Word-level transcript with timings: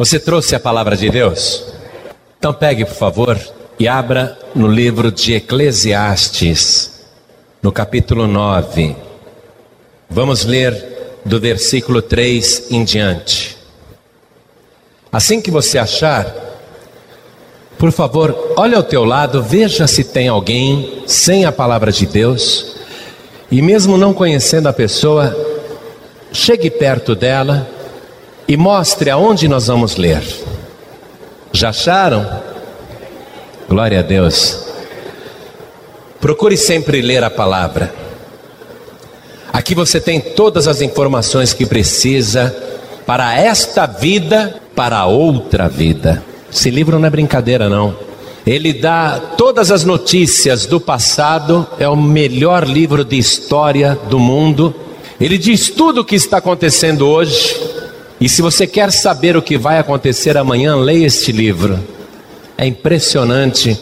Você 0.00 0.18
trouxe 0.18 0.54
a 0.54 0.58
palavra 0.58 0.96
de 0.96 1.10
Deus? 1.10 1.62
Então 2.38 2.54
pegue, 2.54 2.86
por 2.86 2.94
favor, 2.94 3.38
e 3.78 3.86
abra 3.86 4.38
no 4.54 4.66
livro 4.66 5.12
de 5.12 5.34
Eclesiastes, 5.34 7.02
no 7.60 7.70
capítulo 7.70 8.26
9. 8.26 8.96
Vamos 10.08 10.46
ler 10.46 11.18
do 11.22 11.38
versículo 11.38 12.00
3 12.00 12.70
em 12.70 12.82
diante. 12.82 13.58
Assim 15.12 15.38
que 15.38 15.50
você 15.50 15.76
achar, 15.76 16.34
por 17.76 17.92
favor, 17.92 18.54
olhe 18.56 18.74
ao 18.74 18.82
teu 18.82 19.04
lado, 19.04 19.42
veja 19.42 19.86
se 19.86 20.02
tem 20.02 20.28
alguém 20.28 21.02
sem 21.06 21.44
a 21.44 21.52
palavra 21.52 21.92
de 21.92 22.06
Deus, 22.06 22.74
e 23.50 23.60
mesmo 23.60 23.98
não 23.98 24.14
conhecendo 24.14 24.66
a 24.66 24.72
pessoa, 24.72 25.36
chegue 26.32 26.70
perto 26.70 27.14
dela 27.14 27.68
e 28.46 28.56
mostre 28.56 29.10
aonde 29.10 29.48
nós 29.48 29.66
vamos 29.66 29.96
ler. 29.96 30.22
Já 31.52 31.70
acharam? 31.70 32.42
Glória 33.68 34.00
a 34.00 34.02
Deus. 34.02 34.64
Procure 36.20 36.56
sempre 36.56 37.00
ler 37.00 37.24
a 37.24 37.30
palavra. 37.30 37.94
Aqui 39.52 39.74
você 39.74 40.00
tem 40.00 40.20
todas 40.20 40.68
as 40.68 40.80
informações 40.80 41.52
que 41.52 41.66
precisa 41.66 42.54
para 43.06 43.36
esta 43.36 43.86
vida, 43.86 44.60
para 44.76 45.06
outra 45.06 45.68
vida. 45.68 46.22
Esse 46.52 46.70
livro 46.70 46.98
não 46.98 47.06
é 47.06 47.10
brincadeira, 47.10 47.68
não. 47.68 47.96
Ele 48.46 48.72
dá 48.72 49.20
todas 49.36 49.70
as 49.70 49.84
notícias 49.84 50.66
do 50.66 50.80
passado, 50.80 51.66
é 51.78 51.88
o 51.88 51.96
melhor 51.96 52.66
livro 52.66 53.04
de 53.04 53.18
história 53.18 53.98
do 54.08 54.18
mundo. 54.18 54.74
Ele 55.20 55.36
diz 55.36 55.68
tudo 55.68 56.00
o 56.00 56.04
que 56.04 56.16
está 56.16 56.38
acontecendo 56.38 57.06
hoje, 57.06 57.60
e 58.20 58.28
se 58.28 58.42
você 58.42 58.66
quer 58.66 58.92
saber 58.92 59.34
o 59.36 59.42
que 59.42 59.56
vai 59.56 59.78
acontecer 59.78 60.36
amanhã, 60.36 60.76
leia 60.76 61.06
este 61.06 61.32
livro. 61.32 61.80
É 62.56 62.66
impressionante. 62.66 63.80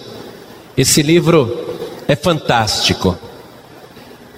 Esse 0.77 1.03
livro 1.03 1.77
é 2.07 2.15
fantástico. 2.15 3.19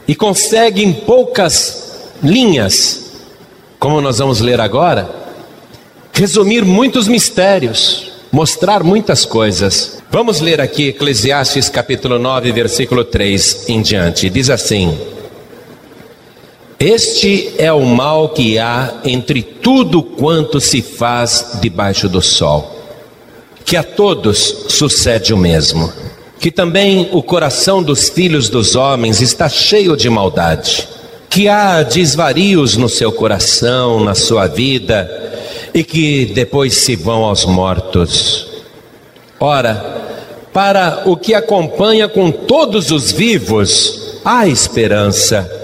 E 0.09 0.15
consegue 0.15 0.83
em 0.83 0.93
poucas 0.93 2.09
linhas, 2.23 3.13
como 3.79 4.01
nós 4.01 4.19
vamos 4.19 4.41
ler 4.41 4.59
agora, 4.59 5.09
resumir 6.15 6.65
muitos 6.65 7.07
mistérios, 7.07 8.11
mostrar 8.33 8.83
muitas 8.83 9.27
coisas. 9.27 10.03
Vamos 10.11 10.41
ler 10.41 10.63
aqui 10.63 10.89
Eclesiastes 10.89 11.69
capítulo 11.69 12.19
9, 12.19 12.51
versículo 12.53 13.05
3 13.05 13.69
em 13.69 13.83
diante. 13.83 14.31
Diz 14.31 14.49
assim: 14.49 14.99
este 16.81 17.53
é 17.59 17.71
o 17.71 17.85
mal 17.85 18.31
que 18.31 18.59
há 18.59 19.01
entre 19.05 19.43
tudo 19.43 20.03
quanto 20.03 20.59
se 20.59 20.81
faz 20.81 21.59
debaixo 21.61 22.09
do 22.09 22.23
sol, 22.23 22.75
que 23.67 23.77
a 23.77 23.83
todos 23.83 24.65
sucede 24.69 25.35
o 25.35 25.37
mesmo, 25.37 25.93
que 26.39 26.51
também 26.51 27.07
o 27.13 27.23
coração 27.23 27.83
dos 27.83 28.09
filhos 28.09 28.49
dos 28.49 28.77
homens 28.77 29.21
está 29.21 29.47
cheio 29.47 29.95
de 29.95 30.09
maldade, 30.09 30.89
que 31.29 31.49
há 31.49 31.83
desvarios 31.83 32.79
no 32.79 32.89
seu 32.89 33.13
coração, 33.13 34.03
na 34.03 34.15
sua 34.15 34.47
vida, 34.47 35.07
e 35.75 35.85
que 35.85 36.33
depois 36.35 36.73
se 36.77 36.97
vão 36.97 37.25
aos 37.25 37.45
mortos. 37.45 38.49
Ora, 39.39 40.01
para 40.51 41.03
o 41.05 41.15
que 41.15 41.35
acompanha 41.35 42.09
com 42.09 42.31
todos 42.31 42.91
os 42.91 43.13
vivos, 43.13 44.19
há 44.25 44.49
esperança 44.49 45.61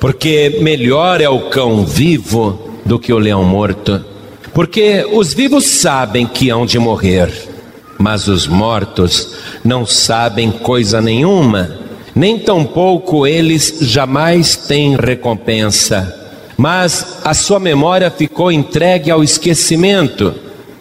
porque 0.00 0.58
melhor 0.62 1.20
é 1.20 1.28
o 1.28 1.50
cão 1.50 1.84
vivo 1.84 2.70
do 2.86 2.98
que 2.98 3.12
o 3.12 3.18
leão 3.18 3.44
morto. 3.44 4.02
Porque 4.54 5.06
os 5.12 5.34
vivos 5.34 5.66
sabem 5.66 6.26
que 6.26 6.48
hão 6.48 6.64
de 6.64 6.78
morrer, 6.78 7.30
mas 7.98 8.26
os 8.26 8.48
mortos 8.48 9.36
não 9.62 9.84
sabem 9.84 10.50
coisa 10.50 11.02
nenhuma, 11.02 11.76
nem 12.14 12.38
tampouco 12.38 13.26
eles 13.26 13.76
jamais 13.82 14.56
têm 14.56 14.96
recompensa. 14.96 16.16
Mas 16.56 17.18
a 17.22 17.34
sua 17.34 17.60
memória 17.60 18.10
ficou 18.10 18.50
entregue 18.50 19.10
ao 19.10 19.22
esquecimento, 19.22 20.34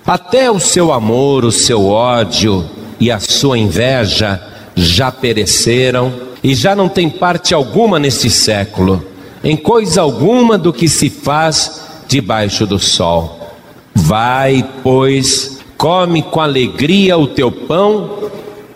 até 0.08 0.50
o 0.50 0.60
seu 0.60 0.92
amor, 0.94 1.44
o 1.44 1.52
seu 1.52 1.88
ódio 1.88 2.66
e 3.00 3.12
a 3.12 3.20
sua 3.20 3.58
inveja 3.58 4.42
já 4.76 5.12
pereceram 5.12 6.12
e 6.42 6.56
já 6.56 6.74
não 6.76 6.88
tem 6.90 7.10
parte 7.10 7.54
alguma 7.54 8.00
neste 8.00 8.30
século 8.30 9.09
em 9.44 9.56
coisa 9.56 10.02
alguma 10.02 10.58
do 10.58 10.74
que 10.74 10.88
se 10.88 11.10
faz 11.10 11.82
debaixo 12.08 12.66
do 12.66 12.80
sol. 12.80 13.54
Vai, 13.94 14.68
pois, 14.84 15.60
come 15.78 16.22
com 16.22 16.42
alegria 16.42 17.18
o 17.18 17.28
teu 17.28 17.52
pão 17.52 18.30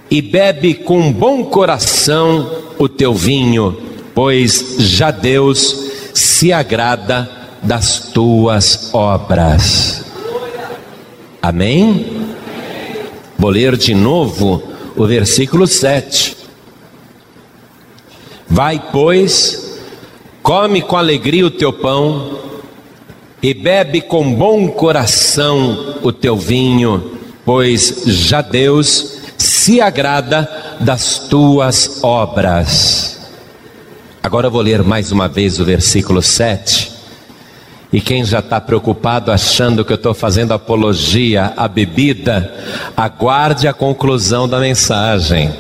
e 0.10 0.22
bebe 0.22 0.74
com 0.74 1.12
bom 1.12 1.46
coração 1.46 2.50
o 2.78 2.88
teu 2.88 3.14
vinho, 3.14 3.78
pois 4.14 4.76
já 4.80 5.12
Deus 5.12 5.92
se 6.14 6.54
agrada 6.54 7.30
das 7.62 8.12
tuas 8.14 8.90
obras. 8.94 10.04
Amém? 11.42 12.36
Vou 13.38 13.50
ler 13.50 13.76
de 13.76 13.94
novo 13.94 14.64
o 14.96 15.06
versículo 15.06 15.66
7. 15.66 16.38
Vai, 18.48 18.82
pois, 18.92 19.63
Come 20.44 20.82
com 20.82 20.98
alegria 20.98 21.48
o 21.48 21.50
teu 21.50 21.72
pão 21.72 22.38
e 23.42 23.54
bebe 23.54 24.02
com 24.02 24.34
bom 24.34 24.68
coração 24.68 25.96
o 26.04 26.12
teu 26.12 26.36
vinho, 26.36 27.18
pois 27.46 28.04
já 28.06 28.42
Deus 28.42 29.20
se 29.38 29.80
agrada 29.80 30.76
das 30.82 31.18
tuas 31.18 32.04
obras. 32.04 33.22
Agora 34.22 34.48
eu 34.48 34.52
vou 34.52 34.62
ler 34.62 34.84
mais 34.84 35.14
uma 35.14 35.30
vez 35.30 35.62
o 35.62 35.66
versículo 35.66 36.22
7. 36.22 36.92
E 37.94 38.02
quem 38.02 38.26
já 38.26 38.40
está 38.40 38.60
preocupado 38.60 39.32
achando 39.32 39.86
que 39.86 39.94
eu 39.94 39.98
estou 39.98 40.14
fazendo 40.14 40.52
apologia 40.52 41.54
à 41.56 41.70
bebida, 41.70 42.54
aguarde 42.98 43.66
a 43.66 43.72
conclusão 43.72 44.46
da 44.50 44.60
mensagem 44.60 45.54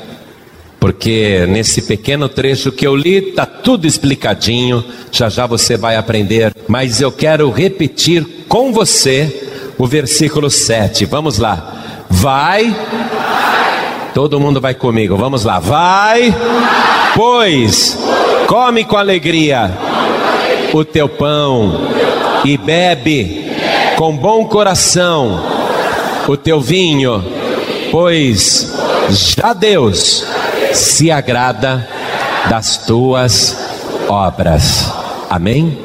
porque 0.83 1.45
nesse 1.47 1.81
pequeno 1.83 2.27
trecho 2.27 2.69
que 2.69 2.85
eu 2.85 2.93
li 2.93 3.29
está 3.29 3.45
tudo 3.45 3.87
explicadinho, 3.87 4.83
já 5.13 5.29
já 5.29 5.47
você 5.47 5.77
vai 5.77 5.95
aprender, 5.95 6.53
mas 6.67 6.99
eu 6.99 7.09
quero 7.09 7.49
repetir 7.49 8.45
com 8.49 8.73
você 8.73 9.49
o 9.77 9.87
versículo 9.87 10.49
7. 10.49 11.05
Vamos 11.05 11.37
lá. 11.37 12.03
Vai. 12.09 12.75
Todo 14.13 14.41
mundo 14.41 14.59
vai 14.59 14.73
comigo. 14.73 15.15
Vamos 15.15 15.45
lá. 15.45 15.57
Vai. 15.57 16.35
Pois 17.15 17.97
come 18.45 18.83
com 18.83 18.97
alegria 18.97 19.71
o 20.73 20.83
teu 20.83 21.07
pão 21.07 21.79
e 22.43 22.57
bebe 22.57 23.45
com 23.95 24.17
bom 24.17 24.43
coração 24.47 25.41
o 26.27 26.35
teu 26.35 26.59
vinho, 26.59 27.23
pois 27.89 28.69
já 29.09 29.53
Deus 29.53 30.25
se 30.73 31.11
agrada 31.11 31.87
das 32.49 32.77
tuas 32.77 33.57
obras. 34.07 34.91
Amém? 35.29 35.77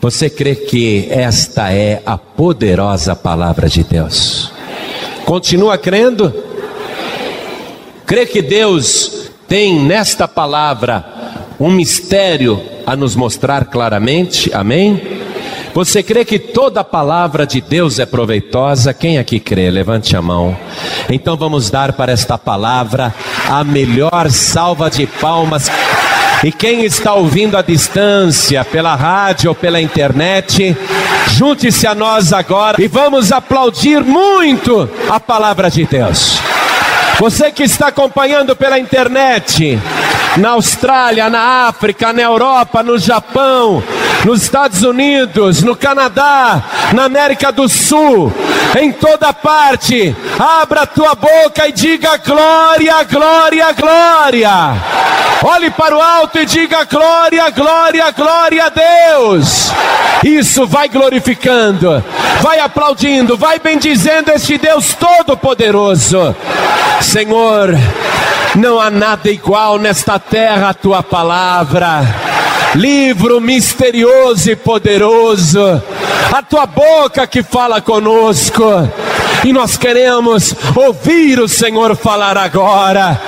Você 0.00 0.28
crê 0.28 0.54
que 0.54 1.08
esta 1.10 1.72
é 1.72 2.02
a 2.04 2.18
poderosa 2.18 3.16
palavra 3.16 3.68
de 3.68 3.82
Deus? 3.82 4.52
Continua 5.24 5.78
crendo? 5.78 6.32
Crê 8.04 8.26
que 8.26 8.40
Deus 8.40 9.30
tem 9.48 9.80
nesta 9.80 10.28
palavra 10.28 11.04
um 11.58 11.70
mistério 11.70 12.62
a 12.86 12.94
nos 12.94 13.16
mostrar 13.16 13.64
claramente? 13.64 14.52
Amém? 14.54 15.15
Você 15.76 16.02
crê 16.02 16.24
que 16.24 16.38
toda 16.38 16.80
a 16.80 16.84
palavra 16.84 17.46
de 17.46 17.60
Deus 17.60 17.98
é 17.98 18.06
proveitosa? 18.06 18.94
Quem 18.94 19.18
aqui 19.18 19.38
crê? 19.38 19.70
Levante 19.70 20.16
a 20.16 20.22
mão. 20.22 20.56
Então 21.10 21.36
vamos 21.36 21.68
dar 21.68 21.92
para 21.92 22.10
esta 22.10 22.38
palavra 22.38 23.14
a 23.46 23.62
melhor 23.62 24.30
salva 24.30 24.88
de 24.88 25.06
palmas. 25.06 25.70
E 26.42 26.50
quem 26.50 26.82
está 26.86 27.12
ouvindo 27.12 27.58
à 27.58 27.60
distância, 27.60 28.64
pela 28.64 28.94
rádio 28.94 29.50
ou 29.50 29.54
pela 29.54 29.78
internet, 29.78 30.74
junte-se 31.32 31.86
a 31.86 31.94
nós 31.94 32.32
agora 32.32 32.82
e 32.82 32.88
vamos 32.88 33.30
aplaudir 33.30 34.02
muito 34.02 34.88
a 35.10 35.20
palavra 35.20 35.68
de 35.68 35.84
Deus. 35.84 36.40
Você 37.20 37.52
que 37.52 37.64
está 37.64 37.88
acompanhando 37.88 38.56
pela 38.56 38.78
internet, 38.78 39.78
na 40.38 40.50
Austrália, 40.50 41.30
na 41.30 41.68
África, 41.68 42.12
na 42.12 42.22
Europa, 42.22 42.82
no 42.82 42.98
Japão, 42.98 43.82
nos 44.24 44.42
Estados 44.42 44.82
Unidos, 44.82 45.62
no 45.62 45.76
Canadá, 45.76 46.62
na 46.92 47.04
América 47.04 47.50
do 47.50 47.68
Sul, 47.68 48.32
em 48.78 48.92
toda 48.92 49.32
parte. 49.32 50.14
Abra 50.38 50.82
a 50.82 50.86
tua 50.86 51.14
boca 51.14 51.66
e 51.66 51.72
diga 51.72 52.16
glória, 52.18 53.02
glória, 53.04 53.72
glória. 53.72 54.50
Olhe 55.42 55.70
para 55.70 55.96
o 55.96 56.00
alto 56.00 56.38
e 56.38 56.46
diga 56.46 56.84
glória, 56.84 57.50
glória, 57.50 58.10
glória 58.10 58.64
a 58.64 58.68
Deus. 58.68 59.70
Isso 60.24 60.66
vai 60.66 60.88
glorificando, 60.88 62.02
vai 62.40 62.58
aplaudindo, 62.58 63.36
vai 63.36 63.58
bendizendo 63.58 64.32
este 64.32 64.58
Deus 64.58 64.94
Todo-Poderoso. 64.94 66.34
Senhor, 67.00 67.78
não 68.56 68.80
há 68.80 68.90
nada 68.90 69.30
igual 69.30 69.78
nesta 69.78 70.18
terra 70.30 70.70
a 70.70 70.74
tua 70.74 71.02
palavra. 71.02 72.02
Livro 72.76 73.40
misterioso 73.40 74.50
e 74.50 74.54
poderoso, 74.54 75.82
a 76.30 76.42
tua 76.42 76.66
boca 76.66 77.26
que 77.26 77.42
fala 77.42 77.80
conosco 77.80 78.62
e 79.46 79.52
nós 79.52 79.76
queremos 79.76 80.54
ouvir 80.74 81.38
o 81.38 81.46
Senhor 81.46 81.94
falar 81.96 82.36
agora. 82.36 83.20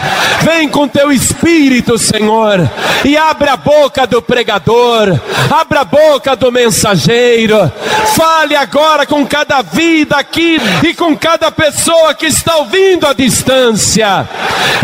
Vem 0.42 0.68
com 0.68 0.88
teu 0.88 1.12
espírito, 1.12 1.96
Senhor, 1.96 2.68
e 3.04 3.16
abre 3.16 3.48
a 3.48 3.56
boca 3.56 4.06
do 4.06 4.20
pregador, 4.20 5.18
abre 5.50 5.78
a 5.78 5.84
boca 5.84 6.34
do 6.34 6.50
mensageiro. 6.50 7.70
Fale 8.16 8.56
agora 8.56 9.06
com 9.06 9.24
cada 9.26 9.62
vida 9.62 10.16
aqui 10.16 10.58
e 10.84 10.92
com 10.94 11.16
cada 11.16 11.50
pessoa 11.52 12.14
que 12.14 12.26
está 12.26 12.56
ouvindo 12.56 13.06
à 13.06 13.12
distância. 13.12 14.28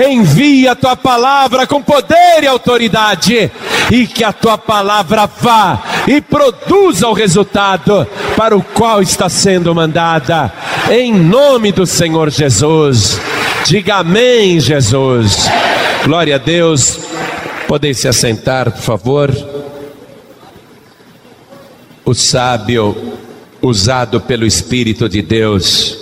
Envia 0.09 0.73
a 0.73 0.77
tua 0.77 0.97
palavra 0.97 1.67
com 1.67 1.83
poder 1.83 2.43
e 2.43 2.47
autoridade, 2.47 3.51
e 3.91 4.07
que 4.07 4.23
a 4.23 4.33
tua 4.33 4.54
palavra 4.59 5.27
vá 5.27 5.83
e 6.07 6.21
produza 6.21 7.09
o 7.09 7.13
resultado 7.13 8.07
para 8.37 8.57
o 8.57 8.63
qual 8.63 9.03
está 9.03 9.29
sendo 9.29 9.75
mandada. 9.75 10.53
Em 10.91 11.13
nome 11.13 11.73
do 11.73 11.87
Senhor 11.87 12.31
Jesus. 12.31 13.21
Diga 13.67 13.97
amém, 13.97 14.61
Jesus. 14.61 15.49
Glória 16.05 16.35
a 16.37 16.39
Deus. 16.39 16.99
Podem 17.67 17.95
se 17.95 18.07
assentar, 18.07 18.71
por 18.71 18.83
favor. 18.83 19.31
O 22.05 22.13
sábio, 22.13 23.15
usado 23.63 24.21
pelo 24.21 24.45
Espírito 24.45 25.09
de 25.09 25.23
Deus, 25.23 25.97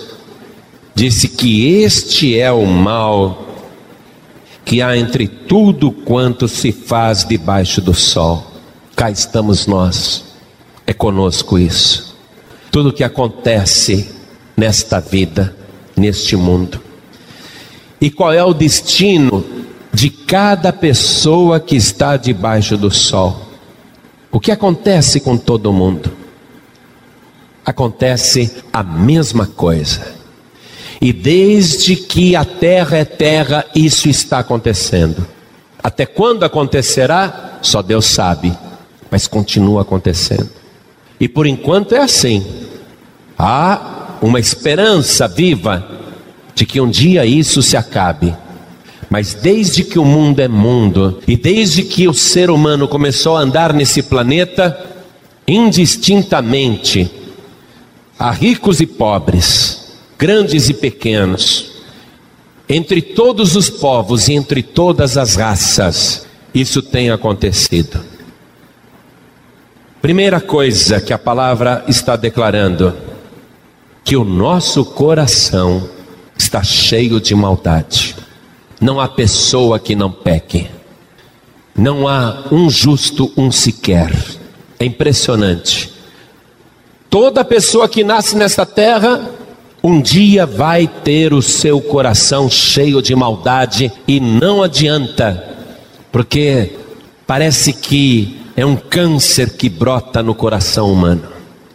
disse 0.93 1.29
que 1.29 1.81
este 1.81 2.37
é 2.37 2.51
o 2.51 2.65
mal 2.65 3.52
que 4.65 4.81
há 4.81 4.97
entre 4.97 5.27
tudo 5.27 5.91
quanto 5.91 6.47
se 6.47 6.71
faz 6.71 7.25
debaixo 7.25 7.81
do 7.81 7.93
sol. 7.93 8.51
Cá 8.95 9.09
estamos 9.11 9.67
nós, 9.67 10.23
é 10.85 10.93
conosco 10.93 11.57
isso. 11.57 12.15
Tudo 12.71 12.93
que 12.93 13.03
acontece 13.03 14.13
nesta 14.55 14.99
vida, 14.99 15.55
neste 15.95 16.35
mundo. 16.35 16.81
E 17.99 18.09
qual 18.09 18.33
é 18.33 18.43
o 18.43 18.53
destino 18.53 19.45
de 19.93 20.09
cada 20.09 20.73
pessoa 20.73 21.59
que 21.59 21.75
está 21.75 22.17
debaixo 22.17 22.77
do 22.77 22.91
sol? 22.91 23.49
O 24.31 24.39
que 24.39 24.51
acontece 24.51 25.19
com 25.19 25.37
todo 25.37 25.71
mundo? 25.71 26.11
Acontece 27.65 28.63
a 28.73 28.83
mesma 28.83 29.45
coisa. 29.45 30.22
E 31.03 31.11
desde 31.11 31.97
que 31.97 32.33
a 32.33 32.45
terra 32.45 32.95
é 32.95 33.03
terra, 33.03 33.65
isso 33.75 34.07
está 34.07 34.39
acontecendo. 34.39 35.27
Até 35.83 36.05
quando 36.05 36.43
acontecerá? 36.45 37.59
Só 37.61 37.81
Deus 37.81 38.05
sabe, 38.05 38.57
mas 39.11 39.27
continua 39.27 39.81
acontecendo. 39.81 40.49
E 41.19 41.27
por 41.27 41.45
enquanto 41.45 41.93
é 41.93 41.99
assim. 41.99 42.41
Há 43.37 44.17
uma 44.21 44.39
esperança 44.39 45.27
viva 45.27 45.85
de 46.55 46.65
que 46.65 46.79
um 46.79 46.89
dia 46.89 47.25
isso 47.25 47.61
se 47.61 47.75
acabe. 47.75 48.33
Mas 49.09 49.33
desde 49.33 49.83
que 49.83 49.99
o 49.99 50.05
mundo 50.05 50.39
é 50.39 50.47
mundo 50.47 51.21
e 51.27 51.35
desde 51.35 51.83
que 51.83 52.07
o 52.07 52.13
ser 52.13 52.49
humano 52.49 52.87
começou 52.87 53.35
a 53.35 53.41
andar 53.41 53.73
nesse 53.73 54.03
planeta, 54.03 54.79
indistintamente, 55.45 57.11
há 58.17 58.31
ricos 58.31 58.79
e 58.79 58.85
pobres, 58.85 59.82
grandes 60.17 60.69
e 60.69 60.73
pequenos, 60.73 61.73
entre 62.67 63.01
todos 63.01 63.55
os 63.55 63.69
povos 63.69 64.27
e 64.27 64.33
entre 64.33 64.63
todas 64.63 65.17
as 65.17 65.35
raças, 65.35 66.25
isso 66.53 66.81
tem 66.81 67.11
acontecido. 67.11 68.03
Primeira 70.01 70.41
coisa 70.41 70.99
que 70.99 71.13
a 71.13 71.17
palavra 71.17 71.83
está 71.87 72.15
declarando: 72.15 72.93
que 74.03 74.17
o 74.17 74.23
nosso 74.23 74.83
coração 74.83 75.89
está 76.37 76.61
cheio 76.63 77.21
de 77.21 77.33
maldade. 77.33 78.15
Não 78.81 78.99
há 78.99 79.07
pessoa 79.07 79.79
que 79.79 79.95
não 79.95 80.11
peque. 80.11 80.69
Não 81.75 82.07
há 82.07 82.43
um 82.51 82.69
justo, 82.69 83.31
um 83.37 83.51
sequer. 83.51 84.13
É 84.79 84.85
impressionante. 84.85 85.91
Toda 87.09 87.45
pessoa 87.45 87.87
que 87.87 88.03
nasce 88.03 88.35
nesta 88.35 88.65
terra, 88.65 89.29
um 89.83 90.01
dia 90.01 90.45
vai 90.45 90.87
ter 90.87 91.33
o 91.33 91.41
seu 91.41 91.81
coração 91.81 92.49
cheio 92.49 93.01
de 93.01 93.13
maldade 93.13 93.91
e 94.07 94.19
não 94.19 94.63
adianta, 94.63 95.43
porque 96.11 96.71
parece 97.27 97.73
que 97.73 98.39
é 98.55 98.65
um 98.65 98.77
câncer 98.77 99.57
que 99.57 99.67
brota 99.67 100.23
no 100.23 100.33
coração 100.33 100.91
humano, 100.91 101.23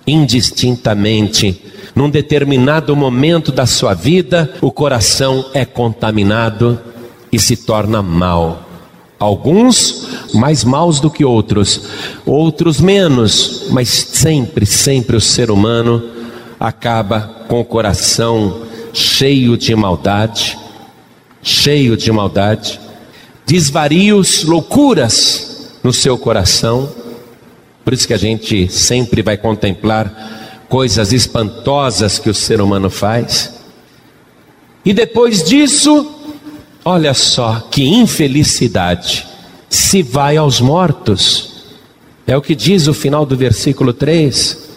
indistintamente 0.07 1.63
num 1.95 2.09
determinado 2.09 2.95
momento 2.95 3.51
da 3.51 3.67
sua 3.67 3.93
vida, 3.93 4.55
o 4.61 4.71
coração 4.71 5.47
é 5.53 5.65
contaminado 5.65 6.79
e 7.33 7.41
se 7.41 7.57
torna 7.57 8.01
mal. 8.01 8.63
Alguns 9.19 10.07
mais 10.33 10.63
maus 10.63 11.01
do 11.01 11.11
que 11.11 11.25
outros, 11.25 11.83
outros 12.25 12.81
menos, 12.81 13.67
mas 13.71 13.89
sempre, 13.89 14.65
sempre 14.65 15.17
o 15.17 15.21
ser 15.21 15.51
humano 15.51 16.18
acaba 16.59 17.45
com 17.49 17.61
o 17.61 17.65
coração 17.65 18.67
cheio 18.93 19.57
de 19.57 19.75
maldade, 19.75 20.59
cheio 21.43 21.97
de 21.97 22.11
maldade, 22.11 22.81
desvarios, 23.47 24.45
loucuras 24.45 25.79
no 25.83 25.93
seu 25.93 26.19
coração. 26.19 26.93
Por 27.85 27.93
isso 27.95 28.07
que 28.07 28.15
a 28.15 28.19
gente 28.19 28.69
sempre 28.71 29.23
vai 29.23 29.37
contemplar 29.37 30.67
coisas 30.69 31.13
espantosas 31.13 32.19
que 32.19 32.29
o 32.29 32.35
ser 32.35 32.61
humano 32.61 32.91
faz. 32.91 33.55
E 34.85 34.93
depois 34.93 35.43
disso, 35.43 36.11
olha 36.85 37.15
só 37.15 37.61
que 37.71 37.85
infelicidade, 37.85 39.27
se 39.71 40.03
vai 40.03 40.37
aos 40.37 40.61
mortos. 40.61 41.65
É 42.27 42.37
o 42.37 42.43
que 42.43 42.55
diz 42.55 42.87
o 42.87 42.95
final 42.95 43.25
do 43.25 43.37
versículo 43.37 43.93
3. 43.93 44.68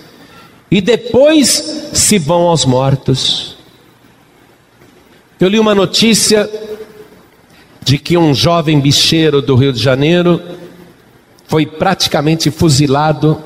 E 0.72 0.80
depois 0.80 1.90
se 1.92 2.18
vão 2.18 2.44
aos 2.44 2.64
mortos. 2.64 3.58
Eu 5.38 5.50
li 5.50 5.60
uma 5.60 5.76
notícia 5.76 6.50
de 7.84 7.98
que 7.98 8.18
um 8.18 8.34
jovem 8.34 8.80
bicheiro 8.80 9.42
do 9.42 9.56
Rio 9.56 9.74
de 9.74 9.84
Janeiro 9.84 10.42
foi 11.46 11.66
praticamente 11.66 12.50
fuzilado 12.50 13.42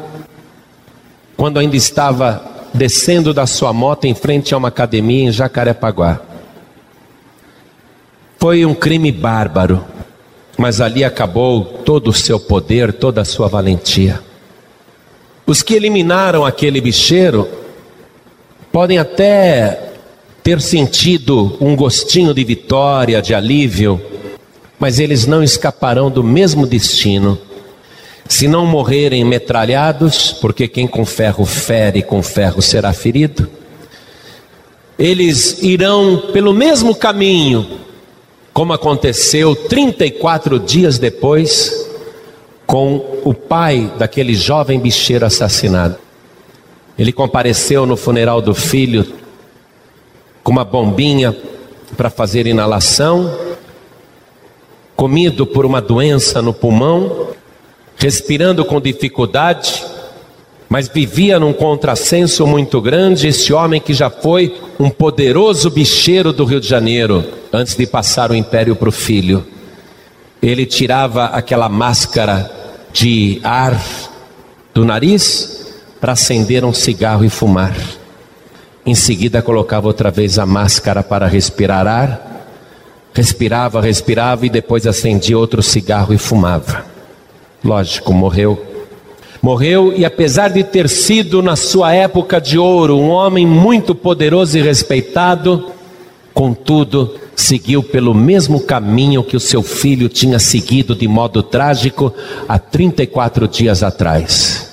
quando 1.36 1.58
ainda 1.58 1.76
estava 1.76 2.46
descendo 2.72 3.34
da 3.34 3.48
sua 3.48 3.74
moto 3.74 4.06
em 4.06 4.14
frente 4.14 4.54
a 4.54 4.58
uma 4.58 4.68
academia 4.68 5.30
em 5.30 5.32
Jacarepaguá. 5.32 6.22
Foi 8.38 8.64
um 8.66 8.76
crime 8.76 9.12
bárbaro, 9.12 9.84
mas 10.58 10.80
ali 10.80 11.04
acabou 11.04 11.64
todo 11.84 12.10
o 12.10 12.14
seu 12.14 12.40
poder, 12.40 12.94
toda 12.94 13.22
a 13.22 13.26
sua 13.26 13.48
valentia. 13.48 14.22
Os 15.48 15.62
que 15.62 15.76
eliminaram 15.76 16.44
aquele 16.44 16.82
bicheiro 16.82 17.48
podem 18.72 18.98
até 18.98 19.92
ter 20.42 20.60
sentido 20.60 21.56
um 21.62 21.76
gostinho 21.76 22.34
de 22.34 22.44
vitória, 22.44 23.22
de 23.22 23.34
alívio, 23.34 24.02
mas 24.80 25.00
eles 25.00 25.26
não 25.28 25.44
escaparão 25.44 26.10
do 26.10 26.24
mesmo 26.24 26.66
destino. 26.66 27.38
Se 28.28 28.48
não 28.48 28.66
morrerem 28.66 29.24
metralhados, 29.24 30.32
porque 30.32 30.68
quem 30.68 30.88
com 30.88 31.06
ferro 31.06 31.46
fere, 31.46 32.02
com 32.02 32.24
ferro 32.24 32.62
será 32.62 32.92
ferido, 32.92 33.48
eles 34.98 35.62
irão 35.62 36.30
pelo 36.34 36.54
mesmo 36.54 36.96
caminho, 36.96 37.68
como 38.52 38.74
aconteceu 38.74 39.56
34 39.56 40.58
dias 40.60 40.98
depois, 40.98 41.75
com 42.66 43.22
o 43.24 43.34
pai 43.34 43.92
daquele 43.98 44.34
jovem 44.34 44.80
bicheiro 44.80 45.26
assassinado. 45.26 45.98
Ele 46.98 47.12
compareceu 47.12 47.86
no 47.86 47.98
funeral 47.98 48.42
do 48.42 48.54
filho 48.54 49.06
com 50.44 50.52
uma 50.52 50.64
bombinha 50.64 51.36
para 51.98 52.10
fazer 52.10 52.48
inalação 52.48 53.46
comido 54.96 55.46
por 55.46 55.66
uma 55.66 55.82
doença 55.82 56.42
no 56.42 56.54
pulmão, 56.54 57.28
respirando 57.98 58.64
com 58.64 58.80
dificuldade, 58.80 59.84
mas 60.70 60.88
vivia 60.88 61.40
num 61.40 61.54
contrassenso 61.54 62.48
muito 62.48 62.82
grande. 62.82 63.28
Esse 63.28 63.52
homem 63.54 63.82
que 63.82 63.94
já 63.94 64.10
foi 64.10 64.56
um 64.80 64.90
poderoso 64.90 65.70
bicheiro 65.70 66.32
do 66.32 66.46
Rio 66.46 66.60
de 66.60 66.68
Janeiro, 66.68 67.24
antes 67.52 67.76
de 67.76 67.86
passar 67.86 68.32
o 68.32 68.36
império 68.36 68.76
para 68.76 68.90
o 68.90 68.92
filho. 68.92 69.46
Ele 70.46 70.64
tirava 70.64 71.26
aquela 71.26 71.68
máscara 71.68 72.52
de 72.94 73.42
ar 73.44 73.82
do 74.76 74.86
nariz 74.86 75.74
para 76.00 76.12
acender 76.12 76.64
um 76.64 76.72
cigarro 76.72 77.26
e 77.26 77.30
fumar. 77.30 77.76
Em 78.86 78.94
seguida, 78.94 79.42
colocava 79.42 79.88
outra 79.88 80.12
vez 80.12 80.38
a 80.38 80.46
máscara 80.46 81.02
para 81.02 81.26
respirar 81.26 81.88
ar, 81.88 82.46
respirava, 83.12 83.82
respirava 83.82 84.46
e 84.46 84.50
depois 84.50 84.86
acendia 84.86 85.36
outro 85.36 85.64
cigarro 85.64 86.14
e 86.14 86.18
fumava. 86.20 86.86
Lógico, 87.64 88.14
morreu. 88.14 88.64
Morreu 89.42 89.94
e, 89.98 90.06
apesar 90.06 90.50
de 90.50 90.64
ter 90.64 90.88
sido, 90.88 91.42
na 91.42 91.56
sua 91.56 91.92
época 91.92 92.40
de 92.40 92.60
ouro, 92.60 93.00
um 93.00 93.10
homem 93.10 93.48
muito 93.48 93.96
poderoso 93.96 94.60
e 94.60 94.62
respeitado, 94.62 95.72
contudo, 96.36 97.16
seguiu 97.34 97.82
pelo 97.82 98.14
mesmo 98.14 98.60
caminho 98.60 99.24
que 99.24 99.38
o 99.38 99.40
seu 99.40 99.64
filho 99.64 100.10
tinha 100.10 100.38
seguido 100.38 100.94
de 100.94 101.08
modo 101.08 101.42
trágico 101.42 102.14
há 102.48 102.60
34 102.60 103.48
dias 103.48 103.82
atrás. 103.82 104.70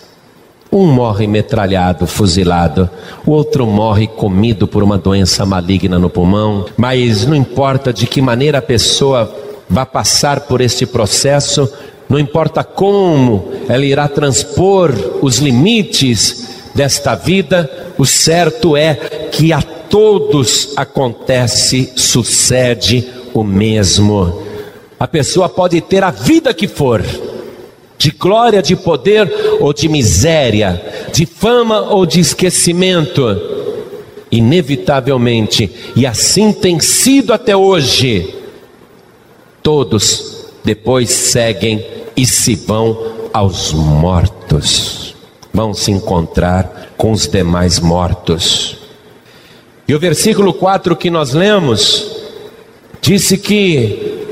Um 0.73 0.87
morre 0.87 1.27
metralhado, 1.27 2.07
fuzilado, 2.07 2.91
o 3.25 3.31
outro 3.31 3.65
morre 3.67 4.09
comido 4.09 4.67
por 4.67 4.83
uma 4.83 4.99
doença 4.99 5.47
maligna 5.47 5.99
no 5.99 6.11
pulmão, 6.11 6.67
mas 6.77 7.27
não 7.27 7.37
importa 7.37 7.93
de 7.93 8.07
que 8.07 8.21
maneira 8.21 8.59
a 8.59 8.63
pessoa 8.63 9.33
vai 9.71 9.87
passar 9.87 10.41
por 10.41 10.61
este 10.61 10.85
processo, 10.85 11.71
não 12.09 12.19
importa 12.19 12.65
como 12.65 13.53
ela 13.69 13.85
irá 13.85 14.09
transpor 14.09 14.93
os 15.23 15.39
limites 15.39 16.49
desta 16.75 17.15
vida, 17.15 17.71
o 17.99 18.05
certo 18.05 18.77
é 18.77 18.95
que 19.31 19.53
a 19.53 19.62
todos 19.93 20.73
acontece, 20.75 21.93
sucede 21.95 23.07
o 23.35 23.45
mesmo. 23.45 24.43
A 24.99 25.07
pessoa 25.07 25.51
pode 25.51 25.83
ter 25.83 26.03
a 26.03 26.11
vida 26.11 26.55
que 26.55 26.67
for, 26.67 27.05
de 27.99 28.11
glória, 28.11 28.63
de 28.63 28.75
poder 28.75 29.31
ou 29.61 29.71
de 29.75 29.91
miséria, 29.91 30.83
de 31.13 31.27
fama 31.27 31.83
ou 31.91 32.07
de 32.07 32.21
esquecimento. 32.21 33.39
Inevitavelmente, 34.31 35.71
e 35.95 36.07
assim 36.07 36.55
tem 36.55 36.81
sido 36.81 37.35
até 37.35 37.55
hoje, 37.55 38.35
todos 39.63 40.47
depois 40.65 41.11
seguem 41.11 41.85
e 42.17 42.25
se 42.25 42.55
vão 42.55 43.29
aos 43.31 43.75
mortos, 43.75 45.15
vão 45.53 45.75
se 45.75 45.91
encontrar 45.91 46.95
com 46.97 47.13
os 47.13 47.27
demais 47.27 47.79
mortos. 47.79 48.82
E 49.87 49.95
o 49.95 49.99
versículo 49.99 50.55
4 50.55 50.97
que 50.97 51.11
nós 51.11 51.33
lemos, 51.33 52.17
disse 53.01 53.37
que 53.37 54.27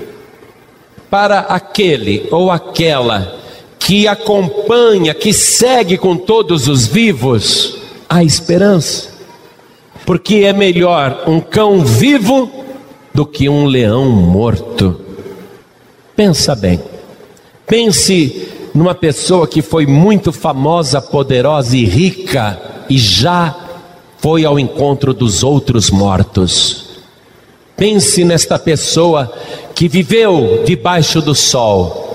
para 1.11 1.41
aquele 1.41 2.29
ou 2.31 2.51
aquela 2.51 3.37
que 3.79 4.07
acompanha, 4.07 5.13
que 5.13 5.33
segue 5.33 5.99
com 5.99 6.17
todos 6.17 6.69
os 6.69 6.87
vivos, 6.87 7.79
há 8.09 8.23
esperança. 8.23 9.11
Porque 10.07 10.37
é 10.37 10.53
melhor 10.53 11.25
um 11.27 11.41
cão 11.41 11.85
vivo 11.85 12.51
do 13.13 13.27
que 13.27 13.49
um 13.49 13.67
leão 13.67 14.09
morto. 14.09 15.01
Pensa 16.15 16.55
bem. 16.55 16.81
Pense 17.67 18.49
numa 18.75 18.95
pessoa 18.95 19.47
que 19.49 19.63
foi 19.63 19.87
muito 19.87 20.33
famosa, 20.33 21.01
poderosa 21.01 21.77
e 21.77 21.85
rica 21.85 22.61
e 22.89 22.97
já 22.99 23.60
foi 24.21 24.45
ao 24.45 24.59
encontro 24.59 25.15
dos 25.15 25.43
outros 25.43 25.91
mortos. 25.91 27.01
Pense 27.77 28.25
nesta 28.25 28.59
pessoa 28.59 29.33
que 29.75 29.89
viveu 29.89 30.63
debaixo 30.65 31.23
do 31.23 31.35
sol 31.35 32.09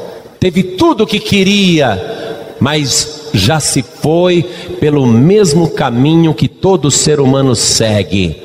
teve 0.45 0.62
tudo 0.62 1.05
o 1.05 1.07
que 1.07 1.19
queria, 1.19 2.53
mas 2.59 3.31
já 3.33 3.59
se 3.59 3.81
foi 3.81 4.43
pelo 4.79 5.07
mesmo 5.07 5.71
caminho 5.71 6.35
que 6.35 6.47
todo 6.47 6.91
ser 6.91 7.19
humano 7.19 7.55
segue. 7.55 8.43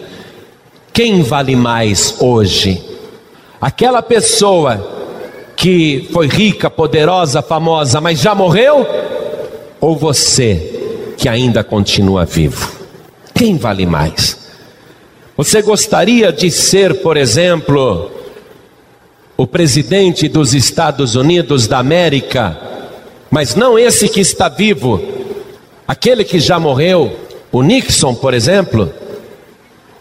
Quem 0.94 1.22
vale 1.22 1.54
mais 1.54 2.16
hoje? 2.18 2.82
Aquela 3.60 4.00
pessoa 4.00 4.98
que 5.54 6.08
foi 6.10 6.26
rica, 6.26 6.70
poderosa, 6.70 7.42
famosa, 7.42 8.00
mas 8.00 8.18
já 8.18 8.34
morreu? 8.34 8.86
Ou 9.78 9.94
você 9.94 11.12
que 11.18 11.28
ainda 11.28 11.62
continua 11.62 12.24
vivo? 12.24 12.79
Quem 13.40 13.56
vale 13.56 13.86
mais? 13.86 14.36
Você 15.34 15.62
gostaria 15.62 16.30
de 16.30 16.50
ser, 16.50 17.00
por 17.00 17.16
exemplo, 17.16 18.10
o 19.34 19.46
presidente 19.46 20.28
dos 20.28 20.52
Estados 20.52 21.14
Unidos 21.14 21.66
da 21.66 21.78
América, 21.78 22.60
mas 23.30 23.54
não 23.54 23.78
esse 23.78 24.10
que 24.10 24.20
está 24.20 24.50
vivo, 24.50 25.02
aquele 25.88 26.22
que 26.22 26.38
já 26.38 26.60
morreu, 26.60 27.16
o 27.50 27.62
Nixon, 27.62 28.14
por 28.14 28.34
exemplo, 28.34 28.92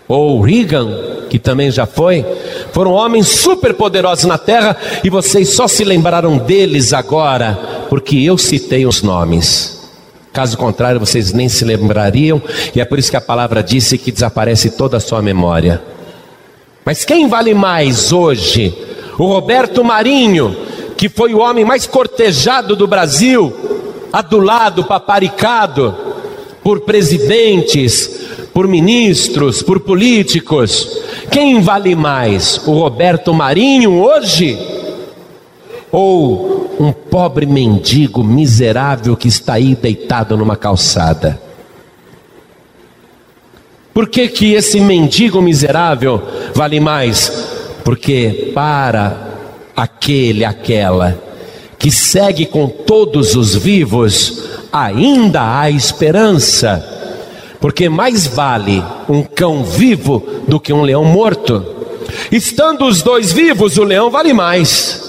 ou 0.05 0.37
o 0.37 0.41
Reagan, 0.41 1.27
que 1.29 1.39
também 1.39 1.71
já 1.71 1.85
foi, 1.85 2.25
foram 2.73 2.91
homens 2.91 3.29
super 3.29 3.73
poderosos 3.73 4.25
na 4.25 4.37
terra 4.37 4.75
e 5.01 5.09
vocês 5.09 5.47
só 5.47 5.65
se 5.65 5.85
lembraram 5.85 6.37
deles 6.37 6.91
agora, 6.91 7.57
porque 7.89 8.17
eu 8.17 8.37
citei 8.37 8.85
os 8.85 9.01
nomes. 9.01 9.78
Caso 10.31 10.57
contrário, 10.57 10.99
vocês 10.99 11.33
nem 11.33 11.49
se 11.49 11.65
lembrariam, 11.65 12.41
e 12.75 12.79
é 12.79 12.85
por 12.85 12.99
isso 12.99 13.09
que 13.09 13.17
a 13.17 13.21
palavra 13.21 13.63
disse 13.63 13.97
que 13.97 14.11
desaparece 14.11 14.71
toda 14.71 14.97
a 14.97 14.99
sua 14.99 15.21
memória. 15.21 15.81
Mas 16.85 17.03
quem 17.03 17.27
vale 17.27 17.53
mais 17.53 18.11
hoje? 18.11 18.75
O 19.17 19.25
Roberto 19.25 19.83
Marinho, 19.83 20.55
que 20.95 21.09
foi 21.09 21.33
o 21.33 21.39
homem 21.39 21.65
mais 21.65 21.85
cortejado 21.87 22.75
do 22.75 22.87
Brasil, 22.87 23.53
adulado, 24.13 24.83
paparicado 24.83 25.95
por 26.63 26.81
presidentes, 26.81 28.19
por 28.53 28.67
ministros, 28.67 29.61
por 29.61 29.79
políticos. 29.79 30.99
Quem 31.31 31.61
vale 31.61 31.95
mais, 31.95 32.61
o 32.65 32.73
Roberto 32.73 33.33
Marinho 33.33 34.01
hoje? 34.01 34.57
Ou 35.91 36.58
um 36.79 36.91
pobre 36.91 37.45
mendigo 37.45 38.23
miserável 38.23 39.17
que 39.17 39.27
está 39.27 39.53
aí 39.53 39.75
deitado 39.75 40.37
numa 40.37 40.55
calçada? 40.55 41.41
Por 43.93 44.07
que, 44.07 44.27
que 44.29 44.53
esse 44.53 44.79
mendigo 44.79 45.41
miserável 45.41 46.21
vale 46.53 46.79
mais? 46.79 47.59
porque 47.89 48.51
para 48.53 49.17
aquele, 49.75 50.45
aquela 50.45 51.19
que 51.79 51.89
segue 51.89 52.45
com 52.45 52.67
todos 52.67 53.35
os 53.35 53.55
vivos, 53.55 54.43
ainda 54.71 55.59
há 55.59 55.71
esperança, 55.71 56.85
porque 57.59 57.89
mais 57.89 58.27
vale 58.27 58.83
um 59.09 59.23
cão 59.23 59.63
vivo 59.63 60.23
do 60.47 60.59
que 60.59 60.71
um 60.71 60.83
leão 60.83 61.03
morto. 61.03 61.65
Estando 62.31 62.85
os 62.85 63.01
dois 63.01 63.33
vivos, 63.33 63.75
o 63.77 63.83
leão 63.83 64.11
vale 64.11 64.33
mais. 64.33 65.08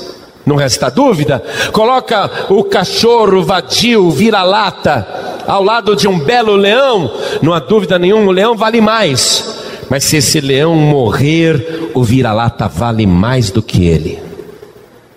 Não 0.50 0.56
resta 0.56 0.90
dúvida. 0.90 1.40
Coloca 1.70 2.28
o 2.48 2.64
cachorro 2.64 3.44
vadio, 3.44 4.10
vira-lata, 4.10 5.06
ao 5.46 5.62
lado 5.62 5.94
de 5.94 6.08
um 6.08 6.18
belo 6.18 6.56
leão, 6.56 7.08
não 7.40 7.54
há 7.54 7.60
dúvida 7.60 8.00
nenhuma, 8.00 8.26
o 8.26 8.32
leão 8.32 8.56
vale 8.56 8.80
mais. 8.80 9.60
Mas 9.88 10.02
se 10.02 10.16
esse 10.16 10.40
leão 10.40 10.74
morrer, 10.74 11.92
o 11.94 12.02
vira-lata 12.02 12.66
vale 12.66 13.06
mais 13.06 13.52
do 13.52 13.62
que 13.62 13.86
ele. 13.86 14.18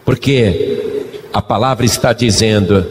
Porque 0.05 1.09
a 1.33 1.41
palavra 1.41 1.83
está 1.83 2.13
dizendo 2.13 2.85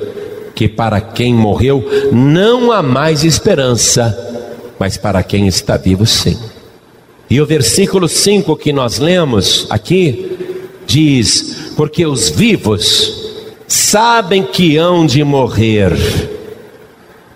que 0.53 0.67
para 0.67 1.01
quem 1.01 1.33
morreu 1.33 1.89
não 2.11 2.73
há 2.73 2.83
mais 2.83 3.23
esperança, 3.23 4.19
mas 4.81 4.97
para 4.97 5.23
quem 5.23 5.47
está 5.47 5.77
vivo 5.77 6.05
sim. 6.07 6.37
E 7.31 7.41
o 7.41 7.47
versículo 7.47 8.09
5 8.09 8.57
que 8.57 8.73
nós 8.73 8.99
lemos 8.99 9.65
aqui 9.71 10.33
diz: 10.87 11.62
Porque 11.77 12.07
os 12.07 12.29
vivos 12.29 13.33
sabem 13.67 14.43
que 14.43 14.77
hão 14.77 15.07
de 15.07 15.25
morrer 15.25 15.93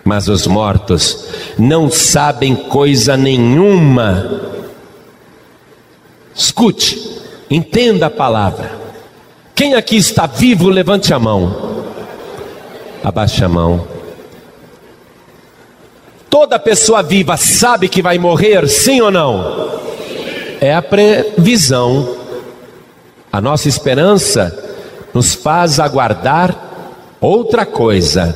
mas 0.07 0.29
os 0.29 0.47
mortos 0.47 1.25
não 1.59 1.91
sabem 1.91 2.55
coisa 2.55 3.17
nenhuma. 3.17 4.41
Escute, 6.33 7.19
entenda 7.49 8.05
a 8.05 8.09
palavra. 8.09 8.71
Quem 9.53 9.73
aqui 9.73 9.97
está 9.97 10.25
vivo, 10.25 10.69
levante 10.69 11.13
a 11.13 11.19
mão. 11.19 11.83
Abaixe 13.03 13.43
a 13.43 13.49
mão. 13.49 13.85
Toda 16.29 16.57
pessoa 16.57 17.03
viva 17.03 17.35
sabe 17.35 17.89
que 17.89 18.01
vai 18.01 18.17
morrer, 18.17 18.65
sim 18.69 19.01
ou 19.01 19.11
não? 19.11 19.77
É 20.61 20.73
a 20.73 20.81
previsão. 20.81 22.15
A 23.37 23.41
nossa 23.41 23.69
esperança 23.69 24.51
nos 25.13 25.35
faz 25.35 25.79
aguardar 25.79 26.57
outra 27.21 27.67
coisa. 27.67 28.35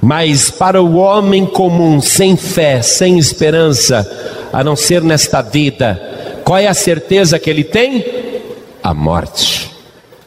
Mas 0.00 0.52
para 0.52 0.80
o 0.80 0.94
homem 0.94 1.44
comum, 1.44 2.00
sem 2.00 2.36
fé, 2.36 2.80
sem 2.80 3.18
esperança, 3.18 4.08
a 4.52 4.62
não 4.62 4.76
ser 4.76 5.02
nesta 5.02 5.42
vida, 5.42 6.00
qual 6.44 6.60
é 6.60 6.68
a 6.68 6.74
certeza 6.74 7.40
que 7.40 7.50
ele 7.50 7.64
tem? 7.64 8.06
A 8.80 8.94
morte. 8.94 9.72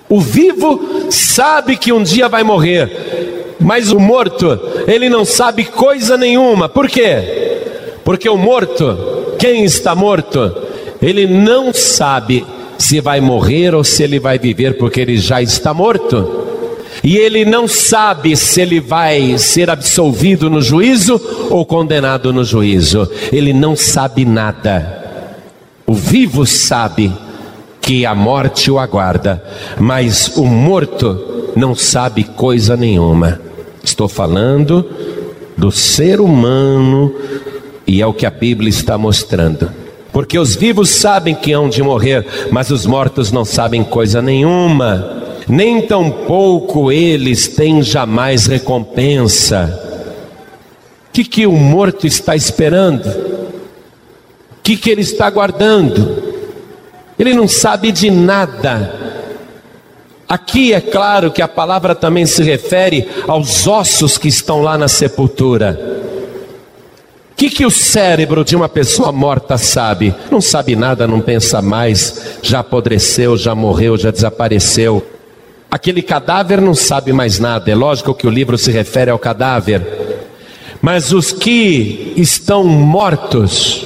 O 0.09 0.19
vivo 0.19 1.09
sabe 1.09 1.77
que 1.77 1.93
um 1.93 2.03
dia 2.03 2.27
vai 2.27 2.43
morrer, 2.43 3.55
mas 3.57 3.89
o 3.93 4.01
morto, 4.01 4.59
ele 4.85 5.07
não 5.07 5.23
sabe 5.23 5.63
coisa 5.63 6.17
nenhuma. 6.17 6.67
Por 6.67 6.89
quê? 6.89 7.61
Porque 8.03 8.27
o 8.27 8.35
morto, 8.35 9.35
quem 9.39 9.63
está 9.63 9.95
morto, 9.95 10.53
ele 11.01 11.25
não 11.25 11.73
sabe 11.73 12.45
se 12.77 12.99
vai 13.01 13.19
morrer 13.19 13.73
ou 13.73 13.83
se 13.83 14.03
ele 14.03 14.19
vai 14.19 14.37
viver, 14.37 14.77
porque 14.77 15.01
ele 15.01 15.17
já 15.17 15.41
está 15.41 15.73
morto. 15.73 16.45
E 17.03 17.17
ele 17.17 17.45
não 17.45 17.67
sabe 17.67 18.35
se 18.35 18.61
ele 18.61 18.79
vai 18.79 19.37
ser 19.37 19.69
absolvido 19.69 20.49
no 20.49 20.61
juízo 20.61 21.21
ou 21.49 21.65
condenado 21.65 22.33
no 22.33 22.43
juízo. 22.43 23.09
Ele 23.31 23.53
não 23.53 23.75
sabe 23.75 24.25
nada. 24.25 25.05
O 25.85 25.93
vivo 25.93 26.45
sabe 26.45 27.13
que 27.81 28.05
a 28.05 28.13
morte 28.13 28.69
o 28.69 28.77
aguarda, 28.77 29.41
mas 29.79 30.35
o 30.35 30.45
morto 30.45 31.51
não 31.55 31.73
sabe 31.73 32.23
coisa 32.25 32.75
nenhuma. 32.75 33.39
Estou 33.81 34.09
falando 34.09 34.85
do 35.55 35.71
ser 35.71 36.19
humano 36.19 37.13
e 37.87 38.01
é 38.01 38.05
o 38.05 38.13
que 38.13 38.25
a 38.25 38.29
Bíblia 38.29 38.69
está 38.69 38.97
mostrando. 38.97 39.71
Porque 40.17 40.39
os 40.39 40.55
vivos 40.55 40.89
sabem 40.89 41.35
que 41.35 41.53
hão 41.53 41.69
de 41.69 41.83
morrer, 41.83 42.25
mas 42.49 42.71
os 42.71 42.87
mortos 42.87 43.31
não 43.31 43.45
sabem 43.45 43.83
coisa 43.83 44.19
nenhuma, 44.19 45.21
nem 45.47 45.83
tampouco 45.83 46.91
eles 46.91 47.47
têm 47.49 47.83
jamais 47.83 48.47
recompensa. 48.47 49.79
O 51.07 51.11
que, 51.13 51.23
que 51.23 51.45
o 51.45 51.51
morto 51.51 52.07
está 52.07 52.35
esperando? 52.35 53.07
O 53.07 54.63
que, 54.63 54.75
que 54.75 54.89
ele 54.89 55.01
está 55.01 55.29
guardando? 55.29 56.23
Ele 57.19 57.35
não 57.35 57.47
sabe 57.47 57.91
de 57.91 58.09
nada. 58.09 58.95
Aqui 60.27 60.73
é 60.73 60.81
claro 60.81 61.29
que 61.29 61.43
a 61.43 61.47
palavra 61.47 61.93
também 61.93 62.25
se 62.25 62.41
refere 62.41 63.07
aos 63.27 63.67
ossos 63.67 64.17
que 64.17 64.29
estão 64.29 64.63
lá 64.63 64.79
na 64.79 64.87
sepultura. 64.87 66.06
O 67.37 67.39
que, 67.39 67.51
que 67.51 67.65
o 67.67 67.69
cérebro 67.69 68.43
de 68.43 68.55
uma 68.55 68.67
pessoa 68.67 69.11
morta 69.11 69.59
sabe? 69.59 70.11
Não 70.31 70.41
sabe 70.41 70.75
nada, 70.75 71.05
não 71.05 71.21
pensa 71.21 71.61
mais, 71.61 72.39
já 72.41 72.61
apodreceu, 72.61 73.37
já 73.37 73.53
morreu, 73.53 73.95
já 73.95 74.09
desapareceu. 74.09 75.05
Aquele 75.69 76.01
cadáver 76.01 76.59
não 76.59 76.73
sabe 76.73 77.13
mais 77.13 77.37
nada, 77.37 77.69
é 77.69 77.75
lógico 77.75 78.15
que 78.15 78.25
o 78.25 78.31
livro 78.31 78.57
se 78.57 78.71
refere 78.71 79.11
ao 79.11 79.19
cadáver. 79.19 79.85
Mas 80.81 81.11
os 81.11 81.31
que 81.31 82.11
estão 82.17 82.63
mortos, 82.63 83.85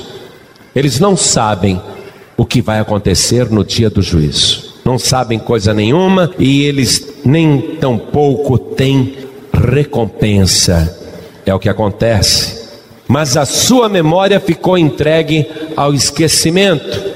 eles 0.74 0.98
não 0.98 1.18
sabem 1.18 1.82
o 2.38 2.46
que 2.46 2.62
vai 2.62 2.80
acontecer 2.80 3.50
no 3.50 3.66
dia 3.66 3.90
do 3.90 4.02
juízo. 4.02 4.76
Não 4.86 4.98
sabem 4.98 5.38
coisa 5.38 5.74
nenhuma 5.74 6.32
e 6.40 6.64
eles 6.64 7.06
nem 7.26 7.60
tampouco 7.82 8.58
têm 8.58 9.18
recompensa. 9.54 10.98
É 11.46 11.54
o 11.54 11.60
que 11.60 11.68
acontece. 11.68 12.51
Mas 13.12 13.36
a 13.36 13.46
sua 13.46 13.90
memória 13.90 14.40
ficou 14.40 14.78
entregue 14.78 15.46
ao 15.76 15.94
esquecimento. 15.94 17.12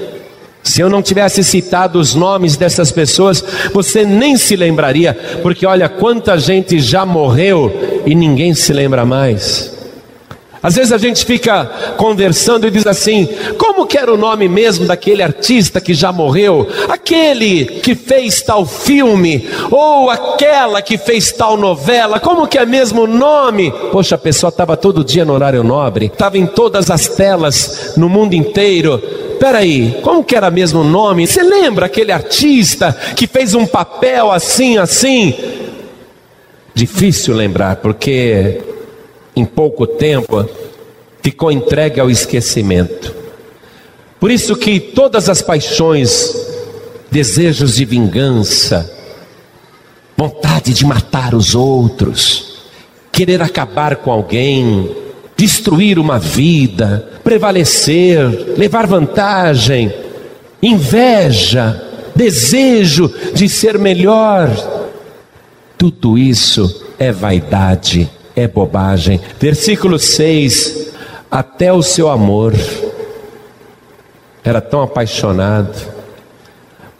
Se 0.62 0.82
eu 0.82 0.90
não 0.90 1.00
tivesse 1.00 1.42
citado 1.42 1.98
os 1.98 2.14
nomes 2.14 2.54
dessas 2.54 2.92
pessoas, 2.92 3.42
você 3.72 4.04
nem 4.04 4.36
se 4.36 4.56
lembraria, 4.56 5.18
porque 5.42 5.64
olha 5.64 5.88
quanta 5.88 6.38
gente 6.38 6.78
já 6.80 7.06
morreu 7.06 8.02
e 8.04 8.14
ninguém 8.14 8.52
se 8.52 8.74
lembra 8.74 9.06
mais. 9.06 9.74
Às 10.66 10.74
vezes 10.74 10.90
a 10.90 10.98
gente 10.98 11.24
fica 11.24 11.64
conversando 11.96 12.66
e 12.66 12.72
diz 12.72 12.88
assim: 12.88 13.28
como 13.56 13.86
que 13.86 13.96
era 13.96 14.12
o 14.12 14.16
nome 14.16 14.48
mesmo 14.48 14.84
daquele 14.84 15.22
artista 15.22 15.80
que 15.80 15.94
já 15.94 16.10
morreu? 16.10 16.66
Aquele 16.88 17.66
que 17.66 17.94
fez 17.94 18.42
tal 18.42 18.66
filme? 18.66 19.48
Ou 19.70 20.10
aquela 20.10 20.82
que 20.82 20.98
fez 20.98 21.30
tal 21.30 21.56
novela? 21.56 22.18
Como 22.18 22.48
que 22.48 22.58
é 22.58 22.66
mesmo 22.66 23.02
o 23.02 23.06
nome? 23.06 23.70
Poxa, 23.92 24.16
a 24.16 24.18
pessoa 24.18 24.48
estava 24.48 24.76
todo 24.76 25.04
dia 25.04 25.24
no 25.24 25.34
horário 25.34 25.62
nobre, 25.62 26.06
estava 26.06 26.36
em 26.36 26.46
todas 26.46 26.90
as 26.90 27.06
telas 27.06 27.92
no 27.96 28.08
mundo 28.08 28.34
inteiro. 28.34 28.98
Peraí, 29.38 30.00
como 30.02 30.24
que 30.24 30.34
era 30.34 30.50
mesmo 30.50 30.80
o 30.80 30.84
nome? 30.84 31.28
Você 31.28 31.44
lembra 31.44 31.86
aquele 31.86 32.10
artista 32.10 32.92
que 33.14 33.28
fez 33.28 33.54
um 33.54 33.66
papel 33.66 34.32
assim, 34.32 34.78
assim? 34.78 35.32
Difícil 36.74 37.36
lembrar, 37.36 37.76
porque 37.76 38.74
em 39.36 39.44
pouco 39.44 39.86
tempo, 39.86 40.48
ficou 41.22 41.52
entregue 41.52 42.00
ao 42.00 42.10
esquecimento. 42.10 43.14
Por 44.18 44.30
isso 44.30 44.56
que 44.56 44.80
todas 44.80 45.28
as 45.28 45.42
paixões, 45.42 46.34
desejos 47.10 47.74
de 47.74 47.84
vingança, 47.84 48.90
vontade 50.16 50.72
de 50.72 50.86
matar 50.86 51.34
os 51.34 51.54
outros, 51.54 52.62
querer 53.12 53.42
acabar 53.42 53.96
com 53.96 54.10
alguém, 54.10 54.96
destruir 55.36 55.98
uma 55.98 56.18
vida, 56.18 57.06
prevalecer, 57.22 58.54
levar 58.56 58.86
vantagem, 58.86 59.92
inveja, 60.62 61.82
desejo 62.14 63.12
de 63.34 63.50
ser 63.50 63.78
melhor, 63.78 64.48
tudo 65.76 66.16
isso 66.16 66.86
é 66.98 67.12
vaidade 67.12 68.15
é 68.36 68.46
bobagem. 68.46 69.18
Versículo 69.40 69.98
6: 69.98 70.92
Até 71.30 71.72
o 71.72 71.82
seu 71.82 72.10
amor 72.10 72.54
era 74.44 74.60
tão 74.60 74.82
apaixonado. 74.82 75.96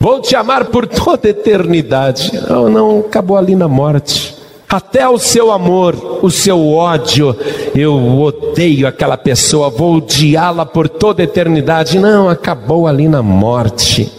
Vou 0.01 0.21
te 0.21 0.35
amar 0.35 0.65
por 0.67 0.87
toda 0.87 1.29
eternidade. 1.29 2.33
Não, 2.49 2.69
não, 2.69 3.01
acabou 3.01 3.37
ali 3.37 3.55
na 3.55 3.69
morte. 3.69 4.35
Até 4.69 5.09
o 5.09 5.17
seu 5.17 5.53
amor, 5.53 6.19
o 6.23 6.31
seu 6.31 6.73
ódio, 6.73 7.37
eu 7.73 7.95
odeio 7.95 8.89
aquela 8.89 9.17
pessoa, 9.17 9.71
vou 9.71 9.99
odiá-la 9.99 10.67
por 10.67 10.89
toda 10.89 11.23
eternidade. 11.23 12.01
Não, 12.01 12.29
acabou 12.29 12.89
ali 12.89 13.07
na 13.07 13.23
morte 13.23 14.16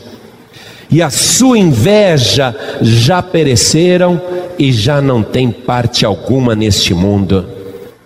e 0.89 1.01
a 1.01 1.09
sua 1.09 1.57
inveja 1.57 2.55
já 2.81 3.21
pereceram 3.21 4.21
e 4.57 4.71
já 4.71 5.01
não 5.01 5.21
tem 5.21 5.51
parte 5.51 6.05
alguma 6.05 6.55
neste 6.55 6.93
mundo, 6.93 7.45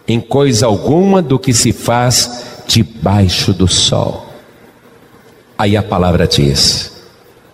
em 0.08 0.20
coisa 0.20 0.65
alguma 0.65 1.22
do 1.22 1.38
que 1.38 1.54
se 1.54 1.72
faz 1.72 2.63
debaixo 2.67 3.54
do 3.54 3.67
sol. 3.67 4.28
Aí 5.58 5.78
a 5.78 5.84
palavra 5.84 6.28
diz: 6.28 6.91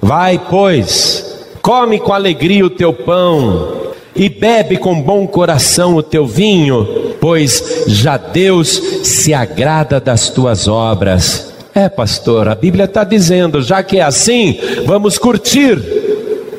Vai, 0.02 0.40
pois, 0.50 1.26
come 1.62 2.00
com 2.00 2.14
alegria 2.14 2.66
o 2.66 2.70
teu 2.70 2.94
pão 2.94 3.88
e 4.16 4.30
bebe 4.30 4.78
com 4.78 5.00
bom 5.00 5.28
coração 5.28 5.96
o 5.96 6.02
teu 6.02 6.26
vinho, 6.26 7.16
pois 7.20 7.84
já 7.88 8.18
Deus 8.18 8.82
se 9.04 9.34
agrada 9.34 10.00
das 10.00 10.30
tuas 10.30 10.68
obras. 10.68 11.47
É, 11.78 11.88
pastor, 11.88 12.48
a 12.48 12.56
Bíblia 12.56 12.86
está 12.86 13.04
dizendo, 13.04 13.62
já 13.62 13.84
que 13.84 14.00
é 14.00 14.02
assim, 14.02 14.60
vamos 14.84 15.20
curtir. 15.20 15.80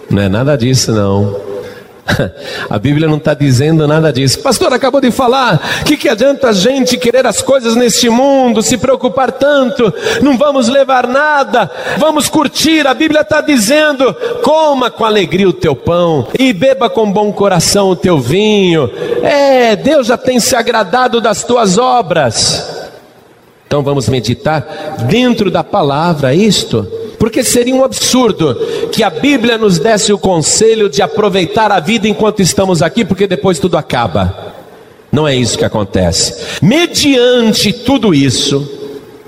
Não 0.09 0.23
é 0.23 0.29
nada 0.29 0.57
disso, 0.57 0.93
não. 0.93 1.37
A 2.71 2.79
Bíblia 2.79 3.09
não 3.09 3.17
está 3.17 3.35
dizendo 3.35 3.85
nada 3.89 4.13
disso. 4.13 4.39
Pastor, 4.39 4.73
acabou 4.73 5.01
de 5.01 5.11
falar. 5.11 5.81
O 5.81 5.85
que, 5.85 5.97
que 5.97 6.09
adianta 6.09 6.51
a 6.51 6.53
gente 6.53 6.97
querer 6.97 7.27
as 7.27 7.43
coisas 7.43 7.75
neste 7.75 8.09
mundo, 8.09 8.63
se 8.63 8.79
preocupar 8.79 9.33
tanto? 9.33 9.93
Não 10.23 10.39
vamos 10.39 10.69
levar 10.69 11.09
nada. 11.09 11.69
Vamos 11.97 12.29
curtir. 12.29 12.87
A 12.87 12.95
Bíblia 12.95 13.23
está 13.23 13.41
dizendo: 13.41 14.15
coma 14.41 14.89
com 14.89 15.05
alegria 15.05 15.49
o 15.49 15.53
teu 15.53 15.75
pão 15.75 16.29
e 16.39 16.53
beba 16.53 16.89
com 16.89 17.11
bom 17.11 17.33
coração 17.33 17.91
o 17.91 17.97
teu 17.97 18.21
vinho. 18.21 18.89
É, 19.21 19.75
Deus 19.75 20.07
já 20.07 20.17
tem 20.17 20.39
se 20.39 20.55
agradado 20.55 21.21
das 21.21 21.43
tuas 21.43 21.77
obras. 21.77 22.78
Então 23.69 23.83
vamos 23.83 24.09
meditar 24.09 24.97
dentro 25.11 25.51
da 25.51 25.63
palavra 25.63 26.35
isto, 26.35 26.91
porque 27.19 27.45
seria 27.45 27.75
um 27.75 27.85
absurdo 27.85 28.55
que 28.91 29.03
a 29.03 29.11
Bíblia 29.11 29.59
nos 29.59 29.79
desse 29.79 30.11
o 30.11 30.19
conselho 30.19 30.89
de 30.89 31.03
aproveitar 31.03 31.71
a 31.71 31.79
vida 31.79 32.09
enquanto 32.09 32.41
estamos 32.41 32.81
aqui, 32.81 33.05
porque 33.05 33.27
depois 33.27 33.59
tudo 33.59 33.77
acaba. 33.77 34.55
Não 35.13 35.29
é 35.29 35.37
isso 35.37 35.59
que 35.59 35.67
acontece. 35.67 36.59
Mediante 36.63 37.75
tudo 37.75 38.15
isso, 38.15 38.67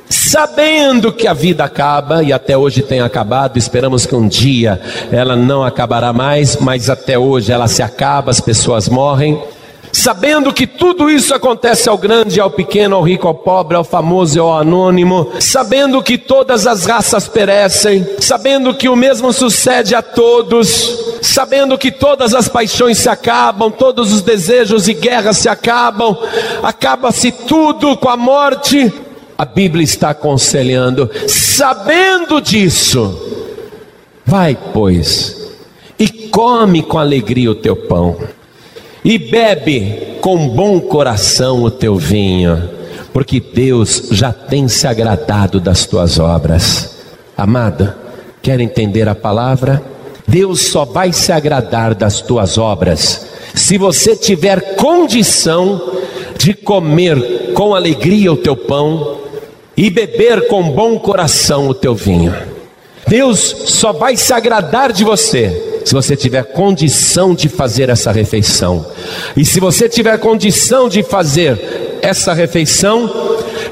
sabendo 0.08 1.12
que 1.12 1.28
a 1.28 1.34
vida 1.34 1.62
acaba 1.62 2.22
e 2.22 2.32
até 2.32 2.56
hoje 2.56 2.80
tem 2.80 3.02
acabado, 3.02 3.58
esperamos 3.58 4.06
que 4.06 4.14
um 4.14 4.26
dia 4.26 4.80
ela 5.12 5.36
não 5.36 5.62
acabará 5.62 6.14
mais, 6.14 6.56
mas 6.56 6.88
até 6.88 7.18
hoje 7.18 7.52
ela 7.52 7.68
se 7.68 7.82
acaba, 7.82 8.30
as 8.30 8.40
pessoas 8.40 8.88
morrem. 8.88 9.38
Sabendo 9.92 10.52
que 10.52 10.66
tudo 10.66 11.10
isso 11.10 11.34
acontece 11.34 11.88
ao 11.88 11.98
grande, 11.98 12.40
ao 12.40 12.50
pequeno, 12.50 12.96
ao 12.96 13.02
rico, 13.02 13.26
ao 13.26 13.34
pobre, 13.34 13.76
ao 13.76 13.84
famoso 13.84 14.36
e 14.36 14.40
ao 14.40 14.56
anônimo, 14.56 15.32
sabendo 15.40 16.02
que 16.02 16.16
todas 16.16 16.66
as 16.66 16.86
raças 16.86 17.28
perecem, 17.28 18.06
sabendo 18.20 18.74
que 18.74 18.88
o 18.88 18.96
mesmo 18.96 19.32
sucede 19.32 19.94
a 19.94 20.02
todos, 20.02 21.18
sabendo 21.22 21.76
que 21.76 21.90
todas 21.90 22.34
as 22.34 22.48
paixões 22.48 22.98
se 22.98 23.08
acabam, 23.08 23.70
todos 23.70 24.12
os 24.12 24.22
desejos 24.22 24.88
e 24.88 24.94
guerras 24.94 25.38
se 25.38 25.48
acabam, 25.48 26.16
acaba-se 26.62 27.32
tudo 27.32 27.96
com 27.96 28.08
a 28.08 28.16
morte. 28.16 28.92
A 29.36 29.44
Bíblia 29.44 29.82
está 29.82 30.10
aconselhando, 30.10 31.10
sabendo 31.26 32.40
disso, 32.40 33.18
vai, 34.24 34.56
pois, 34.72 35.54
e 35.98 36.08
come 36.08 36.82
com 36.82 36.98
alegria 36.98 37.50
o 37.50 37.54
teu 37.54 37.74
pão 37.74 38.18
e 39.04 39.18
bebe 39.18 40.18
com 40.20 40.48
bom 40.48 40.80
coração 40.80 41.62
o 41.62 41.70
teu 41.70 41.96
vinho, 41.96 42.70
porque 43.12 43.40
Deus 43.40 44.08
já 44.10 44.32
tem 44.32 44.68
se 44.68 44.86
agradado 44.86 45.58
das 45.58 45.86
tuas 45.86 46.18
obras. 46.18 46.96
Amada, 47.36 47.96
quer 48.42 48.60
entender 48.60 49.08
a 49.08 49.14
palavra? 49.14 49.82
Deus 50.26 50.66
só 50.66 50.84
vai 50.84 51.12
se 51.12 51.32
agradar 51.32 51.94
das 51.94 52.20
tuas 52.20 52.56
obras 52.56 53.26
se 53.54 53.76
você 53.76 54.14
tiver 54.14 54.76
condição 54.76 55.80
de 56.38 56.54
comer 56.54 57.52
com 57.52 57.74
alegria 57.74 58.32
o 58.32 58.36
teu 58.36 58.56
pão 58.56 59.18
e 59.76 59.90
beber 59.90 60.46
com 60.46 60.70
bom 60.70 60.98
coração 60.98 61.68
o 61.68 61.74
teu 61.74 61.94
vinho. 61.94 62.34
Deus 63.06 63.38
só 63.66 63.92
vai 63.92 64.16
se 64.16 64.32
agradar 64.32 64.92
de 64.92 65.04
você 65.04 65.70
se 65.84 65.94
você 65.94 66.14
tiver 66.14 66.44
condição 66.44 67.34
de 67.34 67.48
fazer 67.48 67.88
essa 67.88 68.12
refeição. 68.12 68.86
E 69.36 69.44
se 69.44 69.58
você 69.58 69.88
tiver 69.88 70.18
condição 70.18 70.88
de 70.88 71.02
fazer 71.02 71.98
essa 72.02 72.32
refeição, 72.32 73.10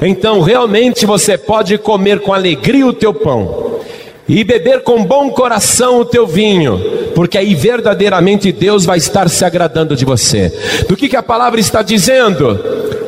então 0.01 0.41
realmente 0.41 1.05
você 1.05 1.37
pode 1.37 1.77
comer 1.77 2.19
com 2.19 2.33
alegria 2.33 2.85
o 2.85 2.93
teu 2.93 3.13
pão 3.13 3.79
e 4.27 4.43
beber 4.43 4.83
com 4.83 5.03
bom 5.03 5.31
coração 5.31 5.99
o 5.99 6.05
teu 6.05 6.27
vinho, 6.27 6.79
porque 7.15 7.37
aí 7.37 7.55
verdadeiramente 7.55 8.51
Deus 8.51 8.85
vai 8.85 8.99
estar 8.99 9.27
se 9.27 9.43
agradando 9.43 9.95
de 9.95 10.05
você. 10.05 10.53
Do 10.87 10.95
que, 10.95 11.09
que 11.09 11.15
a 11.15 11.23
palavra 11.23 11.59
está 11.59 11.81
dizendo? 11.81 12.59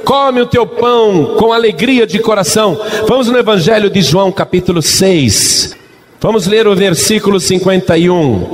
Come 0.04 0.42
o 0.42 0.48
teu 0.48 0.66
pão 0.66 1.36
com 1.38 1.54
alegria 1.54 2.08
de 2.08 2.18
coração. 2.18 2.80
Vamos 3.08 3.28
no 3.28 3.38
Evangelho 3.38 3.90
de 3.90 4.02
João, 4.02 4.32
capítulo 4.32 4.82
6. 4.82 5.81
Vamos 6.24 6.46
ler 6.46 6.68
o 6.68 6.76
versículo 6.76 7.40
51. 7.40 8.48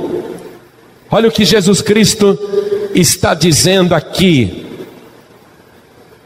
Olha 1.10 1.28
o 1.28 1.30
que 1.30 1.44
Jesus 1.44 1.82
Cristo 1.82 2.38
está 2.94 3.34
dizendo 3.34 3.94
aqui. 3.94 4.64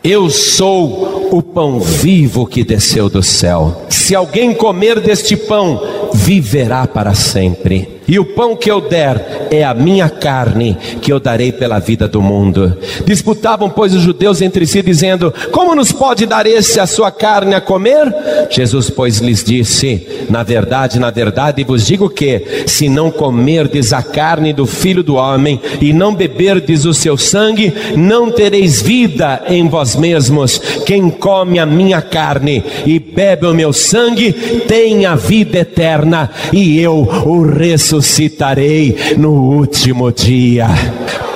Eu 0.05 0.31
sou 0.31 1.31
o 1.33 1.43
pão 1.43 1.81
vivo 1.81 2.47
que 2.47 2.63
desceu 2.63 3.09
do 3.09 3.25
céu. 3.25 3.87
Se 3.89 4.15
alguém 4.15 4.55
comer 4.55 5.01
deste 5.01 5.37
pão, 5.37 5.83
viverá 6.15 6.87
para 6.87 7.13
sempre. 7.13 8.01
E 8.07 8.19
o 8.19 8.25
pão 8.25 8.57
que 8.57 8.71
eu 8.71 8.81
der 8.81 9.49
é 9.51 9.63
a 9.63 9.73
minha 9.73 10.09
carne, 10.09 10.77
que 11.01 11.13
eu 11.13 11.21
darei 11.21 11.53
pela 11.53 11.79
vida 11.79 12.09
do 12.09 12.21
mundo. 12.21 12.77
Disputavam, 13.05 13.71
pois, 13.71 13.95
os 13.95 14.03
judeus 14.03 14.43
entre 14.43 14.67
si, 14.67 14.83
dizendo: 14.83 15.33
Como 15.53 15.75
nos 15.75 15.93
pode 15.93 16.27
dar 16.27 16.47
esse 16.47 16.81
a 16.81 16.87
sua 16.87 17.11
carne 17.11 17.55
a 17.55 17.61
comer? 17.61 18.13
Jesus, 18.51 18.91
pois, 18.91 19.19
lhes 19.19 19.45
disse: 19.45 20.27
Na 20.29 20.43
verdade, 20.43 20.99
na 20.99 21.11
verdade, 21.11 21.65
vos 21.65 21.87
digo 21.87 22.11
que, 22.11 22.65
se 22.67 22.89
não 22.89 23.11
comerdes 23.11 23.93
a 23.93 24.03
carne 24.03 24.53
do 24.53 24.67
filho 24.67 25.03
do 25.03 25.15
homem 25.15 25.61
e 25.81 25.93
não 25.93 26.15
beberdes 26.15 26.85
o 26.85 26.93
seu 26.93 27.17
sangue, 27.17 27.73
não 27.97 28.31
tereis 28.31 28.83
vida 28.83 29.43
em 29.49 29.69
vós 29.69 29.95
mesmos. 29.95 30.59
Quem 30.85 31.09
come 31.09 31.59
a 31.59 31.67
minha 31.67 32.03
carne 32.03 32.65
e 32.85 32.99
bebe 32.99 33.47
o 33.47 33.55
meu 33.55 33.73
sangue, 33.73 34.33
tem 34.67 35.07
a 35.07 35.15
vida 35.15 35.59
eterna, 35.59 36.31
e 36.53 36.81
eu 36.81 37.09
o 37.25 37.43
ressuscitarei 37.43 37.92
ressuscitarei 37.93 39.17
no 39.19 39.33
último 39.33 40.11
dia. 40.11 40.67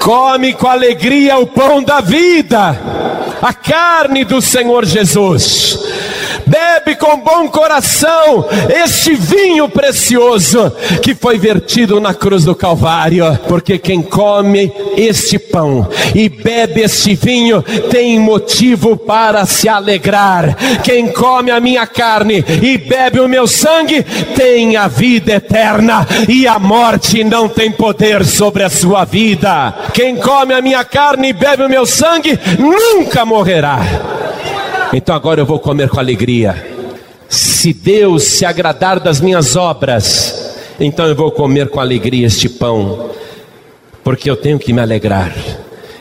Come 0.02 0.54
com 0.54 0.68
alegria 0.68 1.36
o 1.36 1.46
pão 1.46 1.82
da 1.82 2.00
vida, 2.00 2.78
a 3.42 3.52
carne 3.52 4.24
do 4.24 4.40
Senhor 4.40 4.84
Jesus 4.86 5.85
bebe 6.46 6.94
com 6.96 7.18
bom 7.18 7.48
coração 7.48 8.46
este 8.82 9.14
vinho 9.14 9.68
precioso 9.68 10.72
que 11.02 11.14
foi 11.14 11.38
vertido 11.38 12.00
na 12.00 12.14
cruz 12.14 12.44
do 12.44 12.54
Calvário, 12.54 13.38
porque 13.48 13.78
quem 13.78 14.02
come 14.02 14.72
este 14.96 15.38
pão 15.38 15.88
e 16.14 16.28
bebe 16.28 16.82
este 16.82 17.14
vinho 17.14 17.62
tem 17.90 18.18
motivo 18.18 18.96
para 18.96 19.44
se 19.44 19.68
alegrar. 19.68 20.56
Quem 20.82 21.08
come 21.12 21.50
a 21.50 21.60
minha 21.60 21.86
carne 21.86 22.44
e 22.62 22.78
bebe 22.78 23.20
o 23.20 23.28
meu 23.28 23.46
sangue 23.46 24.02
tem 24.34 24.76
a 24.76 24.88
vida 24.88 25.34
eterna 25.34 26.06
e 26.28 26.46
a 26.46 26.58
morte 26.58 27.24
não 27.24 27.48
tem 27.48 27.70
poder 27.70 28.24
sobre 28.24 28.62
a 28.62 28.70
sua 28.70 29.04
vida. 29.04 29.74
Quem 29.92 30.16
come 30.16 30.54
a 30.54 30.62
minha 30.62 30.84
carne 30.84 31.28
e 31.28 31.32
bebe 31.32 31.64
o 31.64 31.68
meu 31.68 31.84
sangue 31.86 32.38
nunca 32.58 33.24
morrerá. 33.24 34.25
Então 34.92 35.14
agora 35.14 35.40
eu 35.40 35.46
vou 35.46 35.58
comer 35.58 35.88
com 35.88 35.98
alegria. 35.98 36.74
Se 37.28 37.72
Deus 37.72 38.22
se 38.24 38.44
agradar 38.44 39.00
das 39.00 39.20
minhas 39.20 39.56
obras, 39.56 40.56
então 40.78 41.06
eu 41.06 41.14
vou 41.14 41.30
comer 41.32 41.68
com 41.68 41.80
alegria 41.80 42.26
este 42.26 42.48
pão, 42.48 43.10
porque 44.04 44.30
eu 44.30 44.36
tenho 44.36 44.58
que 44.58 44.72
me 44.72 44.80
alegrar. 44.80 45.34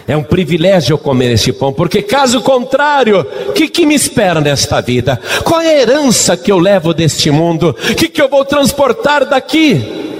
É 0.07 0.15
um 0.15 0.21
privilégio 0.21 0.93
eu 0.93 0.97
comer 0.99 1.31
este 1.31 1.51
pão, 1.51 1.73
porque 1.73 2.03
caso 2.03 2.39
contrário, 2.41 3.25
o 3.47 3.53
que, 3.53 3.67
que 3.67 3.87
me 3.87 3.95
espera 3.95 4.39
nesta 4.39 4.79
vida? 4.79 5.19
Qual 5.43 5.59
é 5.59 5.69
a 5.69 5.81
herança 5.81 6.37
que 6.37 6.51
eu 6.51 6.59
levo 6.59 6.93
deste 6.93 7.31
mundo? 7.31 7.69
O 7.69 7.95
que, 7.95 8.07
que 8.07 8.21
eu 8.21 8.29
vou 8.29 8.45
transportar 8.45 9.25
daqui? 9.25 10.13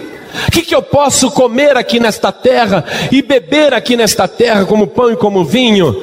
O 0.48 0.52
que, 0.52 0.64
que 0.64 0.76
eu 0.76 0.82
posso 0.82 1.30
comer 1.30 1.78
aqui 1.78 2.00
nesta 2.00 2.32
terra 2.32 2.84
e 3.12 3.22
beber 3.22 3.74
aqui 3.74 3.96
nesta 3.96 4.28
terra 4.28 4.66
como 4.66 4.88
pão 4.88 5.12
e 5.12 5.16
como 5.16 5.46
vinho? 5.46 5.96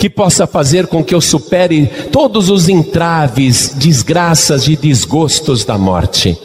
Que 0.00 0.08
possa 0.08 0.46
fazer 0.46 0.86
com 0.86 1.04
que 1.04 1.14
eu 1.14 1.20
supere 1.20 1.86
todos 2.10 2.48
os 2.48 2.68
entraves, 2.68 3.74
desgraças 3.76 4.66
e 4.66 4.74
desgostos 4.74 5.64
da 5.64 5.76
morte. 5.76 6.36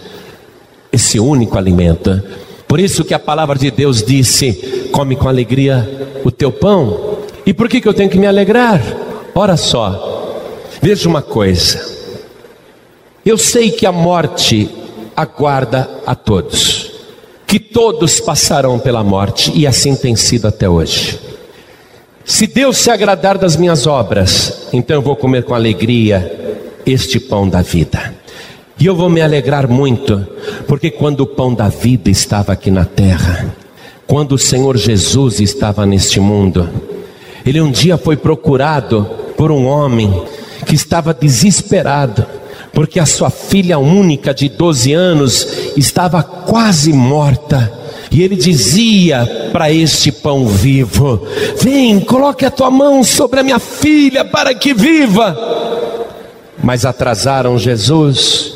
Esse 0.92 1.20
único 1.20 1.58
alimento. 1.58 2.22
Por 2.68 2.80
isso 2.80 3.06
que 3.06 3.14
a 3.14 3.20
palavra 3.20 3.58
de 3.58 3.72
Deus 3.72 4.04
disse: 4.04 4.90
come 4.92 5.16
com 5.16 5.30
alegria 5.30 6.20
o 6.26 6.32
teu 6.32 6.52
pão. 6.52 7.20
E 7.46 7.54
por 7.54 7.70
que, 7.70 7.80
que 7.80 7.88
eu 7.88 7.94
tenho 7.94 8.10
que 8.10 8.20
me 8.20 8.28
alegrar? 8.28 8.82
Ora 9.34 9.56
só, 9.56 10.38
veja 10.82 11.08
uma 11.08 11.22
coisa. 11.22 11.96
Eu 13.26 13.38
sei 13.38 13.72
que 13.72 13.86
a 13.86 13.92
morte 13.92 14.70
aguarda 15.16 15.90
a 16.06 16.14
todos 16.14 16.96
que 17.56 17.60
todos 17.60 18.20
passarão 18.20 18.80
pela 18.80 19.04
morte, 19.04 19.52
e 19.56 19.68
assim 19.68 19.96
tem 19.96 20.16
sido 20.16 20.48
até 20.48 20.68
hoje. 20.68 21.20
Se 22.26 22.48
Deus 22.48 22.78
se 22.78 22.90
agradar 22.90 23.38
das 23.38 23.56
minhas 23.56 23.86
obras, 23.86 24.68
então 24.74 24.98
eu 24.98 25.02
vou 25.02 25.16
comer 25.16 25.44
com 25.44 25.54
alegria 25.54 26.60
este 26.86 27.20
pão 27.20 27.48
da 27.48 27.62
vida. 27.62 28.14
E 28.80 28.86
eu 28.86 28.96
vou 28.96 29.10
me 29.10 29.22
alegrar 29.22 29.70
muito, 29.70 30.28
porque 30.68 30.90
quando 30.90 31.22
o 31.22 31.28
pão 31.28 31.54
da 31.54 31.70
vida 31.70 32.10
estava 32.10 32.52
aqui 32.52 32.72
na 32.72 32.84
terra, 32.84 33.56
quando 34.08 34.34
o 34.34 34.40
Senhor 34.40 34.76
Jesus 34.76 35.40
estava 35.40 35.86
neste 35.86 36.20
mundo, 36.20 36.68
ele 37.46 37.62
um 37.62 37.72
dia 37.72 37.96
foi 37.96 38.18
procurado 38.18 39.08
por 39.38 39.52
um 39.52 39.68
homem 39.68 40.12
que 40.66 40.76
estava 40.76 41.14
desesperado 41.14 42.26
porque 42.76 43.00
a 43.00 43.06
sua 43.06 43.30
filha 43.30 43.80
única 43.80 44.34
de 44.34 44.50
12 44.50 44.92
anos 44.92 45.48
estava 45.78 46.22
quase 46.22 46.92
morta. 46.92 47.72
E 48.16 48.24
ele 48.24 48.38
dizia 48.38 49.50
para 49.52 49.70
este 49.70 50.10
pão 50.10 50.48
vivo: 50.48 51.28
Vem, 51.60 52.00
coloque 52.00 52.46
a 52.46 52.50
tua 52.50 52.72
mão 52.72 53.04
sobre 53.04 53.42
a 53.42 53.44
minha 53.44 53.60
filha 53.60 54.24
para 54.24 54.56
que 54.56 54.74
viva. 54.74 55.38
Mas 56.64 56.86
atrasaram 56.86 57.58
Jesus. 57.58 58.54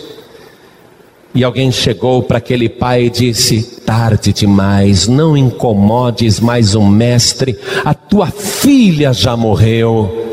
E 1.35 1.43
alguém 1.43 1.73
chegou 1.73 2.23
para 2.23 2.37
aquele 2.37 2.69
pai 2.69 3.07
e 3.07 3.09
disse: 3.09 3.81
Tarde 3.85 4.31
demais, 4.31 5.09
não 5.09 5.35
incomodes 5.35 6.39
mais 6.39 6.73
um 6.73 6.87
mestre, 6.87 7.59
a 7.83 7.93
tua 7.93 8.27
filha 8.27 9.11
já 9.11 9.35
morreu. 9.35 10.25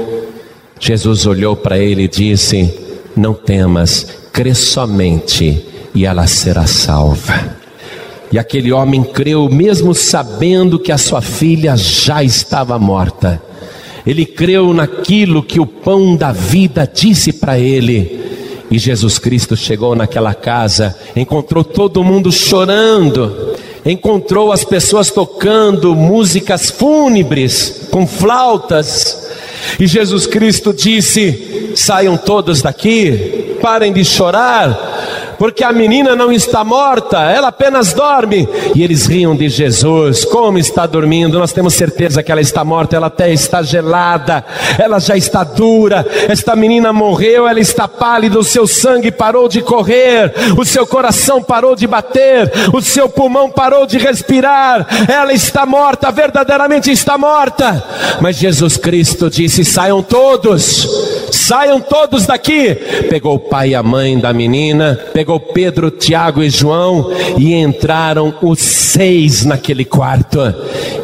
Jesus 0.79 1.27
olhou 1.27 1.57
para 1.57 1.77
ele 1.77 2.05
e 2.05 2.09
disse: 2.09 2.87
não 3.17 3.35
temas, 3.35 4.07
crê 4.33 4.55
somente 4.55 5.67
e 5.93 6.05
ela 6.07 6.29
será 6.29 6.65
salva. 6.65 7.66
E 8.37 8.39
aquele 8.39 8.71
homem 8.71 9.03
creu, 9.03 9.49
mesmo 9.49 9.95
sabendo 9.95 10.79
que 10.79 10.93
a 10.93 10.99
sua 10.99 11.23
filha 11.23 11.75
já 11.75 12.23
estava 12.23 12.79
morta. 12.79 13.43
Ele 14.07 14.27
creu 14.27 14.75
naquilo 14.75 15.43
que 15.43 15.59
o 15.59 15.65
pão 15.65 16.15
da 16.15 16.33
vida 16.33 16.87
disse 16.87 17.33
para 17.33 17.59
ele. 17.59 18.21
E 18.71 18.79
Jesus 18.79 19.19
Cristo 19.19 19.57
chegou 19.57 19.97
naquela 19.97 20.35
casa, 20.35 20.95
encontrou 21.17 21.65
todo 21.65 22.05
mundo 22.05 22.31
chorando, 22.31 23.55
encontrou 23.87 24.53
as 24.53 24.65
pessoas 24.65 25.11
tocando 25.11 25.97
músicas 25.97 26.71
fúnebres, 26.71 27.89
com 27.91 28.07
flautas. 28.07 29.31
E 29.81 29.87
Jesus 29.87 30.27
Cristo 30.27 30.75
disse: 30.75 31.73
saiam 31.75 32.19
todos 32.19 32.61
daqui, 32.61 33.57
parem 33.63 33.95
de 33.95 34.05
chorar, 34.05 35.06
porque 35.39 35.65
a 35.65 35.73
menina 35.73 36.15
não 36.15 36.33
está 36.33 36.65
morta, 36.65 37.19
ela 37.31 37.49
apenas 37.49 37.93
dorme. 37.93 38.49
E 38.75 38.83
eles 38.83 39.07
riam 39.07 39.35
de 39.35 39.49
Jesus, 39.49 40.25
como 40.25 40.59
está 40.59 40.87
dormindo? 40.87 41.39
Nós 41.39 41.53
temos 41.53 41.75
certeza 41.75 42.23
que 42.23 42.31
ela 42.31 42.41
está 42.41 42.65
morta, 42.65 42.97
ela 42.97 43.07
até 43.07 43.33
está 43.33 43.63
gelada, 43.63 44.45
ela 44.79 44.99
já 44.99 45.17
está 45.17 45.45
dura. 45.45 46.07
Esta 46.29 46.57
menina 46.57 46.93
morreu, 46.93 47.47
ela 47.47 47.61
está 47.61 47.87
pálida, 47.89 48.39
o 48.39 48.45
seu 48.45 48.67
sangue 48.67 49.11
parou 49.11 49.49
de 49.49 49.61
correr, 49.61 50.33
o 50.57 50.65
seu 50.65 50.87
coração 50.87 51.43
parou 51.43 51.75
de 51.75 51.87
bater, 51.87 52.51
o 52.73 52.81
seu 52.81 53.09
pulmão 53.09 53.51
parou 53.51 53.87
de 53.87 53.99
respirar. 53.99 54.87
Ela 55.09 55.33
está 55.33 55.67
morta, 55.67 56.11
verdadeiramente 56.11 56.91
está 56.91 57.19
morta. 57.19 57.83
Mas 58.21 58.37
Jesus 58.37 58.77
Cristo 58.77 59.29
disse: 59.31 59.65
saiam 59.65 60.03
todos, 60.03 60.89
saiam 61.33 61.81
todos 61.81 62.27
daqui. 62.27 62.75
Pegou 63.09 63.35
o 63.35 63.41
pai 63.41 63.71
e 63.71 63.75
a 63.75 63.83
mãe 63.83 64.19
da 64.19 64.33
menina, 64.33 64.99
pegou 65.13 65.26
pegou 65.27 65.41
Pedro, 65.41 65.91
Tiago 65.91 66.41
e 66.41 66.49
João 66.49 67.11
e 67.37 67.53
entraram 67.53 68.33
os 68.41 68.61
seis 68.61 69.45
naquele 69.45 69.85
quarto. 69.85 70.39